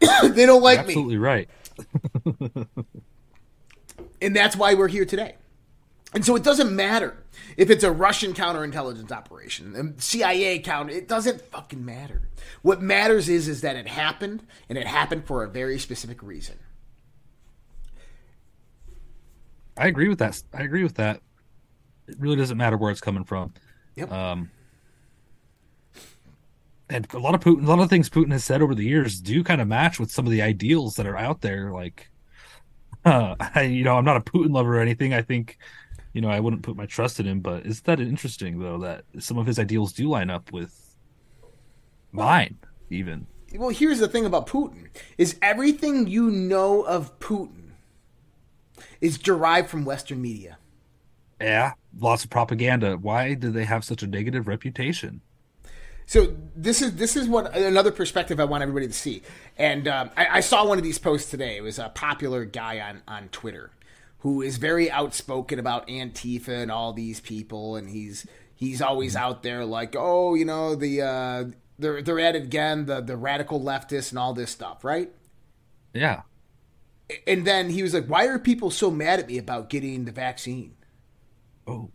Mm-hmm. 0.00 0.32
they 0.34 0.46
don't 0.46 0.62
like 0.62 0.86
me. 0.86 0.92
Absolutely 0.94 1.18
right. 1.18 1.48
And 4.22 4.36
that's 4.36 4.56
why 4.56 4.74
we're 4.74 4.88
here 4.88 5.04
today. 5.04 5.36
And 6.12 6.24
so 6.24 6.34
it 6.34 6.42
doesn't 6.42 6.74
matter 6.74 7.16
if 7.56 7.70
it's 7.70 7.84
a 7.84 7.92
Russian 7.92 8.32
counterintelligence 8.32 9.12
operation, 9.12 9.94
CIA 9.98 10.58
counter, 10.58 10.92
it 10.92 11.06
doesn't 11.06 11.40
fucking 11.40 11.84
matter. 11.84 12.22
What 12.62 12.82
matters 12.82 13.28
is 13.28 13.46
is 13.48 13.60
that 13.60 13.76
it 13.76 13.86
happened 13.86 14.44
and 14.68 14.76
it 14.76 14.86
happened 14.86 15.24
for 15.24 15.44
a 15.44 15.48
very 15.48 15.78
specific 15.78 16.22
reason. 16.22 16.58
I 19.76 19.86
agree 19.86 20.08
with 20.08 20.18
that. 20.18 20.42
I 20.52 20.62
agree 20.62 20.82
with 20.82 20.96
that. 20.96 21.20
It 22.08 22.16
really 22.18 22.36
doesn't 22.36 22.58
matter 22.58 22.76
where 22.76 22.90
it's 22.90 23.00
coming 23.00 23.24
from. 23.24 23.54
Yep. 23.94 24.10
Um, 24.10 24.50
and 26.90 27.06
a 27.14 27.18
lot 27.18 27.34
of 27.34 27.40
Putin, 27.40 27.64
a 27.64 27.68
lot 27.68 27.78
of 27.78 27.88
things 27.88 28.10
Putin 28.10 28.32
has 28.32 28.44
said 28.44 28.62
over 28.62 28.74
the 28.74 28.84
years 28.84 29.20
do 29.20 29.44
kind 29.44 29.60
of 29.60 29.68
match 29.68 30.00
with 30.00 30.10
some 30.10 30.26
of 30.26 30.32
the 30.32 30.42
ideals 30.42 30.96
that 30.96 31.06
are 31.06 31.16
out 31.16 31.40
there. 31.40 31.70
Like, 31.70 32.10
uh, 33.04 33.36
I, 33.54 33.62
you 33.62 33.84
know, 33.84 33.96
I'm 33.96 34.04
not 34.04 34.16
a 34.16 34.20
Putin 34.20 34.52
lover 34.52 34.76
or 34.78 34.80
anything. 34.80 35.14
I 35.14 35.22
think, 35.22 35.56
you 36.12 36.20
know, 36.20 36.28
I 36.28 36.40
wouldn't 36.40 36.62
put 36.62 36.76
my 36.76 36.86
trust 36.86 37.20
in 37.20 37.26
him. 37.26 37.40
But 37.40 37.66
is 37.66 37.82
that 37.82 38.00
interesting 38.00 38.58
though 38.58 38.78
that 38.78 39.04
some 39.18 39.38
of 39.38 39.46
his 39.46 39.58
ideals 39.58 39.92
do 39.92 40.08
line 40.08 40.30
up 40.30 40.52
with 40.52 40.96
mine, 42.12 42.58
even? 42.90 43.26
Well, 43.54 43.70
here's 43.70 43.98
the 43.98 44.08
thing 44.08 44.24
about 44.24 44.46
Putin: 44.46 44.88
is 45.18 45.36
everything 45.42 46.06
you 46.06 46.30
know 46.30 46.82
of 46.82 47.18
Putin 47.18 47.72
is 49.00 49.18
derived 49.18 49.68
from 49.68 49.84
Western 49.84 50.22
media. 50.22 50.58
Yeah, 51.40 51.72
lots 51.98 52.24
of 52.24 52.30
propaganda. 52.30 52.96
Why 52.96 53.34
do 53.34 53.50
they 53.50 53.64
have 53.64 53.84
such 53.84 54.02
a 54.02 54.06
negative 54.06 54.46
reputation? 54.46 55.22
So 56.06 56.34
this 56.56 56.82
is 56.82 56.96
this 56.96 57.14
is 57.14 57.28
what 57.28 57.56
another 57.56 57.92
perspective 57.92 58.40
I 58.40 58.44
want 58.44 58.62
everybody 58.62 58.88
to 58.88 58.92
see. 58.92 59.22
And 59.56 59.86
um, 59.86 60.10
I, 60.16 60.38
I, 60.38 60.40
saw 60.40 60.66
one 60.66 60.76
of 60.76 60.82
these 60.82 60.98
posts 60.98 61.30
today. 61.30 61.56
It 61.56 61.60
was 61.60 61.78
a 61.78 61.88
popular 61.88 62.44
guy 62.44 62.80
on 62.80 63.02
on 63.06 63.28
Twitter 63.28 63.70
who 64.20 64.42
is 64.42 64.58
very 64.58 64.90
outspoken 64.90 65.58
about 65.58 65.88
Antifa 65.88 66.62
and 66.62 66.70
all 66.70 66.92
these 66.92 67.20
people, 67.20 67.76
and 67.76 67.90
he's 67.90 68.26
he's 68.54 68.82
always 68.82 69.16
out 69.16 69.42
there 69.42 69.64
like, 69.64 69.94
oh, 69.96 70.34
you 70.34 70.44
know, 70.44 70.74
the 70.74 71.02
uh, 71.02 71.44
they're 71.78 72.02
they're 72.02 72.20
at 72.20 72.36
it 72.36 72.44
again, 72.44 72.86
the 72.86 73.00
the 73.00 73.16
radical 73.16 73.60
leftists 73.60 74.10
and 74.10 74.18
all 74.18 74.32
this 74.32 74.50
stuff, 74.50 74.84
right? 74.84 75.10
Yeah. 75.92 76.22
And 77.26 77.44
then 77.46 77.70
he 77.70 77.82
was 77.82 77.92
like, 77.92 78.06
"Why 78.06 78.26
are 78.26 78.38
people 78.38 78.70
so 78.70 78.90
mad 78.90 79.18
at 79.18 79.26
me 79.26 79.38
about 79.38 79.68
getting 79.68 80.04
the 80.04 80.12
vaccine?" 80.12 80.76
Oh. 81.66 81.90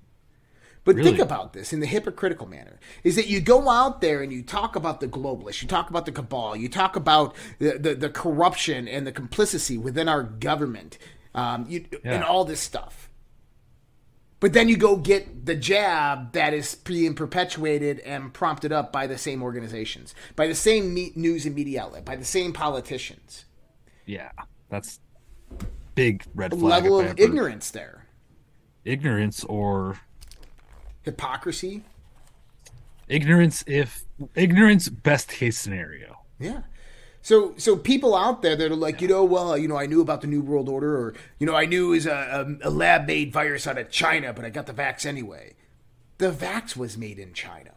But 0.83 0.97
really? 0.97 1.09
think 1.09 1.19
about 1.19 1.53
this 1.53 1.73
in 1.73 1.79
the 1.79 1.87
hypocritical 1.87 2.45
manner 2.45 2.79
is 3.03 3.15
that 3.15 3.25
you 3.25 3.41
go 3.41 3.67
out 3.69 4.01
there 4.01 4.21
and 4.21 4.31
you 4.31 4.43
talk 4.43 4.75
about 4.75 4.99
the 4.99 5.07
globalists, 5.07 5.63
you 5.63 5.67
talk 5.67 5.89
about 5.89 6.05
the 6.05 6.11
cabal, 6.11 6.55
you 6.55 6.69
talk 6.69 6.95
about 6.95 7.35
the, 7.57 7.79
the, 7.79 7.95
the 7.95 8.09
corruption 8.09 8.87
and 8.87 9.07
the 9.07 9.11
complicity 9.11 9.79
within 9.79 10.07
our 10.07 10.21
government, 10.21 10.99
um, 11.35 11.65
you, 11.69 11.85
yeah. 12.03 12.15
and 12.15 12.23
all 12.23 12.45
this 12.45 12.59
stuff. 12.59 13.09
But 14.39 14.53
then 14.53 14.67
you 14.67 14.77
go 14.77 14.97
get 14.97 15.45
the 15.45 15.55
jab 15.55 16.33
that 16.33 16.53
is 16.53 16.75
being 16.75 17.15
perpetuated 17.15 17.99
and 17.99 18.33
prompted 18.33 18.71
up 18.71 18.91
by 18.91 19.07
the 19.07 19.17
same 19.17 19.41
organizations, 19.41 20.13
by 20.35 20.47
the 20.47 20.55
same 20.55 20.93
news 21.15 21.45
and 21.45 21.55
media 21.55 21.83
outlet, 21.83 22.05
by 22.05 22.15
the 22.15 22.25
same 22.25 22.53
politicians. 22.53 23.45
Yeah, 24.05 24.31
that's 24.69 24.99
big 25.93 26.23
red 26.35 26.51
flag. 26.51 26.83
Level 26.83 26.99
of 26.99 27.19
ignorance 27.19 27.71
there. 27.71 28.05
Ignorance 28.83 29.43
or 29.43 29.99
hypocrisy 31.05 31.83
ignorance 33.07 33.63
if 33.67 34.03
ignorance 34.33 34.89
best 34.89 35.29
case 35.29 35.57
scenario 35.57 36.17
yeah 36.39 36.61
so 37.25 37.55
so 37.57 37.75
people 37.75 38.15
out 38.15 38.43
there 38.43 38.55
that 38.55 38.71
are 38.71 38.75
like 38.75 39.01
you 39.01 39.07
know 39.07 39.23
well 39.23 39.57
you 39.57 39.67
know 39.67 39.75
i 39.75 39.87
knew 39.87 39.99
about 39.99 40.21
the 40.21 40.27
new 40.27 40.41
world 40.41 40.69
order 40.69 40.95
or 40.95 41.15
you 41.39 41.47
know 41.47 41.55
i 41.55 41.65
knew 41.65 41.87
it 41.87 41.95
was 41.95 42.05
a, 42.05 42.11
a, 42.61 42.69
a 42.69 42.69
lab 42.69 43.07
made 43.07 43.33
virus 43.33 43.65
out 43.65 43.79
of 43.79 43.89
china 43.89 44.31
but 44.31 44.45
i 44.45 44.49
got 44.51 44.67
the 44.67 44.73
vax 44.73 45.07
anyway. 45.07 45.55
The 46.19 46.31
vax 46.31 46.77
was 46.77 46.97
made 46.97 47.19
in 47.19 47.33
china. 47.33 47.71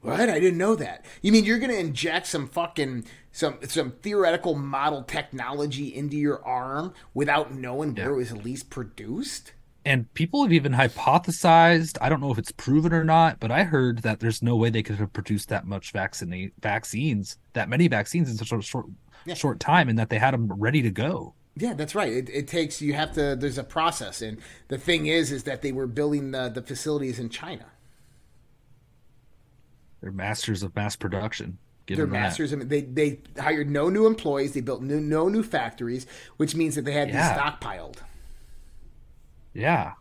What? 0.00 0.28
I 0.28 0.40
didn't 0.40 0.58
know 0.58 0.74
that. 0.74 1.04
You 1.22 1.30
mean 1.30 1.44
you're 1.44 1.60
gonna 1.60 1.74
inject 1.74 2.26
some 2.26 2.48
fucking 2.48 3.04
some 3.30 3.58
some 3.68 3.92
theoretical 4.02 4.56
model 4.56 5.04
technology 5.04 5.94
into 5.94 6.16
your 6.16 6.44
arm 6.44 6.92
without 7.14 7.54
knowing 7.54 7.96
yeah. 7.96 8.06
where 8.06 8.14
it 8.14 8.16
was 8.16 8.32
at 8.32 8.44
least 8.44 8.68
produced 8.68 9.52
and 9.84 10.12
people 10.14 10.42
have 10.42 10.52
even 10.52 10.72
hypothesized 10.72 11.98
i 12.00 12.08
don't 12.08 12.20
know 12.20 12.30
if 12.30 12.38
it's 12.38 12.52
proven 12.52 12.92
or 12.92 13.04
not 13.04 13.40
but 13.40 13.50
i 13.50 13.64
heard 13.64 14.02
that 14.02 14.20
there's 14.20 14.42
no 14.42 14.56
way 14.56 14.70
they 14.70 14.82
could 14.82 14.96
have 14.96 15.12
produced 15.12 15.48
that 15.48 15.66
much 15.66 15.92
vaccinate 15.92 16.52
vaccines 16.60 17.36
that 17.52 17.68
many 17.68 17.88
vaccines 17.88 18.30
in 18.30 18.36
such 18.36 18.52
a 18.52 18.62
short 18.62 18.86
yeah. 19.24 19.34
short 19.34 19.60
time 19.60 19.88
and 19.88 19.98
that 19.98 20.10
they 20.10 20.18
had 20.18 20.34
them 20.34 20.52
ready 20.52 20.82
to 20.82 20.90
go. 20.90 21.34
Yeah 21.56 21.74
that's 21.74 21.94
right. 21.94 22.12
It, 22.12 22.30
it, 22.30 22.48
takes 22.48 22.80
you 22.80 22.94
have 22.94 23.12
to 23.14 23.36
there's 23.36 23.58
a 23.58 23.64
process. 23.64 24.22
And 24.22 24.38
the 24.68 24.78
thing 24.78 25.06
is 25.06 25.30
is 25.30 25.44
that 25.44 25.62
they 25.62 25.72
were 25.72 25.86
building 25.86 26.30
the, 26.30 26.48
the 26.48 26.62
facilities 26.62 27.18
in 27.18 27.28
china. 27.28 27.66
They're 30.00 30.12
masters 30.12 30.62
of 30.62 30.74
mass 30.74 30.96
production. 30.96 31.58
They're 31.86 32.06
masters 32.06 32.52
of 32.52 32.68
they 32.68 32.82
they 32.82 33.20
hired 33.38 33.68
no 33.70 33.90
new 33.90 34.06
employees. 34.06 34.52
They 34.52 34.60
built 34.60 34.82
new, 34.82 35.00
no 35.00 35.28
new 35.28 35.42
factories 35.42 36.06
which 36.38 36.54
means 36.54 36.74
that 36.76 36.84
they 36.84 36.92
had 36.92 37.08
yeah. 37.08 37.34
these 37.34 37.42
stockpiled 37.42 37.96
yeah. 39.54 39.92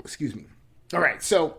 Excuse 0.00 0.34
me. 0.34 0.46
All 0.94 1.00
right. 1.00 1.22
So 1.22 1.58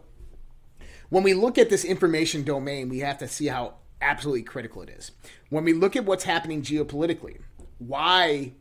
when 1.09 1.23
we 1.23 1.33
look 1.33 1.57
at 1.57 1.69
this 1.69 1.85
information 1.85 2.43
domain, 2.43 2.89
we 2.89 2.99
have 2.99 3.17
to 3.19 3.27
see 3.27 3.47
how 3.47 3.75
absolutely 4.01 4.43
critical 4.43 4.81
it 4.81 4.89
is. 4.89 5.11
When 5.49 5.63
we 5.63 5.73
look 5.73 5.95
at 5.95 6.05
what's 6.05 6.23
happening 6.23 6.61
geopolitically, 6.61 7.39
why 7.79 8.53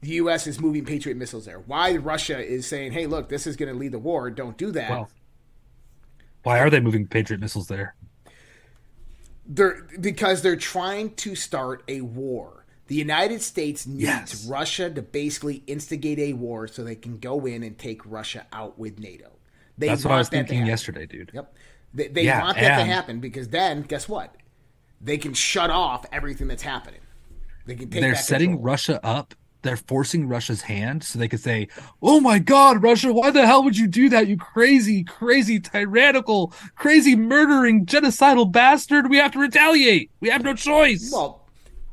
the 0.00 0.10
U.S. 0.10 0.46
is 0.46 0.60
moving 0.60 0.84
Patriot 0.84 1.16
missiles 1.16 1.44
there, 1.44 1.60
why 1.60 1.96
Russia 1.96 2.38
is 2.38 2.66
saying, 2.66 2.92
hey, 2.92 3.06
look, 3.06 3.28
this 3.28 3.46
is 3.46 3.56
going 3.56 3.72
to 3.72 3.78
lead 3.78 3.92
the 3.92 3.98
war, 3.98 4.30
don't 4.30 4.56
do 4.56 4.70
that. 4.72 4.90
Well, 4.90 5.10
why 6.42 6.60
are 6.60 6.70
they 6.70 6.80
moving 6.80 7.06
Patriot 7.06 7.40
missiles 7.40 7.68
there? 7.68 7.94
They're 9.46 9.86
because 10.00 10.42
they're 10.42 10.56
trying 10.56 11.14
to 11.16 11.34
start 11.34 11.82
a 11.88 12.02
war. 12.02 12.57
The 12.88 12.94
United 12.94 13.42
States 13.42 13.86
needs 13.86 14.02
yes. 14.02 14.46
Russia 14.46 14.90
to 14.90 15.02
basically 15.02 15.62
instigate 15.66 16.18
a 16.18 16.32
war 16.32 16.66
so 16.66 16.82
they 16.82 16.94
can 16.96 17.18
go 17.18 17.44
in 17.46 17.62
and 17.62 17.78
take 17.78 18.00
Russia 18.04 18.46
out 18.52 18.78
with 18.78 18.98
NATO. 18.98 19.30
They 19.76 19.88
That's 19.88 20.04
what 20.04 20.14
I 20.14 20.18
was 20.18 20.30
thinking 20.30 20.66
yesterday, 20.66 21.06
dude. 21.06 21.30
Yep. 21.34 21.54
They, 21.94 22.08
they 22.08 22.24
yeah, 22.24 22.42
want 22.42 22.56
that 22.56 22.80
and... 22.80 22.88
to 22.88 22.94
happen 22.94 23.20
because 23.20 23.48
then, 23.48 23.82
guess 23.82 24.08
what? 24.08 24.34
They 25.00 25.18
can 25.18 25.34
shut 25.34 25.70
off 25.70 26.06
everything 26.12 26.48
that's 26.48 26.62
happening. 26.62 27.00
They 27.66 27.76
can 27.76 27.90
They're 27.90 28.14
setting 28.14 28.50
control. 28.50 28.64
Russia 28.64 29.00
up. 29.04 29.34
They're 29.62 29.76
forcing 29.76 30.26
Russia's 30.26 30.62
hand 30.62 31.02
so 31.02 31.18
they 31.18 31.28
could 31.28 31.40
say, 31.40 31.68
"Oh 32.00 32.20
my 32.20 32.38
God, 32.38 32.80
Russia! 32.80 33.12
Why 33.12 33.30
the 33.30 33.44
hell 33.44 33.64
would 33.64 33.76
you 33.76 33.88
do 33.88 34.08
that? 34.08 34.28
You 34.28 34.36
crazy, 34.36 35.02
crazy, 35.02 35.58
tyrannical, 35.58 36.54
crazy, 36.76 37.16
murdering, 37.16 37.84
genocidal 37.84 38.50
bastard! 38.50 39.10
We 39.10 39.16
have 39.16 39.32
to 39.32 39.40
retaliate. 39.40 40.12
We 40.20 40.30
have 40.30 40.44
no 40.44 40.54
choice." 40.54 41.10
Well, 41.12 41.37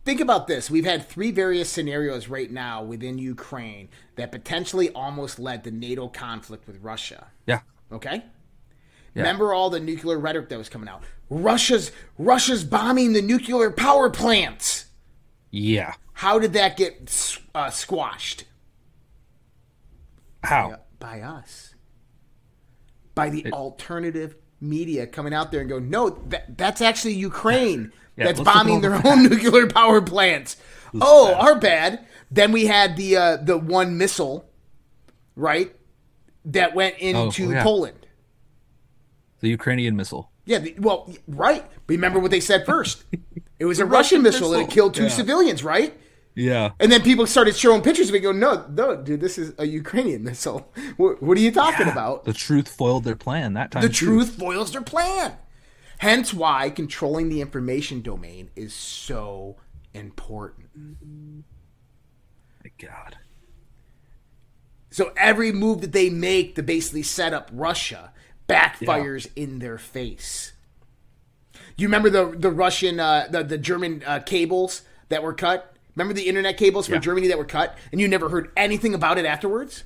think 0.05 0.21
about 0.21 0.47
this. 0.47 0.69
We've 0.69 0.85
had 0.85 1.09
three 1.09 1.31
various 1.31 1.69
scenarios 1.69 2.29
right 2.29 2.49
now 2.49 2.83
within 2.83 3.17
Ukraine 3.17 3.89
that 4.15 4.31
potentially 4.31 4.89
almost 4.91 5.39
led 5.39 5.63
to 5.65 5.71
NATO 5.71 6.07
conflict 6.07 6.67
with 6.67 6.79
Russia. 6.81 7.27
Yeah. 7.45 7.61
Okay? 7.91 8.23
Yeah. 9.13 9.23
Remember 9.23 9.53
all 9.53 9.69
the 9.69 9.79
nuclear 9.79 10.19
rhetoric 10.19 10.49
that 10.49 10.57
was 10.57 10.69
coming 10.69 10.87
out. 10.87 11.03
Russia's 11.29 11.91
Russia's 12.17 12.63
bombing 12.63 13.13
the 13.13 13.21
nuclear 13.21 13.71
power 13.71 14.09
plants. 14.09 14.85
Yeah. 15.51 15.93
How 16.13 16.37
did 16.37 16.53
that 16.53 16.77
get 16.77 17.39
uh, 17.55 17.69
squashed? 17.71 18.45
How? 20.43 20.79
By, 20.99 21.19
by 21.19 21.21
us. 21.21 21.75
By 23.15 23.29
the 23.29 23.47
it, 23.47 23.53
alternative 23.53 24.35
media 24.61 25.07
coming 25.07 25.33
out 25.33 25.51
there 25.51 25.61
and 25.61 25.69
go, 25.69 25.79
no, 25.79 26.09
that, 26.27 26.57
that's 26.57 26.81
actually 26.81 27.13
Ukraine. 27.13 27.91
Yeah, 28.17 28.25
that's 28.25 28.39
bombing 28.39 28.81
their 28.81 29.05
own 29.05 29.23
nuclear 29.29 29.67
power 29.67 30.01
plants. 30.01 30.55
oh, 31.01 31.31
bad. 31.31 31.41
our 31.41 31.59
bad. 31.59 32.07
Then 32.31 32.51
we 32.51 32.65
had 32.65 32.95
the 32.95 33.17
uh, 33.17 33.37
the 33.37 33.57
one 33.57 33.97
missile, 33.97 34.49
right, 35.35 35.75
that 36.45 36.73
went 36.73 36.95
oh, 37.01 37.25
into 37.25 37.47
oh, 37.47 37.51
yeah. 37.51 37.63
Poland. 37.63 38.07
The 39.41 39.49
Ukrainian 39.49 39.95
missile. 39.95 40.31
Yeah, 40.45 40.59
the, 40.59 40.75
well, 40.79 41.13
right. 41.27 41.65
Remember 41.87 42.19
what 42.19 42.31
they 42.31 42.39
said 42.39 42.65
first? 42.65 43.03
It 43.59 43.65
was 43.65 43.79
a 43.79 43.85
Russian, 43.85 43.91
Russian 43.91 44.21
missile, 44.21 44.49
missile, 44.49 44.61
and 44.61 44.71
it 44.71 44.73
killed 44.73 44.93
two 44.93 45.03
yeah. 45.03 45.09
civilians, 45.09 45.63
right? 45.63 45.97
Yeah. 46.35 46.71
And 46.79 46.91
then 46.91 47.01
people 47.01 47.25
started 47.25 47.55
showing 47.55 47.81
pictures 47.81 48.09
of 48.09 48.15
it. 48.15 48.19
Go, 48.19 48.33
no, 48.33 48.65
no, 48.69 48.97
dude, 48.97 49.21
this 49.21 49.37
is 49.37 49.53
a 49.57 49.65
Ukrainian 49.65 50.23
missile. 50.23 50.71
What, 50.97 51.21
what 51.21 51.37
are 51.37 51.41
you 51.41 51.51
talking 51.51 51.87
yeah. 51.87 51.91
about? 51.91 52.25
The 52.25 52.33
truth 52.33 52.69
foiled 52.69 53.03
their 53.03 53.15
plan 53.15 53.53
that 53.53 53.71
time. 53.71 53.81
The 53.81 53.89
too. 53.89 54.05
truth 54.05 54.29
foils 54.35 54.71
their 54.71 54.81
plan. 54.81 55.35
Hence 55.97 56.33
why 56.33 56.69
controlling 56.69 57.29
the 57.29 57.41
information 57.41 58.01
domain 58.01 58.49
is 58.55 58.73
so 58.73 59.57
important. 59.93 60.67
My 62.63 62.71
God. 62.77 63.17
So 64.89 65.11
every 65.17 65.51
move 65.51 65.81
that 65.81 65.91
they 65.91 66.09
make 66.09 66.55
to 66.55 66.63
basically 66.63 67.03
set 67.03 67.33
up 67.33 67.49
Russia 67.51 68.13
backfires 68.47 69.27
yeah. 69.35 69.43
in 69.43 69.59
their 69.59 69.77
face. 69.77 70.53
You 71.77 71.87
remember 71.87 72.09
the 72.09 72.37
the 72.37 72.51
Russian 72.51 72.99
uh, 72.99 73.27
the 73.29 73.43
the 73.43 73.57
German 73.57 74.03
uh, 74.05 74.19
cables 74.19 74.83
that 75.09 75.21
were 75.23 75.33
cut? 75.33 75.74
Remember 75.95 76.13
the 76.13 76.27
internet 76.27 76.57
cables 76.57 76.87
for 76.87 76.93
yeah. 76.93 76.99
Germany 76.99 77.27
that 77.27 77.37
were 77.37 77.45
cut, 77.45 77.77
and 77.91 78.01
you 78.01 78.07
never 78.07 78.29
heard 78.29 78.51
anything 78.57 78.93
about 78.93 79.17
it 79.17 79.25
afterwards? 79.25 79.83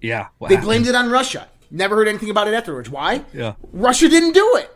Yeah, 0.00 0.28
they 0.40 0.54
happened? 0.54 0.62
blamed 0.62 0.86
it 0.86 0.94
on 0.94 1.10
Russia. 1.10 1.48
Never 1.70 1.96
heard 1.96 2.08
anything 2.08 2.30
about 2.30 2.48
it 2.48 2.54
afterwards. 2.54 2.90
Why? 2.90 3.24
Yeah, 3.32 3.54
Russia 3.72 4.08
didn't 4.08 4.32
do 4.32 4.56
it. 4.56 4.70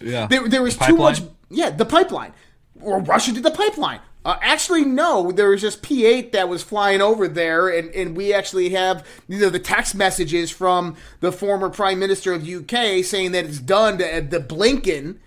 Yeah. 0.00 0.26
There, 0.26 0.48
there 0.48 0.62
was 0.62 0.76
the 0.76 0.84
too 0.86 0.96
much. 0.96 1.20
Yeah, 1.50 1.70
the 1.70 1.84
pipeline. 1.84 2.32
Or 2.80 3.00
Russia 3.00 3.32
did 3.32 3.42
the 3.42 3.50
pipeline. 3.50 4.00
Uh, 4.24 4.36
actually, 4.42 4.84
no. 4.84 5.32
There 5.32 5.48
was 5.48 5.60
just 5.62 5.82
P8 5.82 6.32
that 6.32 6.48
was 6.48 6.62
flying 6.62 7.00
over 7.00 7.26
there, 7.26 7.68
and, 7.68 7.90
and 7.94 8.16
we 8.16 8.34
actually 8.34 8.70
have 8.70 9.06
you 9.28 9.38
know 9.38 9.50
the 9.50 9.58
text 9.58 9.94
messages 9.94 10.50
from 10.50 10.96
the 11.20 11.32
former 11.32 11.70
Prime 11.70 11.98
Minister 11.98 12.32
of 12.32 12.46
UK 12.46 13.04
saying 13.04 13.32
that 13.32 13.44
it's 13.44 13.58
done. 13.58 13.98
To, 13.98 14.18
uh, 14.18 14.20
the 14.20 14.40
Blinken, 14.40 15.18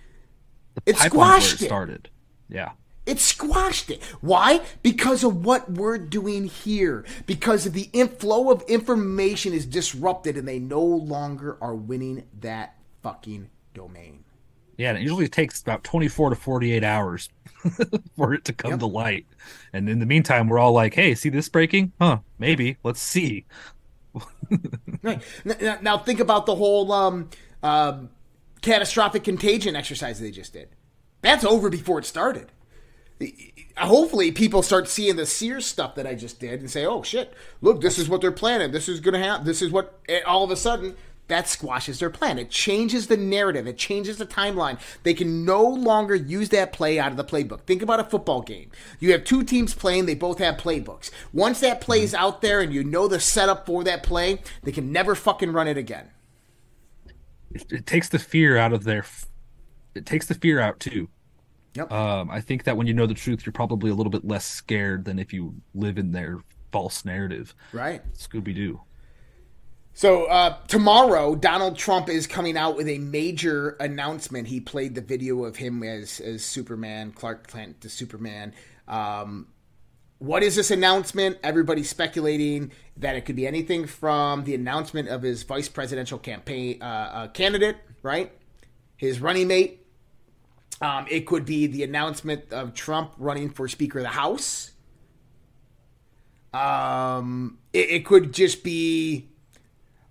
the 0.74 0.82
it 0.86 0.96
squashed 0.96 1.60
it. 1.60 1.66
Started. 1.66 2.08
Yeah. 2.48 2.70
It 3.06 3.20
squashed 3.20 3.90
it. 3.90 4.02
Why? 4.22 4.60
Because 4.82 5.24
of 5.24 5.44
what 5.44 5.70
we're 5.70 5.98
doing 5.98 6.44
here. 6.44 7.04
Because 7.26 7.66
of 7.66 7.72
the 7.74 7.90
inflow 7.92 8.50
of 8.50 8.62
information 8.62 9.52
is 9.52 9.66
disrupted 9.66 10.36
and 10.38 10.48
they 10.48 10.58
no 10.58 10.82
longer 10.82 11.58
are 11.60 11.74
winning 11.74 12.24
that 12.40 12.76
fucking 13.02 13.50
domain. 13.74 14.24
Yeah, 14.78 14.88
and 14.88 14.98
it 14.98 15.02
usually 15.02 15.28
takes 15.28 15.60
about 15.60 15.84
24 15.84 16.30
to 16.30 16.36
48 16.36 16.82
hours 16.82 17.28
for 18.16 18.34
it 18.34 18.44
to 18.46 18.52
come 18.52 18.72
Yep. 18.72 18.80
to 18.80 18.86
light. 18.86 19.26
And 19.72 19.88
in 19.88 19.98
the 20.00 20.06
meantime, 20.06 20.48
we're 20.48 20.58
all 20.58 20.72
like, 20.72 20.94
hey, 20.94 21.14
see 21.14 21.28
this 21.28 21.48
breaking? 21.48 21.92
Huh, 22.00 22.18
maybe. 22.38 22.78
Let's 22.82 23.00
see. 23.00 23.44
Right. 25.02 25.22
N- 25.44 25.56
n- 25.60 25.78
Now 25.82 25.98
think 25.98 26.18
about 26.20 26.46
the 26.46 26.54
whole 26.54 26.90
um, 26.92 27.28
um, 27.62 28.08
catastrophic 28.62 29.22
contagion 29.24 29.76
exercise 29.76 30.18
they 30.18 30.30
just 30.30 30.52
did. 30.54 30.68
That's 31.20 31.44
over 31.44 31.68
before 31.68 31.98
it 31.98 32.06
started. 32.06 32.50
Hopefully, 33.76 34.32
people 34.32 34.62
start 34.62 34.88
seeing 34.88 35.16
the 35.16 35.26
Sears 35.26 35.66
stuff 35.66 35.94
that 35.94 36.06
I 36.06 36.14
just 36.14 36.40
did 36.40 36.60
and 36.60 36.70
say, 36.70 36.84
"Oh 36.84 37.02
shit! 37.02 37.32
Look, 37.60 37.80
this 37.80 37.98
is 37.98 38.08
what 38.08 38.20
they're 38.20 38.32
planning. 38.32 38.72
This 38.72 38.88
is 38.88 39.00
going 39.00 39.14
to 39.14 39.20
happen. 39.20 39.46
This 39.46 39.62
is 39.62 39.70
what." 39.70 40.00
All 40.26 40.44
of 40.44 40.50
a 40.50 40.56
sudden, 40.56 40.96
that 41.28 41.48
squashes 41.48 41.98
their 41.98 42.10
plan. 42.10 42.38
It 42.38 42.50
changes 42.50 43.06
the 43.06 43.16
narrative. 43.16 43.66
It 43.66 43.78
changes 43.78 44.18
the 44.18 44.26
timeline. 44.26 44.78
They 45.04 45.14
can 45.14 45.44
no 45.44 45.62
longer 45.62 46.14
use 46.14 46.50
that 46.50 46.72
play 46.72 46.98
out 46.98 47.12
of 47.12 47.16
the 47.16 47.24
playbook. 47.24 47.60
Think 47.62 47.80
about 47.80 48.00
a 48.00 48.04
football 48.04 48.42
game. 48.42 48.70
You 49.00 49.12
have 49.12 49.24
two 49.24 49.42
teams 49.42 49.74
playing. 49.74 50.04
They 50.04 50.14
both 50.14 50.38
have 50.38 50.56
playbooks. 50.56 51.10
Once 51.32 51.60
that 51.60 51.80
play 51.80 52.02
is 52.02 52.12
mm-hmm. 52.12 52.24
out 52.24 52.42
there 52.42 52.60
and 52.60 52.74
you 52.74 52.84
know 52.84 53.08
the 53.08 53.20
setup 53.20 53.64
for 53.64 53.82
that 53.84 54.02
play, 54.02 54.42
they 54.62 54.72
can 54.72 54.92
never 54.92 55.14
fucking 55.14 55.52
run 55.52 55.66
it 55.66 55.78
again. 55.78 56.10
It, 57.50 57.72
it 57.72 57.86
takes 57.86 58.10
the 58.10 58.18
fear 58.18 58.58
out 58.58 58.72
of 58.72 58.84
their. 58.84 59.06
It 59.94 60.04
takes 60.04 60.26
the 60.26 60.34
fear 60.34 60.60
out 60.60 60.78
too. 60.78 61.08
Yep. 61.74 61.90
Um, 61.90 62.30
I 62.30 62.40
think 62.40 62.64
that 62.64 62.76
when 62.76 62.86
you 62.86 62.94
know 62.94 63.06
the 63.06 63.14
truth, 63.14 63.44
you're 63.44 63.52
probably 63.52 63.90
a 63.90 63.94
little 63.94 64.10
bit 64.10 64.24
less 64.24 64.44
scared 64.44 65.04
than 65.04 65.18
if 65.18 65.32
you 65.32 65.54
live 65.74 65.98
in 65.98 66.12
their 66.12 66.38
false 66.70 67.04
narrative. 67.04 67.54
Right. 67.72 68.02
Scooby 68.14 68.54
Doo. 68.54 68.80
So 69.92 70.24
uh, 70.24 70.56
tomorrow, 70.66 71.36
Donald 71.36 71.76
Trump 71.76 72.08
is 72.08 72.26
coming 72.26 72.56
out 72.56 72.76
with 72.76 72.88
a 72.88 72.98
major 72.98 73.70
announcement. 73.78 74.48
He 74.48 74.60
played 74.60 74.96
the 74.96 75.00
video 75.00 75.44
of 75.44 75.56
him 75.56 75.84
as 75.84 76.18
as 76.18 76.44
Superman, 76.44 77.12
Clark 77.12 77.46
Kent 77.46 77.80
to 77.82 77.88
Superman. 77.88 78.54
Um, 78.88 79.48
what 80.18 80.42
is 80.42 80.56
this 80.56 80.72
announcement? 80.72 81.38
Everybody's 81.44 81.88
speculating 81.88 82.72
that 82.96 83.14
it 83.14 83.24
could 83.24 83.36
be 83.36 83.46
anything 83.46 83.86
from 83.86 84.42
the 84.44 84.54
announcement 84.54 85.08
of 85.08 85.22
his 85.22 85.44
vice 85.44 85.68
presidential 85.68 86.18
campaign 86.18 86.82
uh, 86.82 86.84
uh, 86.84 87.28
candidate, 87.28 87.76
right? 88.02 88.32
His 88.96 89.20
running 89.20 89.46
mate. 89.46 89.83
Um, 90.80 91.06
it 91.08 91.26
could 91.26 91.44
be 91.44 91.66
the 91.66 91.82
announcement 91.82 92.52
of 92.52 92.74
Trump 92.74 93.12
running 93.18 93.50
for 93.50 93.68
Speaker 93.68 94.00
of 94.00 94.04
the 94.04 94.08
House. 94.10 94.72
Um, 96.52 97.58
it, 97.72 97.90
it 97.90 98.06
could 98.06 98.32
just 98.32 98.62
be 98.62 99.28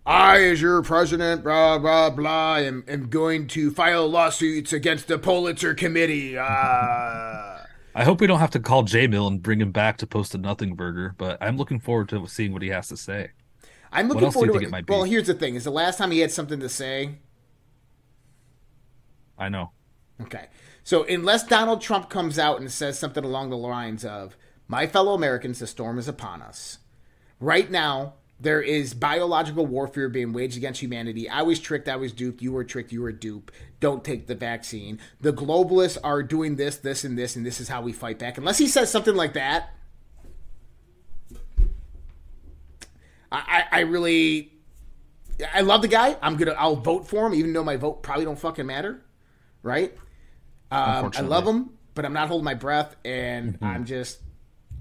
I, 0.06 0.42
as 0.44 0.62
your 0.62 0.82
president, 0.82 1.44
blah, 1.44 1.78
blah, 1.80 2.10
blah, 2.10 2.58
am, 2.58 2.84
am 2.90 3.08
going 3.10 3.48
to 3.48 3.72
file 3.72 4.08
lawsuits 4.10 4.74
against 4.74 5.08
the 5.08 5.18
Pulitzer 5.18 5.74
Committee. 5.74 6.38
Uh, 6.38 6.44
I 7.96 8.04
hope 8.04 8.20
we 8.20 8.28
don't 8.28 8.40
have 8.40 8.52
to 8.52 8.60
call 8.60 8.84
J 8.84 9.08
Mill 9.08 9.28
and 9.28 9.42
bring 9.42 9.62
him 9.62 9.72
back 9.72 9.98
to 9.98 10.08
post 10.08 10.36
a 10.36 10.38
nothing 10.38 10.76
burger, 10.76 11.16
but 11.18 11.38
I'm 11.40 11.56
looking 11.56 11.80
forward 11.80 12.10
to 12.10 12.28
seeing 12.28 12.52
what 12.52 12.62
he 12.62 12.70
has 12.70 12.90
to 12.90 12.98
say. 12.98 13.30
I'm 13.94 14.10
looking 14.10 14.26
else 14.26 14.34
do 14.34 14.40
you 14.40 14.46
forward 14.48 14.60
to 14.60 14.66
it. 14.66 14.68
it 14.68 14.72
might 14.72 14.86
be? 14.86 14.92
Well, 14.92 15.04
here's 15.04 15.28
the 15.28 15.36
thing: 15.36 15.56
is 15.56 15.64
the 15.64 15.72
last 15.72 16.00
time 16.00 16.12
he 16.12 16.20
had 16.20 16.32
something 16.32 16.60
to 16.60 16.70
say. 16.70 17.20
I 19.38 19.50
know. 19.50 19.72
Okay, 20.24 20.48
so 20.84 21.04
unless 21.04 21.46
Donald 21.46 21.82
Trump 21.82 22.10
comes 22.10 22.38
out 22.38 22.60
and 22.60 22.72
says 22.72 22.98
something 22.98 23.24
along 23.24 23.50
the 23.50 23.58
lines 23.58 24.04
of 24.04 24.36
"My 24.68 24.88
fellow 24.88 25.14
Americans, 25.14 25.60
the 25.60 25.68
storm 25.68 25.98
is 25.98 26.08
upon 26.08 26.42
us," 26.42 26.80
right 27.40 27.70
now 27.70 28.14
there 28.40 28.62
is 28.62 28.94
biological 28.94 29.66
warfare 29.66 30.10
being 30.10 30.34
waged 30.34 30.58
against 30.58 30.82
humanity. 30.82 31.30
I 31.30 31.44
was 31.44 31.60
tricked. 31.60 31.88
I 31.88 31.96
was 31.96 32.12
duped. 32.12 32.42
You 32.42 32.52
were 32.52 32.66
tricked. 32.66 32.92
You 32.92 33.02
were 33.02 33.12
duped. 33.14 33.54
Don't 33.80 34.04
take 34.04 34.28
the 34.28 34.36
vaccine. 34.36 35.00
The 35.22 35.32
globalists 35.32 35.98
are 36.04 36.22
doing 36.22 36.58
this, 36.58 36.76
this, 36.78 37.06
and 37.06 37.18
this, 37.18 37.38
and 37.38 37.46
this 37.46 37.62
is 37.62 37.70
how 37.70 37.82
we 37.82 37.94
fight 37.94 38.20
back. 38.20 38.38
Unless 38.38 38.58
he 38.58 38.68
says 38.68 38.92
something 38.92 39.16
like 39.16 39.34
that, 39.34 39.74
I, 43.32 43.64
I, 43.72 43.80
really, 43.82 44.52
I 45.54 45.62
love 45.62 45.82
the 45.82 45.88
guy. 45.88 46.18
I'm 46.22 46.36
gonna, 46.36 46.52
I'll 46.52 46.76
vote 46.76 47.08
for 47.08 47.26
him, 47.26 47.34
even 47.34 47.54
though 47.54 47.64
my 47.64 47.78
vote 47.78 48.04
probably 48.04 48.26
don't 48.26 48.40
fucking 48.40 48.66
matter, 48.66 49.02
right? 49.62 49.96
Um, 50.74 51.12
I 51.16 51.22
love 51.22 51.48
him, 51.48 51.70
but 51.94 52.06
I'm 52.06 52.14
not 52.14 52.28
holding 52.28 52.46
my 52.46 52.54
breath, 52.56 52.96
and 53.06 53.58
I'm 53.62 53.86
just, 53.86 54.20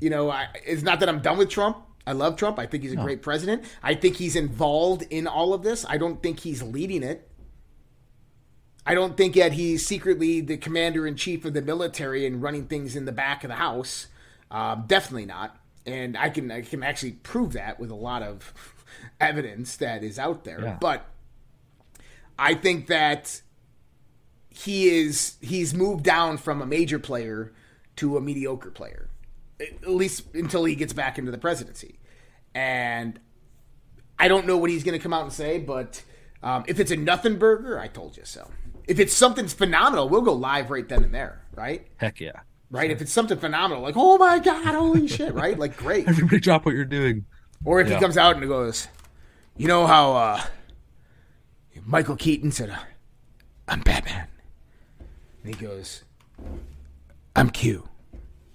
you 0.01 0.11
know, 0.11 0.31
I, 0.31 0.49
it's 0.65 0.83
not 0.83 1.01
that 1.01 1.09
I'm 1.09 1.21
done 1.21 1.39
with 1.39 1.51
Trump. 1.51 1.79
I 2.07 2.13
love 2.13 2.37
Trump. 2.37 2.59
I 2.59 2.67
think 2.67 2.83
he's 2.83 2.93
a 2.93 2.97
great 2.97 3.23
president. 3.23 3.65
I 3.83 3.95
think 3.95 4.17
he's 4.17 4.35
involved 4.35 5.03
in 5.11 5.27
all 5.27 5.55
of 5.55 5.63
this. 5.63 5.85
I 5.89 5.99
don't 5.99 6.23
think 6.23 6.41
he's 6.41 6.63
leading 6.63 7.03
it. 7.03 7.29
I 8.85 8.95
don't 8.95 9.17
think 9.17 9.37
that 9.37 9.53
he's 9.53 9.87
secretly 9.87 10.41
the 10.41 10.57
commander 10.57 11.07
in 11.07 11.15
chief 11.15 11.45
of 11.45 11.55
the 11.55 11.63
military 11.63 12.27
and 12.27 12.43
running 12.43 12.67
things 12.67 12.97
in 12.97 13.05
the 13.05 13.13
back 13.13 13.45
of 13.45 13.49
the 13.49 13.57
house. 13.57 14.09
Um, 14.51 14.85
definitely 14.87 15.27
not. 15.27 15.57
And 15.87 16.17
I 16.17 16.31
can 16.31 16.51
I 16.51 16.63
can 16.63 16.83
actually 16.83 17.13
prove 17.13 17.53
that 17.53 17.79
with 17.79 17.91
a 17.91 17.95
lot 17.95 18.23
of 18.23 18.53
evidence 19.21 19.77
that 19.77 20.03
is 20.03 20.19
out 20.19 20.45
there. 20.45 20.61
Yeah. 20.61 20.77
But 20.81 21.07
I 22.39 22.55
think 22.55 22.89
that 22.89 23.43
he 24.55 24.89
is 24.89 25.37
he's 25.41 25.73
moved 25.75 26.05
down 26.05 26.37
from 26.39 26.61
a 26.63 26.67
major 26.67 26.99
player 26.99 27.53
to 27.97 28.17
a 28.17 28.21
mediocre 28.21 28.71
player 28.71 29.09
at 29.61 29.89
least 29.89 30.25
until 30.35 30.65
he 30.65 30.75
gets 30.75 30.93
back 30.93 31.19
into 31.19 31.31
the 31.31 31.39
presidency. 31.39 31.99
And 32.55 33.19
i 34.19 34.29
don't 34.29 34.47
know 34.47 34.57
what 34.57 34.71
he's 34.71 34.85
going 34.85 34.99
to 34.99 35.03
come 35.03 35.13
out 35.13 35.23
and 35.23 35.33
say 35.33 35.59
but 35.59 36.03
um, 36.43 36.65
if 36.69 36.79
it's 36.81 36.91
a 36.91 36.97
nothing 36.97 37.37
burger 37.39 37.79
i 37.79 37.87
told 37.89 38.17
you 38.17 38.25
so. 38.25 38.51
If 38.89 38.99
it's 38.99 39.13
something 39.15 39.47
phenomenal 39.49 40.09
we'll 40.09 40.23
go 40.23 40.33
live 40.33 40.71
right 40.71 40.89
then 40.89 41.03
and 41.05 41.15
there 41.15 41.45
right? 41.55 41.87
Heck 41.97 42.21
yeah. 42.21 42.41
right? 42.71 42.91
If 42.91 43.01
it's 43.01 43.13
something 43.13 43.39
phenomenal 43.39 43.83
like 43.83 43.95
oh 43.97 44.19
my 44.19 44.39
god 44.39 44.75
holy 44.75 45.07
shit 45.09 45.33
right? 45.35 45.59
Like 45.59 45.77
great. 45.77 46.09
Everybody 46.09 46.41
drop 46.41 46.65
what 46.67 46.75
you're 46.75 46.85
doing. 46.85 47.25
or 47.65 47.81
if 47.81 47.89
Yeah. 47.89 47.95
he 47.97 48.01
comes 48.01 48.17
out 48.17 48.37
and 48.37 48.47
goes, 48.49 48.89
you 49.57 49.69
know 49.69 49.87
how 49.87 50.13
uh, 50.15 50.43
Michael 51.85 52.17
Keaton 52.17 52.51
said, 52.53 52.71
uh, 52.71 52.79
"I'm 53.69 53.81
Batman," 53.81 54.27
and 55.45 55.55
he 55.55 55.65
goes, 55.65 56.05
"I'm 57.37 57.51
Q." 57.51 57.89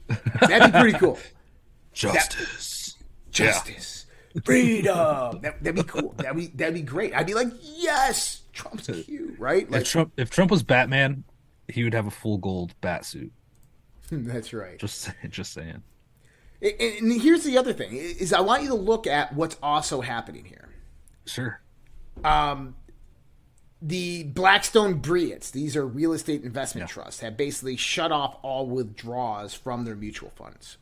That'd 0.07 0.71
be 0.73 0.79
pretty 0.79 0.97
cool. 0.97 1.19
Justice. 1.93 2.95
Justice, 3.31 4.05
freedom. 4.43 5.39
That, 5.41 5.63
that'd 5.63 5.75
be 5.75 5.83
cool. 5.83 6.13
That'd 6.17 6.37
be 6.37 6.47
that'd 6.47 6.73
be 6.73 6.81
great. 6.81 7.13
I'd 7.13 7.27
be 7.27 7.33
like, 7.33 7.49
yes, 7.61 8.41
Trump's 8.53 8.87
Q, 8.87 9.35
right? 9.37 9.69
Like, 9.69 9.81
If 9.81 9.87
Trump 9.87 10.13
if 10.17 10.29
Trump 10.29 10.51
was 10.51 10.63
Batman, 10.63 11.23
he 11.67 11.83
would 11.83 11.93
have 11.93 12.07
a 12.07 12.11
full 12.11 12.37
gold 12.37 12.73
bat 12.81 13.05
suit. 13.05 13.31
that's 14.11 14.53
right. 14.53 14.79
Just 14.79 15.01
saying, 15.01 15.15
just 15.29 15.53
saying. 15.53 15.83
And, 16.61 16.73
and 16.81 17.21
here's 17.21 17.43
the 17.43 17.57
other 17.57 17.73
thing: 17.73 17.95
is 17.95 18.33
I 18.33 18.41
want 18.41 18.63
you 18.63 18.69
to 18.69 18.75
look 18.75 19.05
at 19.05 19.33
what's 19.33 19.57
also 19.61 20.01
happening 20.01 20.45
here. 20.45 20.69
Sure. 21.25 21.61
Um, 22.23 22.75
the 23.81 24.23
Blackstone 24.23 25.01
BREITs, 25.01 25.51
these 25.51 25.75
are 25.75 25.85
real 25.85 26.13
estate 26.13 26.43
investment 26.43 26.89
trusts, 26.89 27.21
have 27.21 27.37
basically 27.37 27.75
shut 27.75 28.11
off 28.11 28.37
all 28.41 28.65
withdrawals 28.67 29.53
from 29.53 29.85
their 29.85 29.95
mutual 29.95 30.31
funds. 30.31 30.77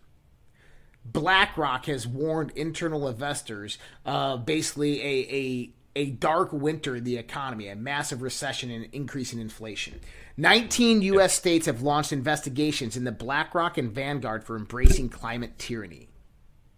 BlackRock 1.06 1.86
has 1.86 2.08
warned 2.08 2.52
internal 2.56 3.08
investors 3.08 3.78
of 4.06 4.46
basically 4.46 5.02
a, 5.02 5.36
a 5.36 5.70
a 5.98 6.10
dark 6.10 6.52
winter 6.52 6.98
in 6.98 7.06
the 7.06 7.16
economy, 7.16 7.70
a 7.70 7.76
massive 7.76 8.22
recession 8.22 8.70
and 8.70 8.86
increase 8.92 9.32
in 9.32 9.40
inflation. 9.40 10.02
19 10.36 11.02
U.S. 11.04 11.34
states 11.34 11.68
have 11.68 11.82
launched 11.82 12.12
investigations 12.12 12.98
into 12.98 13.14
BlackRock 13.14 13.78
and 13.78 13.94
Vanguard 13.94 14.44
for 14.44 14.58
embracing 14.58 15.08
climate 15.08 15.58
tyranny. 15.58 16.10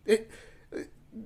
It- 0.05 0.29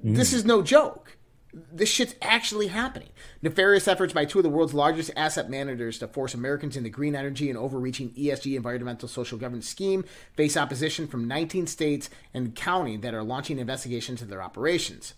this 0.04 0.32
mm. 0.32 0.36
is 0.36 0.46
no 0.46 0.62
joke. 0.62 1.18
This 1.54 1.90
shit's 1.90 2.16
actually 2.22 2.68
happening. 2.68 3.10
Nefarious 3.42 3.88
efforts 3.88 4.14
by 4.14 4.24
two 4.24 4.40
of 4.40 4.44
the 4.44 4.50
world's 4.50 4.74
largest 4.74 5.12
asset 5.18 5.50
managers 5.50 6.00
to 6.00 6.08
force 6.08 6.34
Americans 6.34 6.78
into 6.78 6.90
green 6.90 7.16
energy 7.16 7.50
and 7.50 7.58
overreaching 7.58 8.12
ESG 8.12 8.56
environmental 8.56 9.10
social 9.10 9.38
governance 9.38 9.68
scheme 9.68 10.06
face 10.36 10.56
opposition 10.56 11.08
from 11.08 11.28
19 11.28 11.68
states 11.68 12.10
and 12.34 12.56
counting 12.56 13.02
that 13.02 13.14
are 13.14 13.24
launching 13.24 13.60
investigations 13.60 14.22
into 14.22 14.30
their 14.30 14.42
operations. 14.42 15.14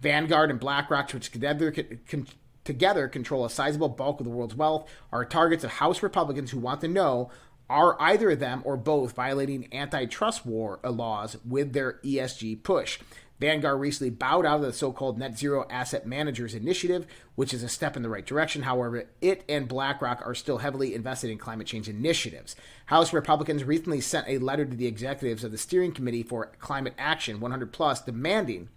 Vanguard 0.00 0.50
and 0.50 0.58
BlackRock, 0.60 1.12
which 1.12 1.30
together 1.30 1.72
con- 2.08 2.26
together 2.64 3.06
control 3.06 3.44
a 3.44 3.50
sizable 3.50 3.88
bulk 3.88 4.18
of 4.18 4.24
the 4.24 4.30
world's 4.30 4.56
wealth, 4.56 4.90
are 5.12 5.24
targets 5.24 5.62
of 5.62 5.70
House 5.70 6.02
Republicans 6.02 6.50
who 6.50 6.58
want 6.58 6.80
to 6.80 6.88
know 6.88 7.30
Are 7.68 8.00
either 8.00 8.30
of 8.30 8.38
them 8.38 8.62
or 8.64 8.76
both 8.76 9.12
violating 9.12 9.72
antitrust 9.74 10.46
war 10.46 10.78
laws 10.84 11.36
with 11.44 11.72
their 11.72 11.94
ESG 12.04 12.62
push? 12.62 13.00
Vanguard 13.38 13.80
recently 13.80 14.10
bowed 14.10 14.46
out 14.46 14.56
of 14.56 14.62
the 14.62 14.72
so 14.72 14.92
called 14.92 15.18
Net 15.18 15.38
Zero 15.38 15.66
Asset 15.68 16.06
Managers 16.06 16.54
Initiative, 16.54 17.06
which 17.34 17.52
is 17.52 17.62
a 17.62 17.68
step 17.68 17.96
in 17.96 18.02
the 18.02 18.08
right 18.08 18.24
direction. 18.24 18.62
However, 18.62 19.04
it 19.20 19.44
and 19.48 19.68
BlackRock 19.68 20.22
are 20.24 20.34
still 20.34 20.58
heavily 20.58 20.94
invested 20.94 21.30
in 21.30 21.38
climate 21.38 21.66
change 21.66 21.88
initiatives. 21.88 22.56
House 22.86 23.12
Republicans 23.12 23.64
recently 23.64 24.00
sent 24.00 24.28
a 24.28 24.38
letter 24.38 24.64
to 24.64 24.76
the 24.76 24.86
executives 24.86 25.44
of 25.44 25.52
the 25.52 25.58
Steering 25.58 25.92
Committee 25.92 26.22
for 26.22 26.52
Climate 26.58 26.94
Action 26.96 27.40
100 27.40 27.72
Plus 27.72 28.00
demanding 28.00 28.68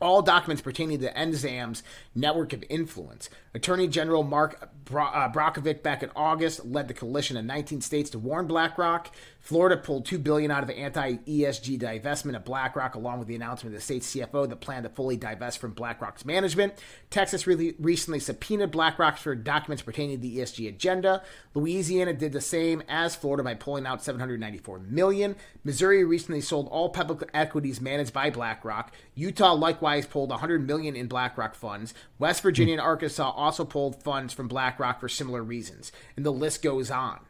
all 0.00 0.22
documents 0.22 0.62
pertaining 0.62 1.00
to 1.00 1.12
NZAM's 1.12 1.82
network 2.14 2.52
of 2.52 2.64
influence. 2.68 3.30
Attorney 3.54 3.88
General 3.88 4.22
Mark 4.22 4.70
Bro- 4.84 5.06
uh, 5.06 5.32
Brnovich 5.32 5.82
back 5.82 6.02
in 6.02 6.10
August 6.14 6.64
led 6.64 6.88
the 6.88 6.94
coalition 6.94 7.36
of 7.36 7.44
19 7.44 7.80
states 7.80 8.10
to 8.10 8.18
warn 8.18 8.46
BlackRock. 8.46 9.10
Florida 9.40 9.76
pulled 9.76 10.04
2 10.04 10.18
billion 10.18 10.50
out 10.50 10.62
of 10.62 10.70
anti-ESG 10.70 11.78
divestment 11.78 12.36
of 12.36 12.44
BlackRock, 12.44 12.96
along 12.96 13.20
with 13.20 13.28
the 13.28 13.34
announcement 13.34 13.74
of 13.74 13.80
the 13.80 13.84
state's 13.84 14.12
CFO 14.14 14.48
that 14.48 14.60
planned 14.60 14.82
to 14.82 14.90
fully 14.90 15.16
divest 15.16 15.58
from 15.58 15.72
BlackRock's 15.72 16.24
management. 16.24 16.74
Texas 17.10 17.46
recently 17.46 18.18
subpoenaed 18.18 18.72
BlackRock 18.72 19.16
for 19.18 19.34
documents 19.34 19.82
pertaining 19.82 20.16
to 20.16 20.22
the 20.22 20.38
ESG 20.38 20.68
agenda. 20.68 21.22
Louisiana 21.54 22.12
did 22.12 22.32
the 22.32 22.40
same 22.40 22.82
as 22.88 23.14
Florida 23.14 23.44
by 23.44 23.54
pulling 23.54 23.86
out 23.86 24.02
794 24.02 24.80
million. 24.80 25.36
Missouri 25.64 26.04
recently 26.04 26.40
sold 26.40 26.68
all 26.68 26.88
public 26.88 27.28
equities 27.32 27.80
managed 27.80 28.12
by 28.12 28.30
BlackRock. 28.30 28.92
Utah 29.14 29.54
likewise 29.54 29.85
pulled 30.10 30.30
100 30.30 30.66
million 30.66 30.96
in 30.96 31.06
BlackRock 31.06 31.54
funds. 31.54 31.94
West 32.18 32.42
Virginia 32.42 32.74
and 32.74 32.80
Arkansas 32.80 33.30
also 33.30 33.64
pulled 33.64 34.02
funds 34.02 34.34
from 34.34 34.48
BlackRock 34.48 35.00
for 35.00 35.08
similar 35.08 35.42
reasons, 35.42 35.92
and 36.16 36.26
the 36.26 36.32
list 36.32 36.62
goes 36.62 36.90
on. 36.90 37.20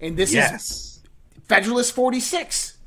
And 0.00 0.16
this 0.16 0.32
yes. 0.32 0.62
is 0.62 1.00
Federalist 1.48 1.92
46. 1.94 2.78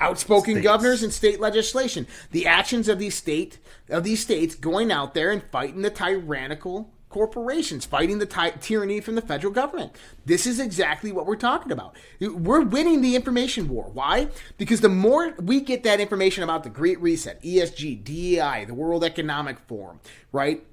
Outspoken 0.00 0.54
States. 0.54 0.64
governors 0.64 1.02
and 1.02 1.12
state 1.12 1.40
legislation. 1.40 2.06
The 2.30 2.46
actions 2.46 2.88
of 2.88 2.98
these 2.98 3.16
state 3.16 3.58
of 3.88 4.04
these 4.04 4.20
states 4.20 4.54
going 4.54 4.92
out 4.92 5.14
there 5.14 5.32
and 5.32 5.42
fighting 5.42 5.82
the 5.82 5.90
tyrannical 5.90 6.92
corporations, 7.18 7.84
fighting 7.84 8.18
the 8.20 8.26
ty- 8.26 8.50
tyranny 8.50 9.00
from 9.00 9.16
the 9.16 9.20
federal 9.20 9.52
government. 9.52 9.90
This 10.24 10.46
is 10.46 10.60
exactly 10.60 11.10
what 11.10 11.26
we're 11.26 11.34
talking 11.34 11.72
about. 11.72 11.96
We're 12.20 12.60
winning 12.60 13.00
the 13.00 13.16
information 13.16 13.68
war. 13.68 13.90
Why? 13.92 14.28
Because 14.56 14.82
the 14.82 14.88
more 14.88 15.34
we 15.40 15.60
get 15.60 15.82
that 15.82 15.98
information 15.98 16.44
about 16.44 16.62
the 16.62 16.70
Great 16.70 17.00
Reset, 17.00 17.42
ESG, 17.42 18.04
DEI, 18.04 18.66
the 18.66 18.74
World 18.74 19.02
Economic 19.02 19.58
Forum, 19.66 19.98
right? 20.30 20.64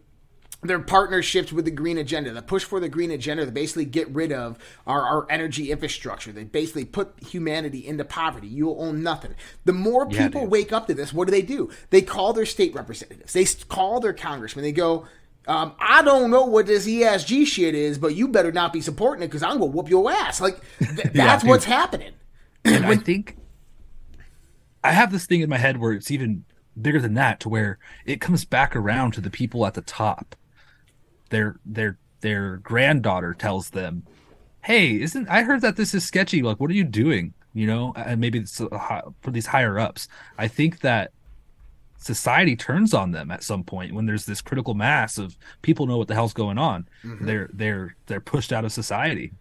their 0.61 0.79
partnerships 0.79 1.53
with 1.53 1.65
the 1.65 1.69
green 1.69 1.99
agenda, 1.99 2.31
the 2.31 2.41
push 2.41 2.63
for 2.63 2.79
the 2.79 2.89
green 2.89 3.11
agenda 3.11 3.45
to 3.45 3.51
basically 3.51 3.85
get 3.85 4.09
rid 4.09 4.31
of 4.31 4.57
our, 4.87 5.01
our 5.03 5.27
energy 5.29 5.69
infrastructure. 5.69 6.31
They 6.31 6.43
basically 6.43 6.85
put 6.85 7.13
humanity 7.27 7.85
into 7.85 8.03
poverty. 8.03 8.47
You'll 8.47 8.81
own 8.81 9.03
nothing. 9.03 9.35
The 9.65 9.73
more 9.73 10.07
people 10.07 10.41
dude. 10.41 10.49
wake 10.49 10.73
up 10.73 10.87
to 10.87 10.95
this, 10.95 11.13
what 11.13 11.25
do 11.27 11.31
they 11.31 11.43
do? 11.43 11.69
They 11.91 12.01
call 12.01 12.33
their 12.33 12.47
state 12.47 12.73
representatives. 12.73 13.33
They 13.33 13.45
call 13.67 13.99
their 13.99 14.13
congressmen. 14.13 14.63
They 14.63 14.71
go, 14.71 15.05
um, 15.47 15.73
I 15.79 16.01
don't 16.01 16.31
know 16.31 16.45
what 16.45 16.65
this 16.65 16.87
ESG 16.87 17.45
shit 17.45 17.75
is, 17.75 17.97
but 17.97 18.15
you 18.15 18.27
better 18.27 18.51
not 18.51 18.73
be 18.73 18.81
supporting 18.81 19.23
it 19.23 19.27
because 19.27 19.43
I'm 19.43 19.59
going 19.59 19.71
to 19.71 19.77
whoop 19.77 19.89
your 19.89 20.11
ass. 20.11 20.41
Like, 20.41 20.59
th- 20.79 20.95
that's 21.13 21.43
dude. 21.43 21.49
what's 21.49 21.65
happening. 21.65 22.13
and 22.65 22.85
I 22.85 22.95
think 22.95 23.37
I 24.83 24.91
have 24.91 25.11
this 25.11 25.25
thing 25.25 25.41
in 25.41 25.49
my 25.49 25.57
head 25.57 25.77
where 25.77 25.93
it's 25.93 26.09
even 26.09 26.45
bigger 26.79 26.99
than 26.99 27.13
that, 27.13 27.39
to 27.41 27.49
where 27.49 27.79
it 28.05 28.21
comes 28.21 28.43
back 28.45 28.75
around 28.75 29.11
to 29.11 29.21
the 29.21 29.29
people 29.29 29.65
at 29.65 29.75
the 29.75 29.81
top. 29.81 30.35
Their 31.29 31.59
their 31.65 31.97
their 32.21 32.57
granddaughter 32.57 33.33
tells 33.33 33.69
them, 33.69 34.03
"Hey, 34.63 34.99
isn't 34.99 35.27
I 35.29 35.43
heard 35.43 35.61
that 35.61 35.75
this 35.75 35.93
is 35.93 36.05
sketchy? 36.05 36.41
Like, 36.41 36.59
what 36.59 36.69
are 36.69 36.75
you 36.75 36.83
doing? 36.83 37.33
You 37.53 37.67
know, 37.67 37.93
and 37.95 38.19
maybe 38.19 38.39
it's 38.39 38.57
for 38.57 39.31
these 39.31 39.47
higher 39.47 39.77
ups. 39.77 40.07
I 40.37 40.47
think 40.47 40.81
that." 40.81 41.11
Society 42.05 42.55
turns 42.55 42.93
on 42.93 43.13
them 43.13 43.31
at 43.31 43.41
some 43.41 43.63
point 43.63 43.95
when 43.95 44.05
there's 44.05 44.27
this 44.27 44.39
critical 44.39 44.75
mass 44.75 45.17
of 45.17 45.35
people 45.63 45.87
know 45.87 45.97
what 45.97 46.07
the 46.07 46.13
hell's 46.13 46.35
going 46.35 46.59
on. 46.59 46.87
Mm-hmm. 47.03 47.25
They're 47.25 47.49
they're 47.51 47.95
they're 48.05 48.21
pushed 48.21 48.53
out 48.53 48.63
of 48.63 48.71
society. 48.71 49.33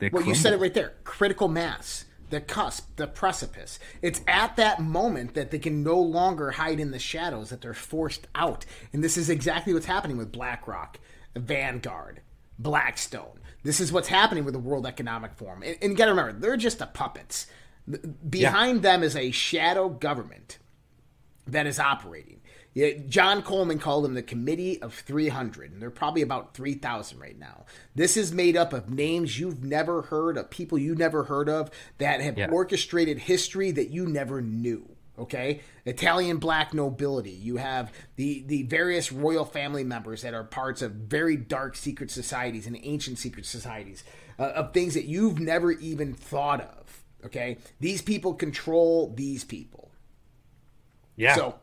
They 0.00 0.08
Well, 0.08 0.24
you 0.24 0.34
said 0.34 0.52
it 0.52 0.58
right 0.58 0.74
there. 0.74 0.94
Critical 1.04 1.46
mass, 1.46 2.06
the 2.30 2.40
cusp, 2.40 2.96
the 2.96 3.06
precipice. 3.06 3.78
It's 4.02 4.22
at 4.26 4.56
that 4.56 4.82
moment 4.82 5.34
that 5.34 5.52
they 5.52 5.60
can 5.60 5.84
no 5.84 6.00
longer 6.00 6.50
hide 6.50 6.80
in 6.80 6.90
the 6.90 6.98
shadows, 6.98 7.50
that 7.50 7.60
they're 7.60 7.74
forced 7.74 8.26
out. 8.34 8.66
And 8.92 9.04
this 9.04 9.16
is 9.16 9.30
exactly 9.30 9.72
what's 9.72 9.86
happening 9.86 10.16
with 10.16 10.32
BlackRock, 10.32 10.98
Vanguard, 11.36 12.22
Blackstone. 12.58 13.38
This 13.62 13.78
is 13.78 13.92
what's 13.92 14.08
happening 14.08 14.44
with 14.44 14.54
the 14.54 14.58
World 14.58 14.84
Economic 14.84 15.34
Forum. 15.34 15.62
And, 15.62 15.78
and 15.80 15.92
you 15.92 15.96
got 15.96 16.06
to 16.06 16.10
remember, 16.10 16.32
they're 16.32 16.56
just 16.56 16.80
the 16.80 16.86
puppets. 16.86 17.46
Behind 18.28 18.82
them 18.82 19.04
is 19.04 19.14
a 19.14 19.30
shadow 19.30 19.88
government 19.88 20.58
that 21.46 21.66
is 21.66 21.78
operating. 21.78 22.40
John 23.08 23.42
Coleman 23.42 23.78
called 23.78 24.04
them 24.04 24.14
the 24.14 24.22
Committee 24.22 24.82
of 24.82 24.94
300, 24.94 25.70
and 25.70 25.80
they're 25.80 25.90
probably 25.90 26.22
about 26.22 26.54
3,000 26.54 27.20
right 27.20 27.38
now. 27.38 27.66
This 27.94 28.16
is 28.16 28.32
made 28.32 28.56
up 28.56 28.72
of 28.72 28.90
names 28.90 29.38
you've 29.38 29.62
never 29.62 30.02
heard 30.02 30.36
of, 30.36 30.50
people 30.50 30.76
you 30.76 30.96
never 30.96 31.24
heard 31.24 31.48
of 31.48 31.70
that 31.98 32.20
have 32.20 32.36
Yeah. 32.36 32.50
orchestrated 32.50 33.20
history 33.20 33.70
that 33.70 33.90
you 33.90 34.06
never 34.06 34.40
knew. 34.42 34.88
Okay, 35.16 35.60
Italian 35.84 36.38
black 36.38 36.74
nobility. 36.74 37.30
You 37.30 37.58
have 37.58 37.92
the 38.16 38.42
the 38.48 38.64
various 38.64 39.12
royal 39.12 39.44
family 39.44 39.84
members 39.84 40.22
that 40.22 40.34
are 40.34 40.42
parts 40.42 40.82
of 40.82 40.90
very 40.90 41.36
dark 41.36 41.76
secret 41.76 42.10
societies 42.10 42.66
and 42.66 42.76
ancient 42.82 43.18
secret 43.18 43.46
societies 43.46 44.02
uh, 44.40 44.46
of 44.56 44.72
things 44.74 44.94
that 44.94 45.04
you've 45.04 45.38
never 45.38 45.70
even 45.70 46.14
thought 46.14 46.60
of. 46.62 47.04
Okay, 47.24 47.58
these 47.78 48.02
people 48.02 48.34
control 48.34 49.14
these 49.14 49.44
people. 49.44 49.83
Yeah. 51.16 51.34
So 51.34 51.54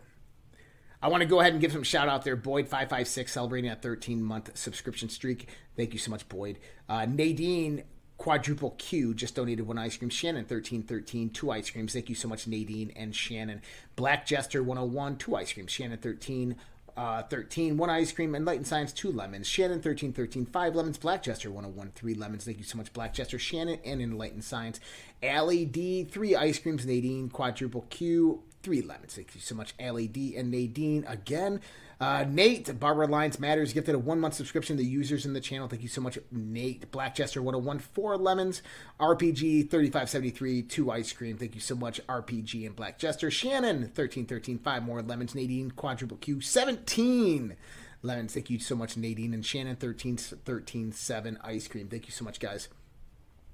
I 1.02 1.08
want 1.08 1.22
to 1.22 1.28
go 1.28 1.40
ahead 1.40 1.54
and 1.54 1.62
give 1.62 1.72
some 1.72 1.84
shout 1.84 2.08
out 2.08 2.24
there. 2.24 2.38
Boyd556 2.38 3.30
celebrating 3.30 3.72
a 3.72 3.76
13 3.76 4.22
month 4.22 4.56
subscription 4.58 5.10
streak. 5.10 5.48
Thank 5.76 5.94
you 5.94 6.00
so 6.00 6.12
much, 6.12 6.28
Boyd. 6.30 6.60
Uh, 6.88 7.06
Nadine 7.06 7.84
Quadruple 8.22 8.76
Q 8.78 9.16
just 9.16 9.34
donated 9.34 9.66
one 9.66 9.80
ice 9.80 9.98
cream. 9.98 10.12
Shannon 10.12 10.44
1313, 10.44 11.32
two 11.32 11.50
ice 11.50 11.72
creams. 11.72 11.94
Thank 11.94 12.08
you 12.08 12.14
so 12.14 12.28
much, 12.28 12.46
Nadine 12.46 12.92
and 12.96 13.16
Shannon. 13.16 13.64
Black 13.96 14.28
Jester 14.28 14.62
101, 14.62 15.18
two 15.18 15.36
ice 15.36 15.52
creams. 15.54 15.72
Shannon 15.72 15.98
13. 15.98 16.56
Uh, 16.98 17.24
13, 17.24 17.78
one 17.78 17.90
ice 17.90 18.12
cream, 18.12 18.36
Enlightened 18.36 18.68
Science, 18.68 18.92
two 18.92 19.14
lemons. 19.14 19.48
Shannon 19.48 19.82
13, 19.82 20.12
13, 20.12 20.46
five 20.46 20.76
lemons. 20.76 20.98
Black 20.98 21.24
Jester 21.24 21.50
101, 21.50 21.94
three 21.96 22.14
lemons. 22.14 22.44
Thank 22.44 22.58
you 22.58 22.66
so 22.66 22.78
much, 22.78 22.92
Black 22.92 23.14
Jester, 23.14 23.40
Shannon, 23.40 23.80
and 23.86 24.02
Enlightened 24.02 24.44
Science. 24.44 24.80
Allie 25.24 25.64
D, 25.66 26.04
three 26.04 26.36
ice 26.36 26.60
creams. 26.60 26.86
Nadine, 26.86 27.30
Quadruple 27.30 27.86
Q, 27.90 28.44
three 28.64 28.82
lemons. 28.82 29.16
Thank 29.16 29.36
you 29.36 29.42
so 29.42 29.56
much, 29.56 29.74
Allie 29.80 30.08
D 30.08 30.36
and 30.36 30.52
Nadine 30.52 31.06
again. 31.08 31.62
Uh, 32.02 32.26
Nate, 32.28 32.80
Barbara 32.80 33.06
Alliance 33.06 33.38
Matters 33.40 33.74
gifted 33.74 33.94
a 33.94 34.00
one 34.00 34.20
month 34.20 34.34
subscription 34.34 34.76
to 34.76 34.82
the 34.82 34.90
users 34.90 35.24
in 35.26 35.34
the 35.34 35.40
channel. 35.40 35.68
Thank 35.68 35.84
you 35.84 35.88
so 35.88 36.02
much, 36.02 36.18
Nate. 36.32 36.90
Black 36.92 37.14
Jester 37.14 37.44
101, 37.44 37.78
four 37.78 38.18
lemons. 38.18 38.64
RPG 39.00 39.70
3573, 39.70 40.64
two 40.64 40.90
ice 40.90 41.14
cream. 41.14 41.38
Thank 41.38 41.54
you 41.54 41.62
so 41.62 41.76
much, 41.76 42.02
RPG 42.08 42.66
and 42.66 42.76
Black 42.76 42.98
Jester. 42.98 43.30
Shannon 43.30 43.82
1313, 43.82 44.58
five 44.58 44.84
more 44.84 45.04
lemons. 45.04 45.36
Nadine, 45.36 45.70
Quadruple 45.70 46.18
Q 46.18 46.42
17 46.42 47.56
lemons. 48.02 48.34
Thank 48.34 48.50
you 48.50 48.58
so 48.58 48.76
much, 48.76 48.98
Nadine 48.98 49.36
and 49.36 49.46
Shannon 49.46 49.76
13 49.76 50.18
13 50.18 50.92
7 50.92 51.40
ice 51.44 51.68
cream. 51.68 51.88
Thank 51.88 52.08
you 52.08 52.12
so 52.12 52.26
much, 52.26 52.40
guys. 52.40 52.68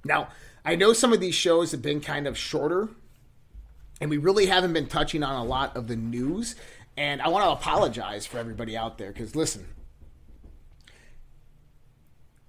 Now, 0.05 0.30
I 0.64 0.76
know 0.76 0.93
some 0.93 1.12
of 1.12 1.20
these 1.20 1.36
shows 1.36 1.72
have 1.72 1.82
been 1.82 1.99
kind 1.99 2.28
of 2.28 2.38
shorter 2.38 2.88
and 3.99 4.09
we 4.09 4.17
really 4.17 4.45
haven't 4.45 4.73
been 4.73 4.87
touching 4.87 5.23
on 5.23 5.35
a 5.35 5.43
lot 5.43 5.75
of 5.75 5.87
the 5.87 5.95
news. 5.95 6.55
And 6.95 7.21
I 7.21 7.27
want 7.27 7.45
to 7.45 7.51
apologize 7.51 8.25
for 8.25 8.39
everybody 8.39 8.75
out 8.75 8.97
there 8.97 9.11
because 9.11 9.35
listen, 9.35 9.67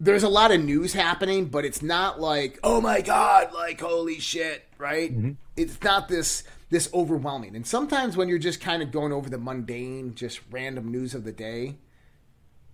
there's 0.01 0.23
a 0.23 0.29
lot 0.29 0.53
of 0.53 0.63
news 0.63 0.93
happening, 0.93 1.47
but 1.47 1.65
it's 1.65 1.83
not 1.83 2.21
like, 2.21 2.59
oh 2.63 2.81
my 2.81 3.01
god, 3.01 3.53
like 3.53 3.81
holy 3.81 4.21
shit, 4.21 4.65
right? 4.79 5.13
Mm-hmm. 5.13 5.33
It's 5.57 5.83
not 5.83 6.09
this 6.09 6.45
this 6.71 6.89
overwhelming. 6.93 7.57
And 7.57 7.67
sometimes 7.67 8.17
when 8.17 8.29
you're 8.29 8.39
just 8.39 8.61
kind 8.61 8.83
of 8.83 8.93
going 8.93 9.13
over 9.13 9.31
the 9.31 9.39
mundane, 9.39 10.15
just 10.15 10.41
random 10.51 10.91
news 10.91 11.15
of 11.15 11.25
the 11.25 11.33
day, 11.33 11.77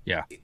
yeah. 0.04 0.24
it, 0.28 0.40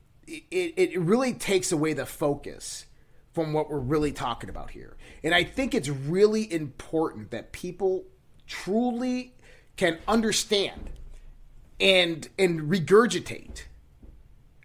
it, 0.51 0.75
it 0.77 1.01
really 1.01 1.35
takes 1.35 1.73
away 1.73 1.93
the 1.93 2.07
focus 2.07 2.87
from 3.33 3.53
what 3.53 3.69
we're 3.69 3.79
really 3.79 4.13
talking 4.13 4.51
about 4.51 4.71
here. 4.71 4.97
And 5.23 5.35
I 5.35 5.45
think 5.45 5.75
it's 5.75 5.89
really 5.89 6.53
important 6.53 7.33
that 7.33 7.53
people 7.53 8.05
truly 8.51 9.33
can 9.77 9.99
understand 10.07 10.91
and 11.81 12.29
and 12.39 12.63
regurgitate 12.63 13.63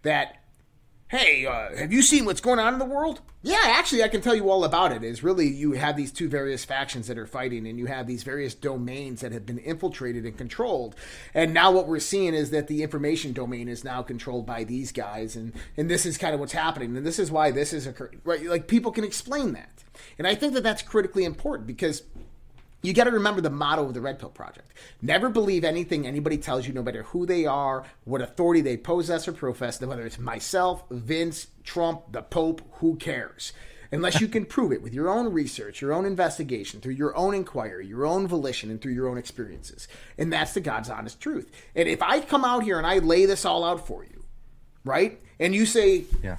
that 0.04 0.42
hey, 1.10 1.46
uh, 1.46 1.78
have 1.78 1.94
you 1.94 2.02
seen 2.02 2.26
what's 2.26 2.42
going 2.42 2.60
on 2.60 2.74
in 2.74 2.80
the 2.80 2.86
world? 2.86 3.22
Yeah, 3.42 3.62
actually, 3.62 4.04
I 4.04 4.08
can 4.08 4.22
tell 4.22 4.34
you 4.34 4.50
all 4.50 4.64
about 4.64 4.92
it. 4.92 5.04
Is 5.04 5.24
really 5.24 5.48
you 5.48 5.74
have 5.74 5.96
these 5.96 6.12
two 6.12 6.28
various 6.28 6.66
factions 6.66 7.08
that 7.08 7.18
are 7.18 7.28
fighting, 7.28 7.68
and 7.68 7.78
you 7.78 7.86
have 7.86 8.08
these 8.08 8.24
various 8.24 8.56
domains 8.56 9.22
that 9.22 9.32
have 9.32 9.46
been 9.46 9.60
infiltrated 9.60 10.26
and 10.26 10.36
controlled. 10.36 10.96
And 11.34 11.54
now 11.54 11.72
what 11.72 11.88
we're 11.88 12.00
seeing 12.00 12.34
is 12.34 12.50
that 12.50 12.68
the 12.68 12.82
information 12.82 13.34
domain 13.34 13.70
is 13.70 13.84
now 13.84 14.02
controlled 14.02 14.48
by 14.48 14.64
these 14.64 14.92
guys, 14.92 15.36
and 15.36 15.54
and 15.78 15.90
this 15.90 16.06
is 16.06 16.18
kind 16.18 16.34
of 16.34 16.40
what's 16.40 16.54
happening, 16.54 16.98
and 16.98 17.06
this 17.06 17.20
is 17.20 17.32
why 17.32 17.52
this 17.52 17.72
is 17.72 17.86
occurring. 17.86 18.20
Right, 18.24 18.44
like 18.44 18.68
people 18.68 18.92
can 18.92 19.04
explain 19.04 19.54
that, 19.54 19.84
and 20.18 20.28
I 20.28 20.34
think 20.34 20.54
that 20.56 20.64
that's 20.64 20.82
critically 20.82 21.24
important 21.24 21.68
because 21.68 22.02
you 22.86 22.94
got 22.94 23.06
to 23.06 23.12
remember 23.12 23.42
the 23.42 23.50
motto 23.50 23.86
of 23.86 23.94
the 23.94 24.02
Red 24.02 24.20
Pill 24.20 24.30
Project. 24.30 24.72
Never 25.02 25.30
believe 25.30 25.64
anything 25.64 26.06
anybody 26.06 26.38
tells 26.38 26.68
you, 26.68 26.74
no 26.74 26.84
matter 26.84 27.04
who 27.04 27.26
they 27.26 27.46
are, 27.46 27.84
what 28.04 28.22
authority 28.22 28.62
they 28.62 28.78
possess 28.78 29.28
or 29.28 29.34
profess, 29.34 29.80
whether 29.82 30.06
it's 30.06 30.20
myself, 30.20 30.84
Vince, 30.90 31.48
Trump, 31.64 32.12
the 32.12 32.22
Pope, 32.22 32.62
who 32.80 32.96
cares? 32.96 33.54
Unless 33.92 34.20
you 34.20 34.28
can 34.36 34.46
prove 34.46 34.72
it 34.72 34.82
with 34.82 34.94
your 34.94 35.10
own 35.10 35.32
research, 35.32 35.82
your 35.82 35.94
own 35.94 36.06
investigation, 36.06 36.82
through 36.82 36.94
your 36.94 37.16
own 37.16 37.34
inquiry, 37.34 37.86
your 37.88 38.06
own 38.06 38.28
volition, 38.28 38.70
and 38.72 38.82
through 38.82 38.94
your 38.94 39.08
own 39.08 39.18
experiences. 39.18 39.88
And 40.18 40.34
that's 40.34 40.54
the 40.54 40.62
God's 40.62 40.90
honest 40.90 41.22
truth. 41.22 41.52
And 41.76 41.88
if 41.88 42.02
I 42.02 42.20
come 42.20 42.44
out 42.44 42.64
here 42.64 42.78
and 42.78 42.88
I 42.88 42.98
lay 43.00 43.26
this 43.26 43.46
all 43.46 43.64
out 43.64 43.86
for 43.86 44.04
you, 44.04 44.24
right? 44.84 45.20
And 45.40 45.54
you 45.54 45.66
say, 45.66 46.06
Yeah. 46.24 46.38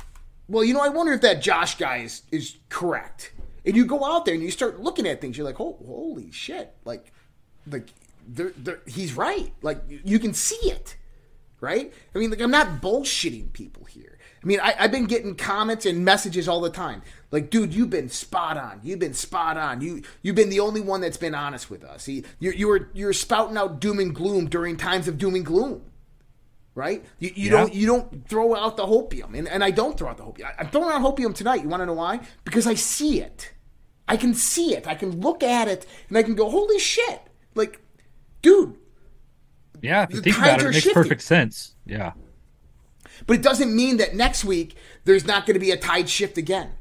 well, 0.48 0.64
you 0.64 0.74
know, 0.74 0.80
I 0.80 0.88
wonder 0.88 1.12
if 1.12 1.20
that 1.22 1.40
Josh 1.42 1.76
guy 1.78 1.98
is, 1.98 2.22
is 2.30 2.56
correct. 2.68 3.32
And 3.66 3.74
you 3.76 3.84
go 3.84 4.04
out 4.04 4.24
there 4.24 4.34
and 4.34 4.42
you 4.42 4.50
start 4.50 4.80
looking 4.80 5.06
at 5.06 5.20
things. 5.20 5.36
You're 5.36 5.44
like, 5.46 5.60
oh, 5.60 5.76
holy 5.84 6.30
shit! 6.30 6.72
Like, 6.84 7.12
like, 7.70 7.88
they're, 8.28 8.52
they're, 8.56 8.80
he's 8.86 9.14
right. 9.14 9.52
Like, 9.60 9.82
you 9.88 10.18
can 10.20 10.32
see 10.34 10.70
it, 10.70 10.96
right? 11.60 11.92
I 12.14 12.18
mean, 12.18 12.30
like, 12.30 12.40
I'm 12.40 12.50
not 12.50 12.80
bullshitting 12.80 13.52
people 13.52 13.84
here. 13.84 14.18
I 14.42 14.46
mean, 14.46 14.60
I, 14.60 14.74
I've 14.78 14.92
been 14.92 15.06
getting 15.06 15.34
comments 15.34 15.84
and 15.86 16.04
messages 16.04 16.46
all 16.46 16.60
the 16.60 16.70
time. 16.70 17.02
Like, 17.32 17.50
dude, 17.50 17.74
you've 17.74 17.90
been 17.90 18.08
spot 18.08 18.56
on. 18.56 18.80
You've 18.84 19.00
been 19.00 19.14
spot 19.14 19.56
on. 19.56 19.80
You 19.80 20.02
you've 20.22 20.36
been 20.36 20.50
the 20.50 20.60
only 20.60 20.80
one 20.80 21.00
that's 21.00 21.16
been 21.16 21.34
honest 21.34 21.68
with 21.68 21.82
us. 21.82 22.06
You 22.06 22.22
you 22.38 22.52
you 22.52 22.68
were 22.68 22.88
you're 22.94 23.12
spouting 23.12 23.56
out 23.56 23.80
doom 23.80 23.98
and 23.98 24.14
gloom 24.14 24.48
during 24.48 24.76
times 24.76 25.08
of 25.08 25.18
doom 25.18 25.34
and 25.34 25.44
gloom 25.44 25.82
right? 26.74 27.02
You, 27.18 27.30
you 27.34 27.44
Yeah. 27.46 27.50
don't 27.52 27.74
you 27.74 27.86
don't 27.86 28.28
throw 28.28 28.54
out 28.54 28.76
the 28.76 28.84
hopium, 28.84 29.32
and, 29.34 29.48
and 29.48 29.64
I 29.64 29.70
don't 29.70 29.96
throw 29.98 30.10
out 30.10 30.18
the 30.18 30.24
hopium. 30.24 30.44
I- 30.44 30.56
I'm 30.58 30.68
throwing 30.68 30.90
out 30.90 31.00
hopium 31.00 31.34
tonight. 31.34 31.62
You 31.62 31.70
want 31.70 31.80
to 31.80 31.86
know 31.86 31.94
why? 31.94 32.20
Because 32.44 32.66
I 32.66 32.74
see 32.74 33.20
it. 33.22 33.50
I 34.08 34.16
can 34.16 34.34
see 34.34 34.74
it. 34.74 34.86
I 34.86 34.94
can 34.94 35.20
look 35.20 35.42
at 35.42 35.68
it, 35.68 35.86
and 36.08 36.16
I 36.16 36.22
can 36.22 36.34
go, 36.34 36.48
"Holy 36.50 36.78
shit!" 36.78 37.22
Like, 37.54 37.80
dude. 38.42 38.76
Yeah, 39.82 40.04
if 40.04 40.12
you 40.12 40.20
think 40.20 40.38
about 40.38 40.60
it, 40.60 40.66
it 40.66 40.70
makes 40.70 40.76
shifting. 40.76 41.02
perfect 41.02 41.22
sense. 41.22 41.74
Yeah. 41.84 42.12
But 43.26 43.36
it 43.36 43.42
doesn't 43.42 43.74
mean 43.74 43.96
that 43.98 44.14
next 44.14 44.44
week 44.44 44.76
there's 45.04 45.26
not 45.26 45.46
going 45.46 45.54
to 45.54 45.60
be 45.60 45.70
a 45.70 45.76
tide 45.76 46.08
shift 46.08 46.38
again. 46.38 46.72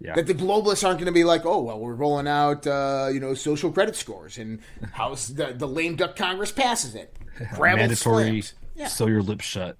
Yeah. 0.00 0.14
That 0.14 0.26
the 0.26 0.34
globalists 0.34 0.84
aren't 0.84 0.98
going 0.98 1.06
to 1.06 1.12
be 1.12 1.24
like, 1.24 1.46
oh 1.46 1.62
well, 1.62 1.78
we're 1.78 1.94
rolling 1.94 2.28
out, 2.28 2.66
uh, 2.66 3.08
you 3.12 3.20
know, 3.20 3.34
social 3.34 3.70
credit 3.72 3.96
scores, 3.96 4.38
and 4.38 4.60
House 4.92 5.28
the, 5.28 5.54
the 5.54 5.68
lame 5.68 5.96
duck 5.96 6.16
Congress 6.16 6.52
passes 6.52 6.94
it. 6.94 7.16
Gravel 7.54 7.78
Mandatory 7.78 8.42
slams. 8.42 8.54
Yeah. 8.74 8.88
sew 8.88 9.06
your 9.06 9.22
lips 9.22 9.44
shut 9.44 9.78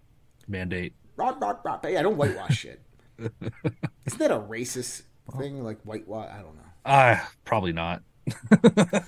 mandate. 0.49 0.95
Rot, 1.16 1.41
rot, 1.41 1.61
rot. 1.64 1.85
Yeah, 1.89 2.03
don't 2.03 2.16
whitewash 2.16 2.59
shit. 2.59 2.80
Isn't 3.18 4.18
that 4.18 4.30
a 4.30 4.39
racist 4.39 5.03
thing? 5.33 5.62
Like 5.62 5.81
white 5.83 6.07
whitewash? 6.07 6.31
I 6.33 6.43
don't 6.43 6.57
know. 6.57 6.62
Ah, 6.85 7.33
probably 7.45 7.72
not. 7.72 8.03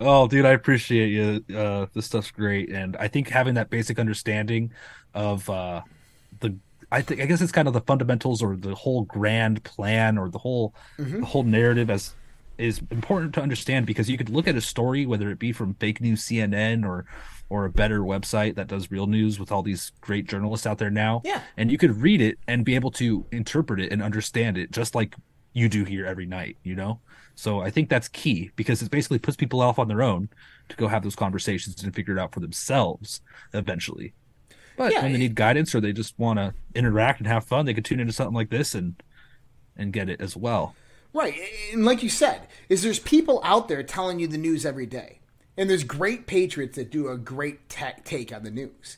oh, 0.00 0.28
dude, 0.28 0.44
I 0.46 0.50
appreciate 0.50 1.08
you. 1.08 1.44
Uh, 1.56 1.86
this 1.94 2.06
stuff's 2.06 2.30
great, 2.30 2.70
and 2.70 2.96
I 2.96 3.08
think 3.08 3.28
having 3.28 3.54
that 3.54 3.70
basic 3.70 3.98
understanding 3.98 4.72
of 5.14 5.48
uh, 5.48 5.82
the, 6.40 6.56
I 6.90 7.02
think 7.02 7.20
I 7.20 7.26
guess 7.26 7.40
it's 7.40 7.52
kind 7.52 7.68
of 7.68 7.74
the 7.74 7.80
fundamentals 7.82 8.42
or 8.42 8.56
the 8.56 8.74
whole 8.74 9.02
grand 9.04 9.62
plan 9.64 10.18
or 10.18 10.28
the 10.28 10.38
whole 10.38 10.74
the 11.20 11.26
whole 11.26 11.44
narrative 11.44 11.90
as 11.90 12.16
is 12.60 12.80
important 12.90 13.34
to 13.34 13.42
understand 13.42 13.86
because 13.86 14.08
you 14.10 14.16
could 14.16 14.28
look 14.28 14.46
at 14.46 14.54
a 14.54 14.60
story, 14.60 15.06
whether 15.06 15.30
it 15.30 15.38
be 15.38 15.52
from 15.52 15.74
fake 15.74 16.00
news 16.00 16.22
CNN 16.22 16.84
or 16.86 17.06
or 17.48 17.64
a 17.64 17.70
better 17.70 18.00
website 18.00 18.54
that 18.54 18.68
does 18.68 18.92
real 18.92 19.08
news 19.08 19.40
with 19.40 19.50
all 19.50 19.62
these 19.62 19.90
great 20.00 20.28
journalists 20.28 20.66
out 20.66 20.78
there 20.78 20.90
now. 20.90 21.20
Yeah. 21.24 21.42
And 21.56 21.70
you 21.70 21.78
could 21.78 22.00
read 22.00 22.20
it 22.20 22.38
and 22.46 22.64
be 22.64 22.76
able 22.76 22.92
to 22.92 23.26
interpret 23.32 23.80
it 23.80 23.92
and 23.92 24.00
understand 24.00 24.56
it 24.56 24.70
just 24.70 24.94
like 24.94 25.16
you 25.52 25.68
do 25.68 25.84
here 25.84 26.06
every 26.06 26.26
night, 26.26 26.56
you 26.62 26.76
know? 26.76 27.00
So 27.34 27.60
I 27.60 27.70
think 27.70 27.88
that's 27.88 28.06
key 28.06 28.52
because 28.54 28.82
it 28.82 28.90
basically 28.92 29.18
puts 29.18 29.36
people 29.36 29.60
off 29.60 29.80
on 29.80 29.88
their 29.88 30.00
own 30.00 30.28
to 30.68 30.76
go 30.76 30.86
have 30.86 31.02
those 31.02 31.16
conversations 31.16 31.82
and 31.82 31.92
figure 31.92 32.16
it 32.16 32.20
out 32.20 32.32
for 32.32 32.38
themselves 32.38 33.20
eventually. 33.52 34.14
But 34.76 34.92
Yeah, 34.92 35.02
when 35.02 35.12
they 35.12 35.18
need 35.18 35.34
guidance 35.34 35.74
or 35.74 35.80
they 35.80 35.92
just 35.92 36.16
want 36.18 36.38
to 36.38 36.54
interact 36.76 37.18
and 37.18 37.26
have 37.26 37.44
fun, 37.44 37.66
they 37.66 37.74
could 37.74 37.84
tune 37.84 37.98
into 37.98 38.12
something 38.12 38.34
like 38.34 38.50
this 38.50 38.76
and 38.76 38.94
and 39.76 39.92
get 39.92 40.08
it 40.08 40.20
as 40.20 40.36
well. 40.36 40.76
Right, 41.12 41.34
and 41.72 41.84
like 41.84 42.02
you 42.02 42.08
said, 42.08 42.46
is 42.68 42.82
there's 42.82 43.00
people 43.00 43.40
out 43.42 43.66
there 43.66 43.82
telling 43.82 44.20
you 44.20 44.28
the 44.28 44.38
news 44.38 44.64
every 44.64 44.86
day, 44.86 45.18
and 45.56 45.68
there's 45.68 45.82
great 45.82 46.26
patriots 46.26 46.76
that 46.76 46.90
do 46.90 47.08
a 47.08 47.18
great 47.18 47.68
ta 47.68 47.92
take 48.04 48.32
on 48.32 48.44
the 48.44 48.50
news, 48.50 48.96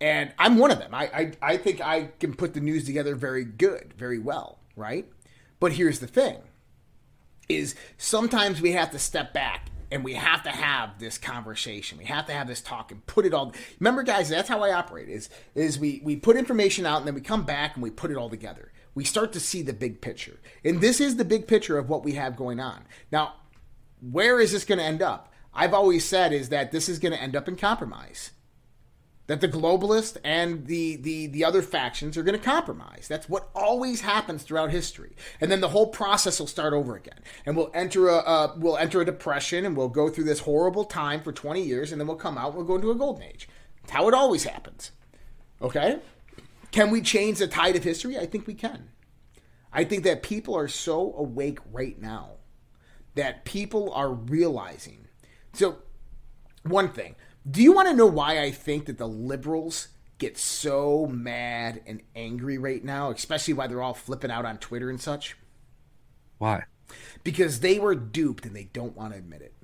and 0.00 0.32
I'm 0.38 0.58
one 0.58 0.72
of 0.72 0.78
them. 0.80 0.94
I, 0.94 1.04
I 1.42 1.52
I 1.52 1.56
think 1.56 1.80
I 1.80 2.08
can 2.18 2.34
put 2.34 2.54
the 2.54 2.60
news 2.60 2.84
together 2.84 3.14
very 3.14 3.44
good, 3.44 3.94
very 3.96 4.18
well, 4.18 4.58
right? 4.74 5.06
But 5.60 5.74
here's 5.74 6.00
the 6.00 6.08
thing: 6.08 6.38
is 7.48 7.76
sometimes 7.98 8.60
we 8.60 8.72
have 8.72 8.90
to 8.90 8.98
step 8.98 9.32
back 9.32 9.68
and 9.90 10.02
we 10.02 10.14
have 10.14 10.42
to 10.42 10.50
have 10.50 10.98
this 10.98 11.18
conversation. 11.18 11.98
We 11.98 12.06
have 12.06 12.26
to 12.26 12.32
have 12.32 12.48
this 12.48 12.60
talk 12.60 12.90
and 12.90 13.06
put 13.06 13.26
it 13.26 13.32
all. 13.32 13.52
Remember, 13.78 14.02
guys, 14.02 14.28
that's 14.28 14.48
how 14.48 14.62
I 14.62 14.72
operate. 14.72 15.08
Is 15.08 15.30
is 15.54 15.78
we 15.78 16.00
we 16.02 16.16
put 16.16 16.36
information 16.36 16.84
out 16.84 16.98
and 16.98 17.06
then 17.06 17.14
we 17.14 17.20
come 17.20 17.44
back 17.44 17.74
and 17.74 17.82
we 17.82 17.90
put 17.90 18.10
it 18.10 18.16
all 18.16 18.28
together. 18.28 18.72
We 18.94 19.04
start 19.04 19.32
to 19.32 19.40
see 19.40 19.62
the 19.62 19.72
big 19.72 20.00
picture, 20.00 20.38
and 20.64 20.80
this 20.80 21.00
is 21.00 21.16
the 21.16 21.24
big 21.24 21.48
picture 21.48 21.78
of 21.78 21.88
what 21.88 22.04
we 22.04 22.12
have 22.12 22.36
going 22.36 22.60
on 22.60 22.84
now. 23.10 23.34
Where 24.00 24.38
is 24.38 24.52
this 24.52 24.64
going 24.64 24.78
to 24.78 24.84
end 24.84 25.00
up? 25.00 25.32
I've 25.54 25.72
always 25.72 26.04
said 26.04 26.32
is 26.32 26.50
that 26.50 26.72
this 26.72 26.88
is 26.88 26.98
going 26.98 27.12
to 27.12 27.22
end 27.22 27.34
up 27.34 27.48
in 27.48 27.56
compromise 27.56 28.32
that 29.26 29.40
the 29.40 29.48
globalists 29.48 30.16
and 30.22 30.66
the, 30.66 30.96
the, 30.96 31.26
the 31.28 31.44
other 31.44 31.62
factions 31.62 32.18
are 32.18 32.22
going 32.22 32.38
to 32.38 32.44
compromise. 32.44 33.06
That's 33.08 33.28
what 33.28 33.48
always 33.54 34.02
happens 34.02 34.42
throughout 34.42 34.70
history. 34.70 35.16
And 35.40 35.50
then 35.50 35.60
the 35.60 35.70
whole 35.70 35.86
process 35.86 36.38
will 36.38 36.46
start 36.46 36.74
over 36.74 36.94
again. 36.94 37.20
And 37.46 37.56
we'll 37.56 37.70
enter 37.72 38.08
a, 38.08 38.16
uh, 38.18 38.54
we'll 38.58 38.76
enter 38.76 39.00
a 39.00 39.04
depression 39.04 39.64
and 39.64 39.76
we'll 39.76 39.88
go 39.88 40.10
through 40.10 40.24
this 40.24 40.40
horrible 40.40 40.84
time 40.84 41.22
for 41.22 41.32
20 41.32 41.62
years 41.62 41.90
and 41.90 42.00
then 42.00 42.06
we'll 42.06 42.16
come 42.16 42.36
out 42.36 42.48
and 42.48 42.56
we'll 42.56 42.66
go 42.66 42.74
into 42.74 42.90
a 42.90 42.94
golden 42.94 43.22
age. 43.22 43.48
It's 43.82 43.92
how 43.92 44.08
it 44.08 44.14
always 44.14 44.44
happens. 44.44 44.90
Okay? 45.62 46.00
Can 46.74 46.90
we 46.90 47.02
change 47.02 47.38
the 47.38 47.46
tide 47.46 47.76
of 47.76 47.84
history? 47.84 48.18
I 48.18 48.26
think 48.26 48.48
we 48.48 48.54
can. 48.54 48.88
I 49.72 49.84
think 49.84 50.02
that 50.02 50.24
people 50.24 50.56
are 50.56 50.66
so 50.66 51.14
awake 51.16 51.60
right 51.70 51.96
now 52.02 52.30
that 53.14 53.44
people 53.44 53.92
are 53.92 54.10
realizing. 54.12 55.06
So, 55.52 55.78
one 56.64 56.88
thing. 56.88 57.14
Do 57.48 57.62
you 57.62 57.72
want 57.72 57.86
to 57.90 57.94
know 57.94 58.06
why 58.08 58.42
I 58.42 58.50
think 58.50 58.86
that 58.86 58.98
the 58.98 59.06
liberals 59.06 59.86
get 60.18 60.36
so 60.36 61.06
mad 61.06 61.80
and 61.86 62.02
angry 62.16 62.58
right 62.58 62.84
now, 62.84 63.12
especially 63.12 63.54
why 63.54 63.68
they're 63.68 63.80
all 63.80 63.94
flipping 63.94 64.32
out 64.32 64.44
on 64.44 64.58
Twitter 64.58 64.90
and 64.90 65.00
such? 65.00 65.36
Why? 66.38 66.64
Because 67.22 67.60
they 67.60 67.78
were 67.78 67.94
duped 67.94 68.46
and 68.46 68.56
they 68.56 68.64
don't 68.64 68.96
want 68.96 69.12
to 69.12 69.18
admit 69.20 69.42
it. 69.42 69.54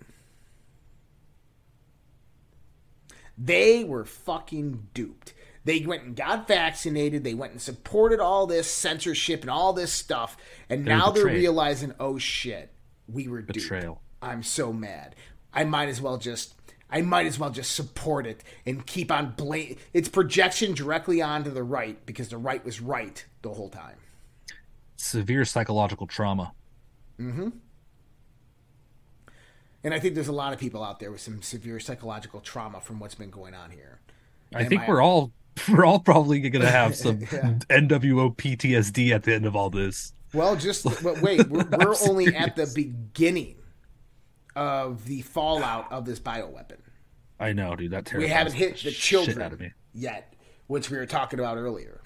They 3.36 3.82
were 3.82 4.04
fucking 4.04 4.90
duped. 4.94 5.34
They 5.64 5.80
went 5.80 6.04
and 6.04 6.16
got 6.16 6.48
vaccinated. 6.48 7.22
They 7.22 7.34
went 7.34 7.52
and 7.52 7.60
supported 7.60 8.18
all 8.20 8.46
this 8.46 8.70
censorship 8.70 9.42
and 9.42 9.50
all 9.50 9.72
this 9.72 9.92
stuff. 9.92 10.36
And 10.68 10.86
They 10.86 10.92
were 10.92 10.98
now 10.98 11.10
they're 11.10 11.26
realizing, 11.26 11.94
oh 12.00 12.18
shit, 12.18 12.72
we 13.06 13.28
were 13.28 13.42
duped. 13.42 13.54
Betrayal. 13.54 14.00
I'm 14.22 14.42
so 14.42 14.72
mad. 14.72 15.14
I 15.52 15.64
might 15.64 15.88
as 15.88 16.00
well 16.00 16.16
just 16.18 16.54
I 16.90 17.02
might 17.02 17.26
as 17.26 17.38
well 17.38 17.50
just 17.50 17.74
support 17.74 18.26
it 18.26 18.42
and 18.66 18.84
keep 18.84 19.12
on 19.12 19.32
blame 19.32 19.76
its 19.92 20.08
projection 20.08 20.74
directly 20.74 21.22
onto 21.22 21.50
the 21.50 21.62
right 21.62 22.04
because 22.06 22.28
the 22.28 22.38
right 22.38 22.64
was 22.64 22.80
right 22.80 23.24
the 23.42 23.50
whole 23.50 23.68
time. 23.68 23.96
Severe 24.96 25.44
psychological 25.44 26.06
trauma. 26.06 26.52
Mm-hmm. 27.18 27.50
And 29.82 29.94
I 29.94 29.98
think 29.98 30.14
there's 30.14 30.28
a 30.28 30.32
lot 30.32 30.52
of 30.52 30.58
people 30.58 30.82
out 30.84 31.00
there 31.00 31.10
with 31.10 31.20
some 31.20 31.42
severe 31.42 31.80
psychological 31.80 32.40
trauma 32.40 32.80
from 32.80 33.00
what's 33.00 33.14
been 33.14 33.30
going 33.30 33.54
on 33.54 33.70
here. 33.70 34.00
I 34.54 34.62
Am 34.62 34.68
think 34.68 34.82
I- 34.82 34.88
we're 34.88 35.02
all 35.02 35.32
we're 35.68 35.84
all 35.84 36.00
probably 36.00 36.40
gonna 36.48 36.70
have 36.70 36.94
some 36.96 37.18
NWO 37.18 38.36
PTSD 38.36 39.10
at 39.12 39.24
the 39.24 39.34
end 39.34 39.46
of 39.46 39.54
all 39.56 39.70
this. 39.70 40.12
Well, 40.32 40.56
just 40.56 40.84
but 41.02 41.20
wait, 41.20 41.48
we're, 41.48 41.64
we're 41.78 41.94
only 42.08 42.34
at 42.34 42.56
the 42.56 42.70
beginning 42.74 43.56
of 44.54 45.04
the 45.06 45.22
fallout 45.22 45.90
of 45.90 46.04
this 46.04 46.20
bioweapon. 46.20 46.78
I 47.38 47.52
know, 47.52 47.74
dude. 47.74 47.90
That 47.92 48.12
We 48.12 48.28
haven't 48.28 48.52
hit 48.52 48.78
the 48.82 48.90
children 48.90 49.40
out 49.40 49.52
of 49.52 49.60
me. 49.60 49.72
yet, 49.94 50.34
which 50.66 50.90
we 50.90 50.98
were 50.98 51.06
talking 51.06 51.38
about 51.38 51.56
earlier. 51.56 52.00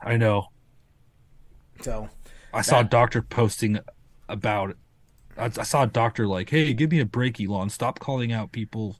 I 0.00 0.16
know. 0.16 0.48
So, 1.80 2.08
I 2.52 2.62
saw 2.62 2.80
a 2.80 2.84
doctor 2.84 3.22
posting 3.22 3.78
about 4.28 4.70
it. 4.70 4.76
I, 5.36 5.44
I 5.44 5.48
saw 5.62 5.84
a 5.84 5.86
doctor 5.86 6.26
like, 6.26 6.50
"Hey, 6.50 6.72
give 6.74 6.90
me 6.90 7.00
a 7.00 7.06
break, 7.06 7.40
Elon. 7.40 7.70
Stop 7.70 8.00
calling 8.00 8.32
out 8.32 8.52
people 8.52 8.98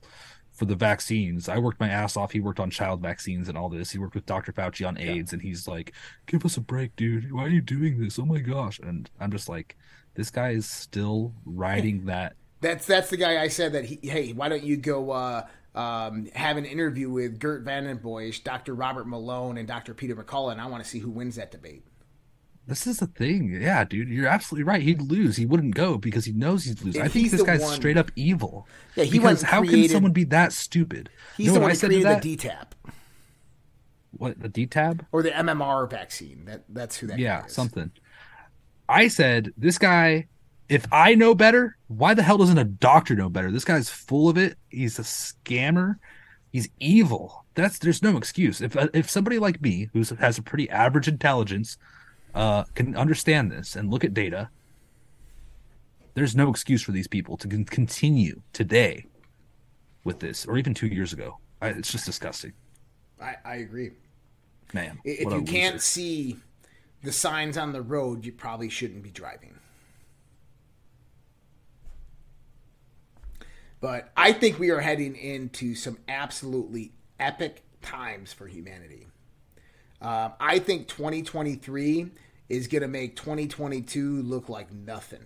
for 0.53 0.65
the 0.65 0.75
vaccines. 0.75 1.49
I 1.49 1.57
worked 1.57 1.79
my 1.79 1.89
ass 1.89 2.15
off. 2.15 2.31
He 2.31 2.39
worked 2.39 2.59
on 2.59 2.69
child 2.69 3.01
vaccines 3.01 3.49
and 3.49 3.57
all 3.57 3.69
this. 3.69 3.91
He 3.91 3.97
worked 3.97 4.15
with 4.15 4.25
Dr. 4.25 4.53
Fauci 4.53 4.87
on 4.87 4.97
AIDS, 4.97 5.33
and 5.33 5.41
he's 5.41 5.67
like, 5.67 5.93
"Give 6.27 6.45
us 6.45 6.57
a 6.57 6.61
break, 6.61 6.95
dude. 6.95 7.31
Why 7.31 7.43
are 7.43 7.49
you 7.49 7.61
doing 7.61 7.99
this? 7.99 8.19
Oh 8.19 8.25
my 8.25 8.39
gosh!" 8.39 8.79
And 8.79 9.09
I'm 9.19 9.31
just 9.31 9.49
like, 9.49 9.75
this 10.15 10.29
guy 10.29 10.51
is 10.51 10.65
still 10.65 11.33
riding 11.45 12.05
that. 12.05 12.35
That's 12.61 12.85
that's 12.85 13.09
the 13.09 13.17
guy 13.17 13.41
I 13.41 13.47
said 13.47 13.73
that. 13.73 13.85
He, 13.85 13.99
hey, 14.03 14.31
why 14.31 14.47
don't 14.47 14.63
you 14.63 14.77
go 14.77 15.11
uh, 15.11 15.47
um, 15.75 16.27
have 16.33 16.57
an 16.57 16.65
interview 16.65 17.09
with 17.09 17.39
Geert 17.39 17.63
Vanden 17.63 17.97
Bossche, 17.97 18.43
Dr. 18.43 18.73
Robert 18.73 19.07
Malone, 19.07 19.57
and 19.57 19.67
Dr. 19.67 19.93
Peter 19.93 20.15
McCullough, 20.15 20.53
and 20.53 20.61
I 20.61 20.67
want 20.67 20.83
to 20.83 20.89
see 20.89 20.99
who 20.99 21.09
wins 21.09 21.35
that 21.35 21.51
debate. 21.51 21.85
This 22.65 22.87
is 22.87 22.97
the 22.99 23.07
thing. 23.07 23.51
Yeah, 23.61 23.83
dude, 23.83 24.07
you're 24.07 24.27
absolutely 24.27 24.63
right. 24.63 24.81
He'd 24.81 25.01
lose. 25.01 25.35
He 25.35 25.45
wouldn't 25.45 25.75
go 25.75 25.97
because 25.97 26.23
he 26.25 26.31
knows 26.31 26.63
he'd 26.63 26.81
lose. 26.81 26.95
If 26.95 27.03
I 27.03 27.07
think 27.09 27.29
this 27.31 27.43
guy's 27.43 27.61
one- 27.61 27.73
straight 27.75 27.97
up 27.97 28.09
evil. 28.15 28.67
Yeah, 28.95 29.03
he 29.03 29.19
went 29.19 29.41
how 29.41 29.63
can 29.63 29.87
someone 29.89 30.13
be 30.13 30.23
that 30.25 30.53
stupid? 30.53 31.09
He's 31.35 31.47
You 31.47 31.51
know 31.51 31.53
the 31.55 31.59
what 31.59 31.63
one 31.65 31.71
I 31.71 31.75
said 31.75 31.87
created 31.87 32.07
that? 32.07 32.21
the 32.21 32.37
DTaP 32.37 32.67
What 34.11 34.39
the 34.39 34.49
DTaP? 34.49 35.05
or 35.11 35.23
the 35.23 35.31
MMR 35.31 35.89
vaccine. 35.89 36.45
That 36.45 36.63
that's 36.69 36.97
who 36.97 37.07
that 37.07 37.19
Yeah, 37.19 37.45
something. 37.47 37.91
I 38.87 39.07
said 39.07 39.53
this 39.57 39.77
guy. 39.77 40.27
If 40.69 40.87
I 40.91 41.13
know 41.15 41.35
better, 41.35 41.75
why 41.87 42.13
the 42.13 42.23
hell 42.23 42.37
doesn't 42.37 42.57
a 42.57 42.63
doctor 42.63 43.15
know 43.15 43.29
better? 43.29 43.51
This 43.51 43.65
guy's 43.65 43.89
full 43.89 44.29
of 44.29 44.37
it. 44.37 44.57
He's 44.69 44.97
a 44.97 45.01
scammer. 45.03 45.97
He's 46.51 46.69
evil. 46.79 47.45
That's 47.55 47.77
there's 47.79 48.01
no 48.01 48.15
excuse. 48.17 48.61
If 48.61 48.77
if 48.93 49.09
somebody 49.09 49.37
like 49.39 49.61
me, 49.61 49.89
who 49.93 50.03
has 50.19 50.37
a 50.37 50.41
pretty 50.41 50.69
average 50.69 51.07
intelligence, 51.09 51.77
uh, 52.33 52.63
can 52.75 52.95
understand 52.95 53.51
this 53.51 53.75
and 53.75 53.91
look 53.91 54.03
at 54.03 54.13
data, 54.13 54.49
there's 56.13 56.35
no 56.35 56.49
excuse 56.49 56.81
for 56.81 56.91
these 56.91 57.07
people 57.07 57.37
to 57.37 57.47
con- 57.47 57.65
continue 57.65 58.41
today 58.53 59.05
with 60.03 60.19
this, 60.19 60.45
or 60.45 60.57
even 60.57 60.73
two 60.73 60.87
years 60.87 61.13
ago. 61.13 61.37
I, 61.61 61.69
it's 61.69 61.91
just 61.91 62.05
disgusting, 62.05 62.53
I, 63.21 63.35
I 63.45 63.55
agree. 63.55 63.91
man. 64.73 64.99
If 65.05 65.31
you 65.31 65.43
can't 65.43 65.81
see 65.81 66.37
the 67.03 67.11
signs 67.11 67.57
on 67.57 67.71
the 67.71 67.81
road, 67.81 68.25
you 68.25 68.31
probably 68.31 68.69
shouldn't 68.69 69.03
be 69.03 69.11
driving. 69.11 69.55
But 73.79 74.11
I 74.15 74.31
think 74.31 74.59
we 74.59 74.69
are 74.69 74.79
heading 74.79 75.15
into 75.15 75.75
some 75.75 75.97
absolutely 76.07 76.93
epic 77.19 77.63
times 77.81 78.31
for 78.31 78.47
humanity. 78.47 79.07
Um, 80.03 80.33
I 80.39 80.59
think 80.59 80.87
2023 80.89 82.11
is 82.49 82.67
going 82.67 82.81
to 82.81 82.87
make 82.87 83.15
2022 83.15 84.21
look 84.23 84.49
like 84.49 84.71
nothing. 84.71 85.23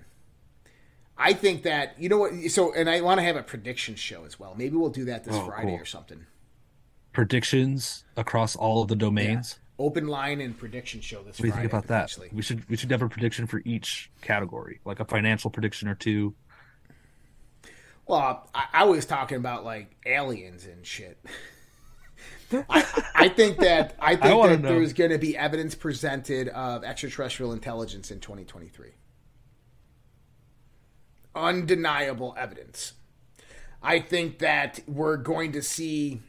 I 1.17 1.34
think 1.34 1.63
that 1.63 1.95
you 1.99 2.09
know 2.09 2.17
what. 2.19 2.34
So, 2.51 2.73
and 2.73 2.88
I 2.89 3.01
want 3.01 3.17
to 3.19 3.23
have 3.23 3.36
a 3.36 3.41
prediction 3.43 3.95
show 3.95 4.23
as 4.25 4.39
well. 4.39 4.53
Maybe 4.55 4.75
we'll 4.78 4.89
do 4.91 5.05
that 5.05 5.23
this 5.23 5.34
Oh, 5.36 5.45
Friday 5.47 5.71
cool. 5.71 5.80
or 5.82 5.86
something. 5.86 6.28
predictions 7.11 8.03
across 8.15 8.55
all 8.55 8.84
of 8.84 8.88
the 8.88 8.95
domains. 8.95 9.59
Open 9.80 10.07
line 10.07 10.41
and 10.41 10.57
prediction 10.57 11.01
show 11.01 11.17
this 11.23 11.38
What 11.38 11.41
do 11.41 11.45
you 11.47 11.51
Friday. 11.53 11.67
think 11.69 11.73
about 11.73 11.88
that? 11.88 12.17
We 12.32 12.41
should 12.43 12.69
we 12.69 12.78
should 12.78 12.91
have 12.91 13.01
a 13.01 13.09
prediction 13.09 13.47
for 13.47 13.61
each 13.65 14.11
category, 14.21 14.80
like 14.86 14.99
a 14.99 15.05
financial 15.05 15.49
prediction 15.49 15.88
or 15.88 15.95
two. 15.95 16.36
Well, 18.07 18.47
I, 18.55 18.65
I 18.73 18.84
was 18.86 19.05
talking 19.05 19.38
about 19.38 19.65
like 19.65 19.95
aliens 20.05 20.65
and 20.67 20.86
shit. 20.86 21.17
I, 22.70 23.04
I 23.16 23.30
think 23.30 23.58
that 23.58 23.95
I 24.00 24.16
think 24.22 24.38
wanna 24.38 24.58
that 24.58 24.62
know. 24.64 24.70
there's 24.70 24.93
going 24.93 25.12
to 25.12 25.18
be 25.18 25.38
evidence 25.38 25.76
presented 25.76 26.50
of 26.50 26.84
extraterrestrial 26.84 27.54
intelligence 27.54 28.12
in 28.12 28.20
2023. 28.20 28.91
Undeniable 31.36 32.36
evidence. 32.38 32.93
I 33.82 34.00
think 34.00 34.39
that 34.39 34.80
we're 34.88 35.18
going 35.18 35.52
to 35.52 35.62
see 35.62 36.22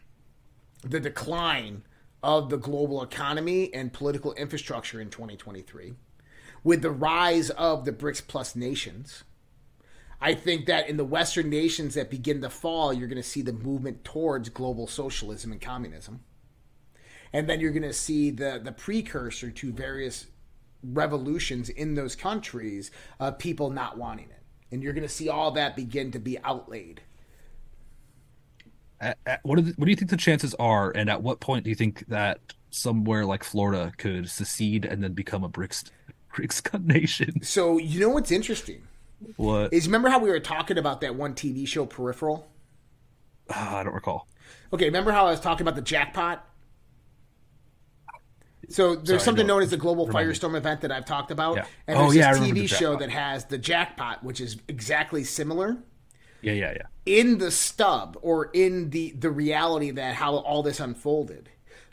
the 0.82 1.00
decline 1.00 1.82
of 2.22 2.50
the 2.50 2.56
global 2.56 3.02
economy 3.02 3.72
and 3.72 3.92
political 3.92 4.32
infrastructure 4.34 5.00
in 5.00 5.08
2023 5.08 5.94
with 6.64 6.82
the 6.82 6.90
rise 6.90 7.50
of 7.50 7.84
the 7.84 7.92
BRICS 7.92 8.26
plus 8.26 8.56
nations. 8.56 9.24
I 10.20 10.34
think 10.34 10.66
that 10.66 10.88
in 10.88 10.96
the 10.96 11.04
Western 11.04 11.48
nations 11.48 11.94
that 11.94 12.10
begin 12.10 12.40
to 12.42 12.50
fall, 12.50 12.92
you're 12.92 13.08
going 13.08 13.22
to 13.22 13.28
see 13.28 13.42
the 13.42 13.52
movement 13.52 14.04
towards 14.04 14.48
global 14.48 14.86
socialism 14.86 15.52
and 15.52 15.60
communism. 15.60 16.20
And 17.32 17.48
then 17.48 17.60
you're 17.60 17.72
going 17.72 17.82
to 17.82 17.92
see 17.92 18.30
the, 18.30 18.60
the 18.62 18.72
precursor 18.72 19.50
to 19.50 19.72
various 19.72 20.26
revolutions 20.82 21.68
in 21.68 21.94
those 21.94 22.16
countries 22.16 22.90
of 23.20 23.38
people 23.38 23.70
not 23.70 23.96
wanting 23.96 24.30
it. 24.30 24.42
And 24.72 24.82
you're 24.82 24.92
going 24.92 25.06
to 25.06 25.08
see 25.08 25.28
all 25.28 25.52
that 25.52 25.76
begin 25.76 26.10
to 26.12 26.18
be 26.18 26.38
outlaid. 26.40 27.02
At, 29.00 29.18
at- 29.24 29.40
what, 29.44 29.58
are 29.58 29.62
the, 29.62 29.74
what 29.76 29.84
do 29.84 29.90
you 29.90 29.96
think 29.96 30.10
the 30.10 30.16
chances 30.16 30.54
are, 30.54 30.90
and 30.90 31.08
at 31.08 31.22
what 31.22 31.38
point 31.38 31.64
do 31.64 31.70
you 31.70 31.76
think 31.76 32.06
that 32.08 32.40
somewhere 32.70 33.24
like 33.24 33.44
Florida 33.44 33.92
could 33.96 34.28
secede 34.28 34.84
and 34.84 35.02
then 35.02 35.12
become 35.12 35.44
a 35.44 35.48
BRICS 35.48 35.90
BRICS 36.34 36.84
nation? 36.84 37.42
So, 37.42 37.78
you 37.78 38.00
know 38.00 38.08
what's 38.08 38.32
interesting? 38.32 38.87
What? 39.36 39.72
Is 39.72 39.86
remember 39.86 40.08
how 40.08 40.18
we 40.18 40.30
were 40.30 40.40
talking 40.40 40.78
about 40.78 41.00
that 41.00 41.14
one 41.14 41.34
TV 41.34 41.66
show, 41.66 41.86
Peripheral? 41.86 42.48
Ah, 43.50 43.78
I 43.78 43.82
don't 43.82 43.94
recall. 43.94 44.28
Okay, 44.72 44.84
remember 44.86 45.10
how 45.12 45.26
I 45.26 45.30
was 45.30 45.40
talking 45.40 45.62
about 45.62 45.74
the 45.74 45.82
jackpot? 45.82 46.44
So 48.70 48.96
there's 48.96 49.08
Sorry, 49.08 49.20
something 49.20 49.46
no. 49.46 49.54
known 49.54 49.62
as 49.62 49.70
the 49.70 49.76
Global 49.78 50.06
Remind 50.06 50.28
me. 50.28 50.34
Firestorm 50.34 50.54
event 50.56 50.82
that 50.82 50.92
I've 50.92 51.06
talked 51.06 51.30
about, 51.30 51.56
Yeah. 51.56 51.64
and 51.86 51.96
Oh, 51.96 52.02
there's 52.02 52.16
yeah, 52.16 52.32
this 52.34 52.42
TV 52.42 52.68
show 52.68 52.96
that 52.96 53.08
has 53.10 53.46
the 53.46 53.56
jackpot, 53.56 54.22
which 54.22 54.40
is 54.42 54.58
exactly 54.68 55.24
similar. 55.24 55.78
Yeah, 56.42 56.52
yeah, 56.52 56.72
yeah. 56.76 56.82
In 57.06 57.38
the 57.38 57.50
stub, 57.50 58.18
or 58.20 58.50
in 58.52 58.90
the 58.90 59.12
the 59.12 59.30
reality 59.30 59.90
that 59.92 60.14
how 60.16 60.36
all 60.36 60.62
this 60.62 60.80
unfolded, 60.80 61.48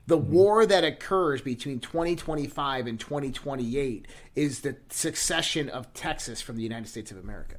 the 0.07 0.17
Mm-hmm. 0.17 0.31
war 0.33 0.65
that 0.65 0.83
occurs 0.83 1.41
between 1.41 1.79
2025 1.79 2.87
and 2.87 2.99
2028 2.99 4.07
is 4.35 4.61
the 4.61 4.77
succession 4.89 5.69
of 5.69 5.91
Texas 5.93 6.41
from 6.41 6.55
the 6.57 6.63
United 6.63 6.87
States 6.87 7.11
of 7.11 7.17
America, 7.17 7.57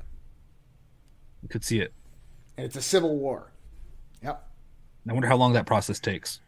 You 1.42 1.48
could 1.48 1.64
see 1.64 1.80
it. 1.80 1.92
and 2.56 2.64
it's 2.66 2.76
a 2.76 2.82
civil 2.82 3.16
war. 3.18 3.52
Yep. 4.22 4.48
I 5.08 5.12
wonder 5.12 5.28
how 5.28 5.36
long 5.36 5.52
that 5.54 5.66
process 5.66 6.00
takes. 6.00 6.40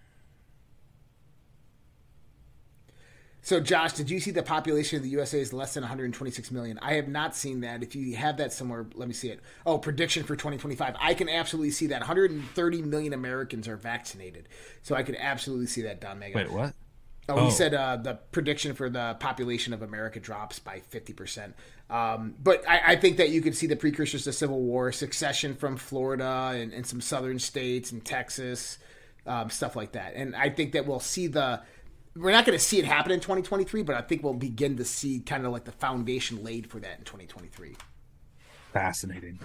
So, 3.48 3.60
Josh, 3.60 3.94
did 3.94 4.10
you 4.10 4.20
see 4.20 4.30
the 4.30 4.42
population 4.42 4.98
of 4.98 5.02
the 5.02 5.08
USA 5.08 5.40
is 5.40 5.54
less 5.54 5.72
than 5.72 5.80
126 5.80 6.50
million? 6.50 6.78
I 6.82 6.96
have 6.96 7.08
not 7.08 7.34
seen 7.34 7.62
that. 7.62 7.82
If 7.82 7.96
you 7.96 8.14
have 8.14 8.36
that 8.36 8.52
somewhere, 8.52 8.84
let 8.94 9.08
me 9.08 9.14
see 9.14 9.30
it. 9.30 9.40
Oh, 9.64 9.78
prediction 9.78 10.22
for 10.24 10.36
2025. 10.36 10.94
I 11.00 11.14
can 11.14 11.30
absolutely 11.30 11.70
see 11.70 11.86
that. 11.86 12.00
130 12.00 12.82
million 12.82 13.14
Americans 13.14 13.66
are 13.66 13.78
vaccinated. 13.78 14.50
So 14.82 14.94
I 14.94 15.02
could 15.02 15.16
absolutely 15.18 15.66
see 15.66 15.80
that, 15.80 15.98
Don 15.98 16.18
Mega. 16.18 16.36
Wait, 16.36 16.52
what? 16.52 16.74
Oh, 17.30 17.36
Oh. 17.36 17.44
he 17.46 17.50
said 17.50 17.72
uh, 17.72 17.96
the 17.96 18.18
prediction 18.32 18.74
for 18.74 18.90
the 18.90 19.16
population 19.18 19.72
of 19.72 19.80
America 19.80 20.20
drops 20.20 20.58
by 20.58 20.82
50%. 20.92 21.54
Um, 21.88 22.34
but 22.42 22.68
I, 22.68 22.82
I 22.92 22.96
think 22.96 23.16
that 23.16 23.30
you 23.30 23.40
could 23.40 23.56
see 23.56 23.66
the 23.66 23.76
precursors 23.76 24.24
to 24.24 24.32
Civil 24.34 24.60
War, 24.60 24.92
secession 24.92 25.54
from 25.54 25.78
Florida 25.78 26.50
and, 26.52 26.74
and 26.74 26.86
some 26.86 27.00
southern 27.00 27.38
states 27.38 27.92
and 27.92 28.04
Texas, 28.04 28.76
um, 29.26 29.48
stuff 29.48 29.74
like 29.74 29.92
that. 29.92 30.12
And 30.16 30.36
I 30.36 30.50
think 30.50 30.72
that 30.72 30.86
we'll 30.86 31.00
see 31.00 31.28
the. 31.28 31.62
We're 32.18 32.32
not 32.32 32.44
going 32.44 32.58
to 32.58 32.64
see 32.64 32.78
it 32.78 32.84
happen 32.84 33.12
in 33.12 33.20
2023, 33.20 33.82
but 33.82 33.94
I 33.94 34.00
think 34.00 34.24
we'll 34.24 34.34
begin 34.34 34.76
to 34.78 34.84
see 34.84 35.20
kind 35.20 35.46
of 35.46 35.52
like 35.52 35.64
the 35.64 35.72
foundation 35.72 36.42
laid 36.42 36.68
for 36.68 36.80
that 36.80 36.98
in 36.98 37.04
2023. 37.04 37.76
Fascinating. 38.72 39.38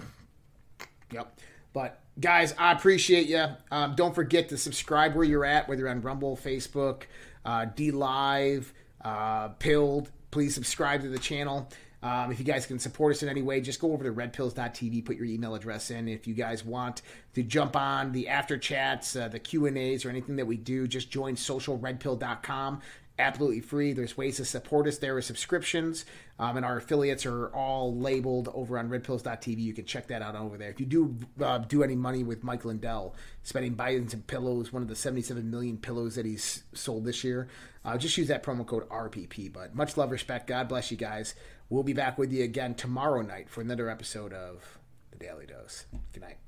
Yep. 1.12 1.38
But 1.72 2.00
guys, 2.20 2.54
I 2.58 2.72
appreciate 2.72 3.26
you. 3.26 3.44
Um, 3.70 3.94
don't 3.94 4.14
forget 4.14 4.48
to 4.48 4.56
subscribe 4.56 5.14
where 5.14 5.24
you're 5.24 5.44
at, 5.44 5.68
whether 5.68 5.82
you're 5.82 5.90
on 5.90 6.00
Rumble, 6.00 6.36
Facebook, 6.36 7.02
uh, 7.44 7.66
DLive, 7.76 8.66
uh, 9.04 9.48
Pilled. 9.48 10.10
Please 10.30 10.54
subscribe 10.54 11.02
to 11.02 11.08
the 11.08 11.18
channel. 11.18 11.68
Um, 12.04 12.30
if 12.30 12.38
you 12.38 12.44
guys 12.44 12.66
can 12.66 12.78
support 12.78 13.16
us 13.16 13.22
in 13.22 13.30
any 13.30 13.40
way, 13.40 13.62
just 13.62 13.80
go 13.80 13.92
over 13.92 14.04
to 14.04 14.12
redpills.tv, 14.12 15.06
put 15.06 15.16
your 15.16 15.24
email 15.24 15.54
address 15.54 15.90
in. 15.90 16.06
If 16.06 16.26
you 16.26 16.34
guys 16.34 16.62
want 16.62 17.00
to 17.32 17.42
jump 17.42 17.76
on 17.76 18.12
the 18.12 18.28
after 18.28 18.58
chats, 18.58 19.16
uh, 19.16 19.28
the 19.28 19.38
Q 19.38 19.64
and 19.64 19.78
A's, 19.78 20.04
or 20.04 20.10
anything 20.10 20.36
that 20.36 20.46
we 20.46 20.58
do, 20.58 20.86
just 20.86 21.10
join 21.10 21.34
socialredpill.com. 21.34 22.82
Absolutely 23.18 23.60
free. 23.60 23.94
There's 23.94 24.18
ways 24.18 24.36
to 24.36 24.44
support 24.44 24.86
us 24.86 24.98
there 24.98 25.14
with 25.14 25.24
subscriptions, 25.24 26.04
um, 26.38 26.58
and 26.58 26.66
our 26.66 26.76
affiliates 26.76 27.24
are 27.24 27.46
all 27.54 27.96
labeled 27.96 28.50
over 28.52 28.78
on 28.78 28.90
redpills.tv. 28.90 29.56
You 29.56 29.72
can 29.72 29.86
check 29.86 30.08
that 30.08 30.20
out 30.20 30.36
over 30.36 30.58
there. 30.58 30.68
If 30.68 30.80
you 30.80 30.86
do 30.86 31.16
uh, 31.40 31.58
do 31.58 31.82
any 31.82 31.96
money 31.96 32.22
with 32.22 32.44
Mike 32.44 32.66
Lindell, 32.66 33.14
spending 33.44 33.76
Biden's 33.76 34.12
and 34.12 34.26
pillows, 34.26 34.74
one 34.74 34.82
of 34.82 34.88
the 34.88 34.96
77 34.96 35.50
million 35.50 35.78
pillows 35.78 36.16
that 36.16 36.26
he's 36.26 36.64
sold 36.74 37.06
this 37.06 37.24
year, 37.24 37.48
uh, 37.84 37.96
just 37.96 38.18
use 38.18 38.28
that 38.28 38.42
promo 38.42 38.66
code 38.66 38.86
RPP. 38.90 39.52
But 39.52 39.74
much 39.74 39.96
love, 39.96 40.10
respect. 40.10 40.48
God 40.48 40.68
bless 40.68 40.90
you 40.90 40.96
guys. 40.98 41.34
We'll 41.70 41.82
be 41.82 41.94
back 41.94 42.18
with 42.18 42.32
you 42.32 42.44
again 42.44 42.74
tomorrow 42.74 43.22
night 43.22 43.48
for 43.48 43.60
another 43.60 43.88
episode 43.88 44.32
of 44.32 44.78
The 45.10 45.18
Daily 45.18 45.46
Dose. 45.46 45.86
Good 46.12 46.22
night. 46.22 46.38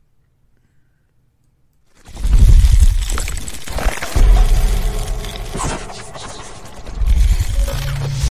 you 8.08 8.16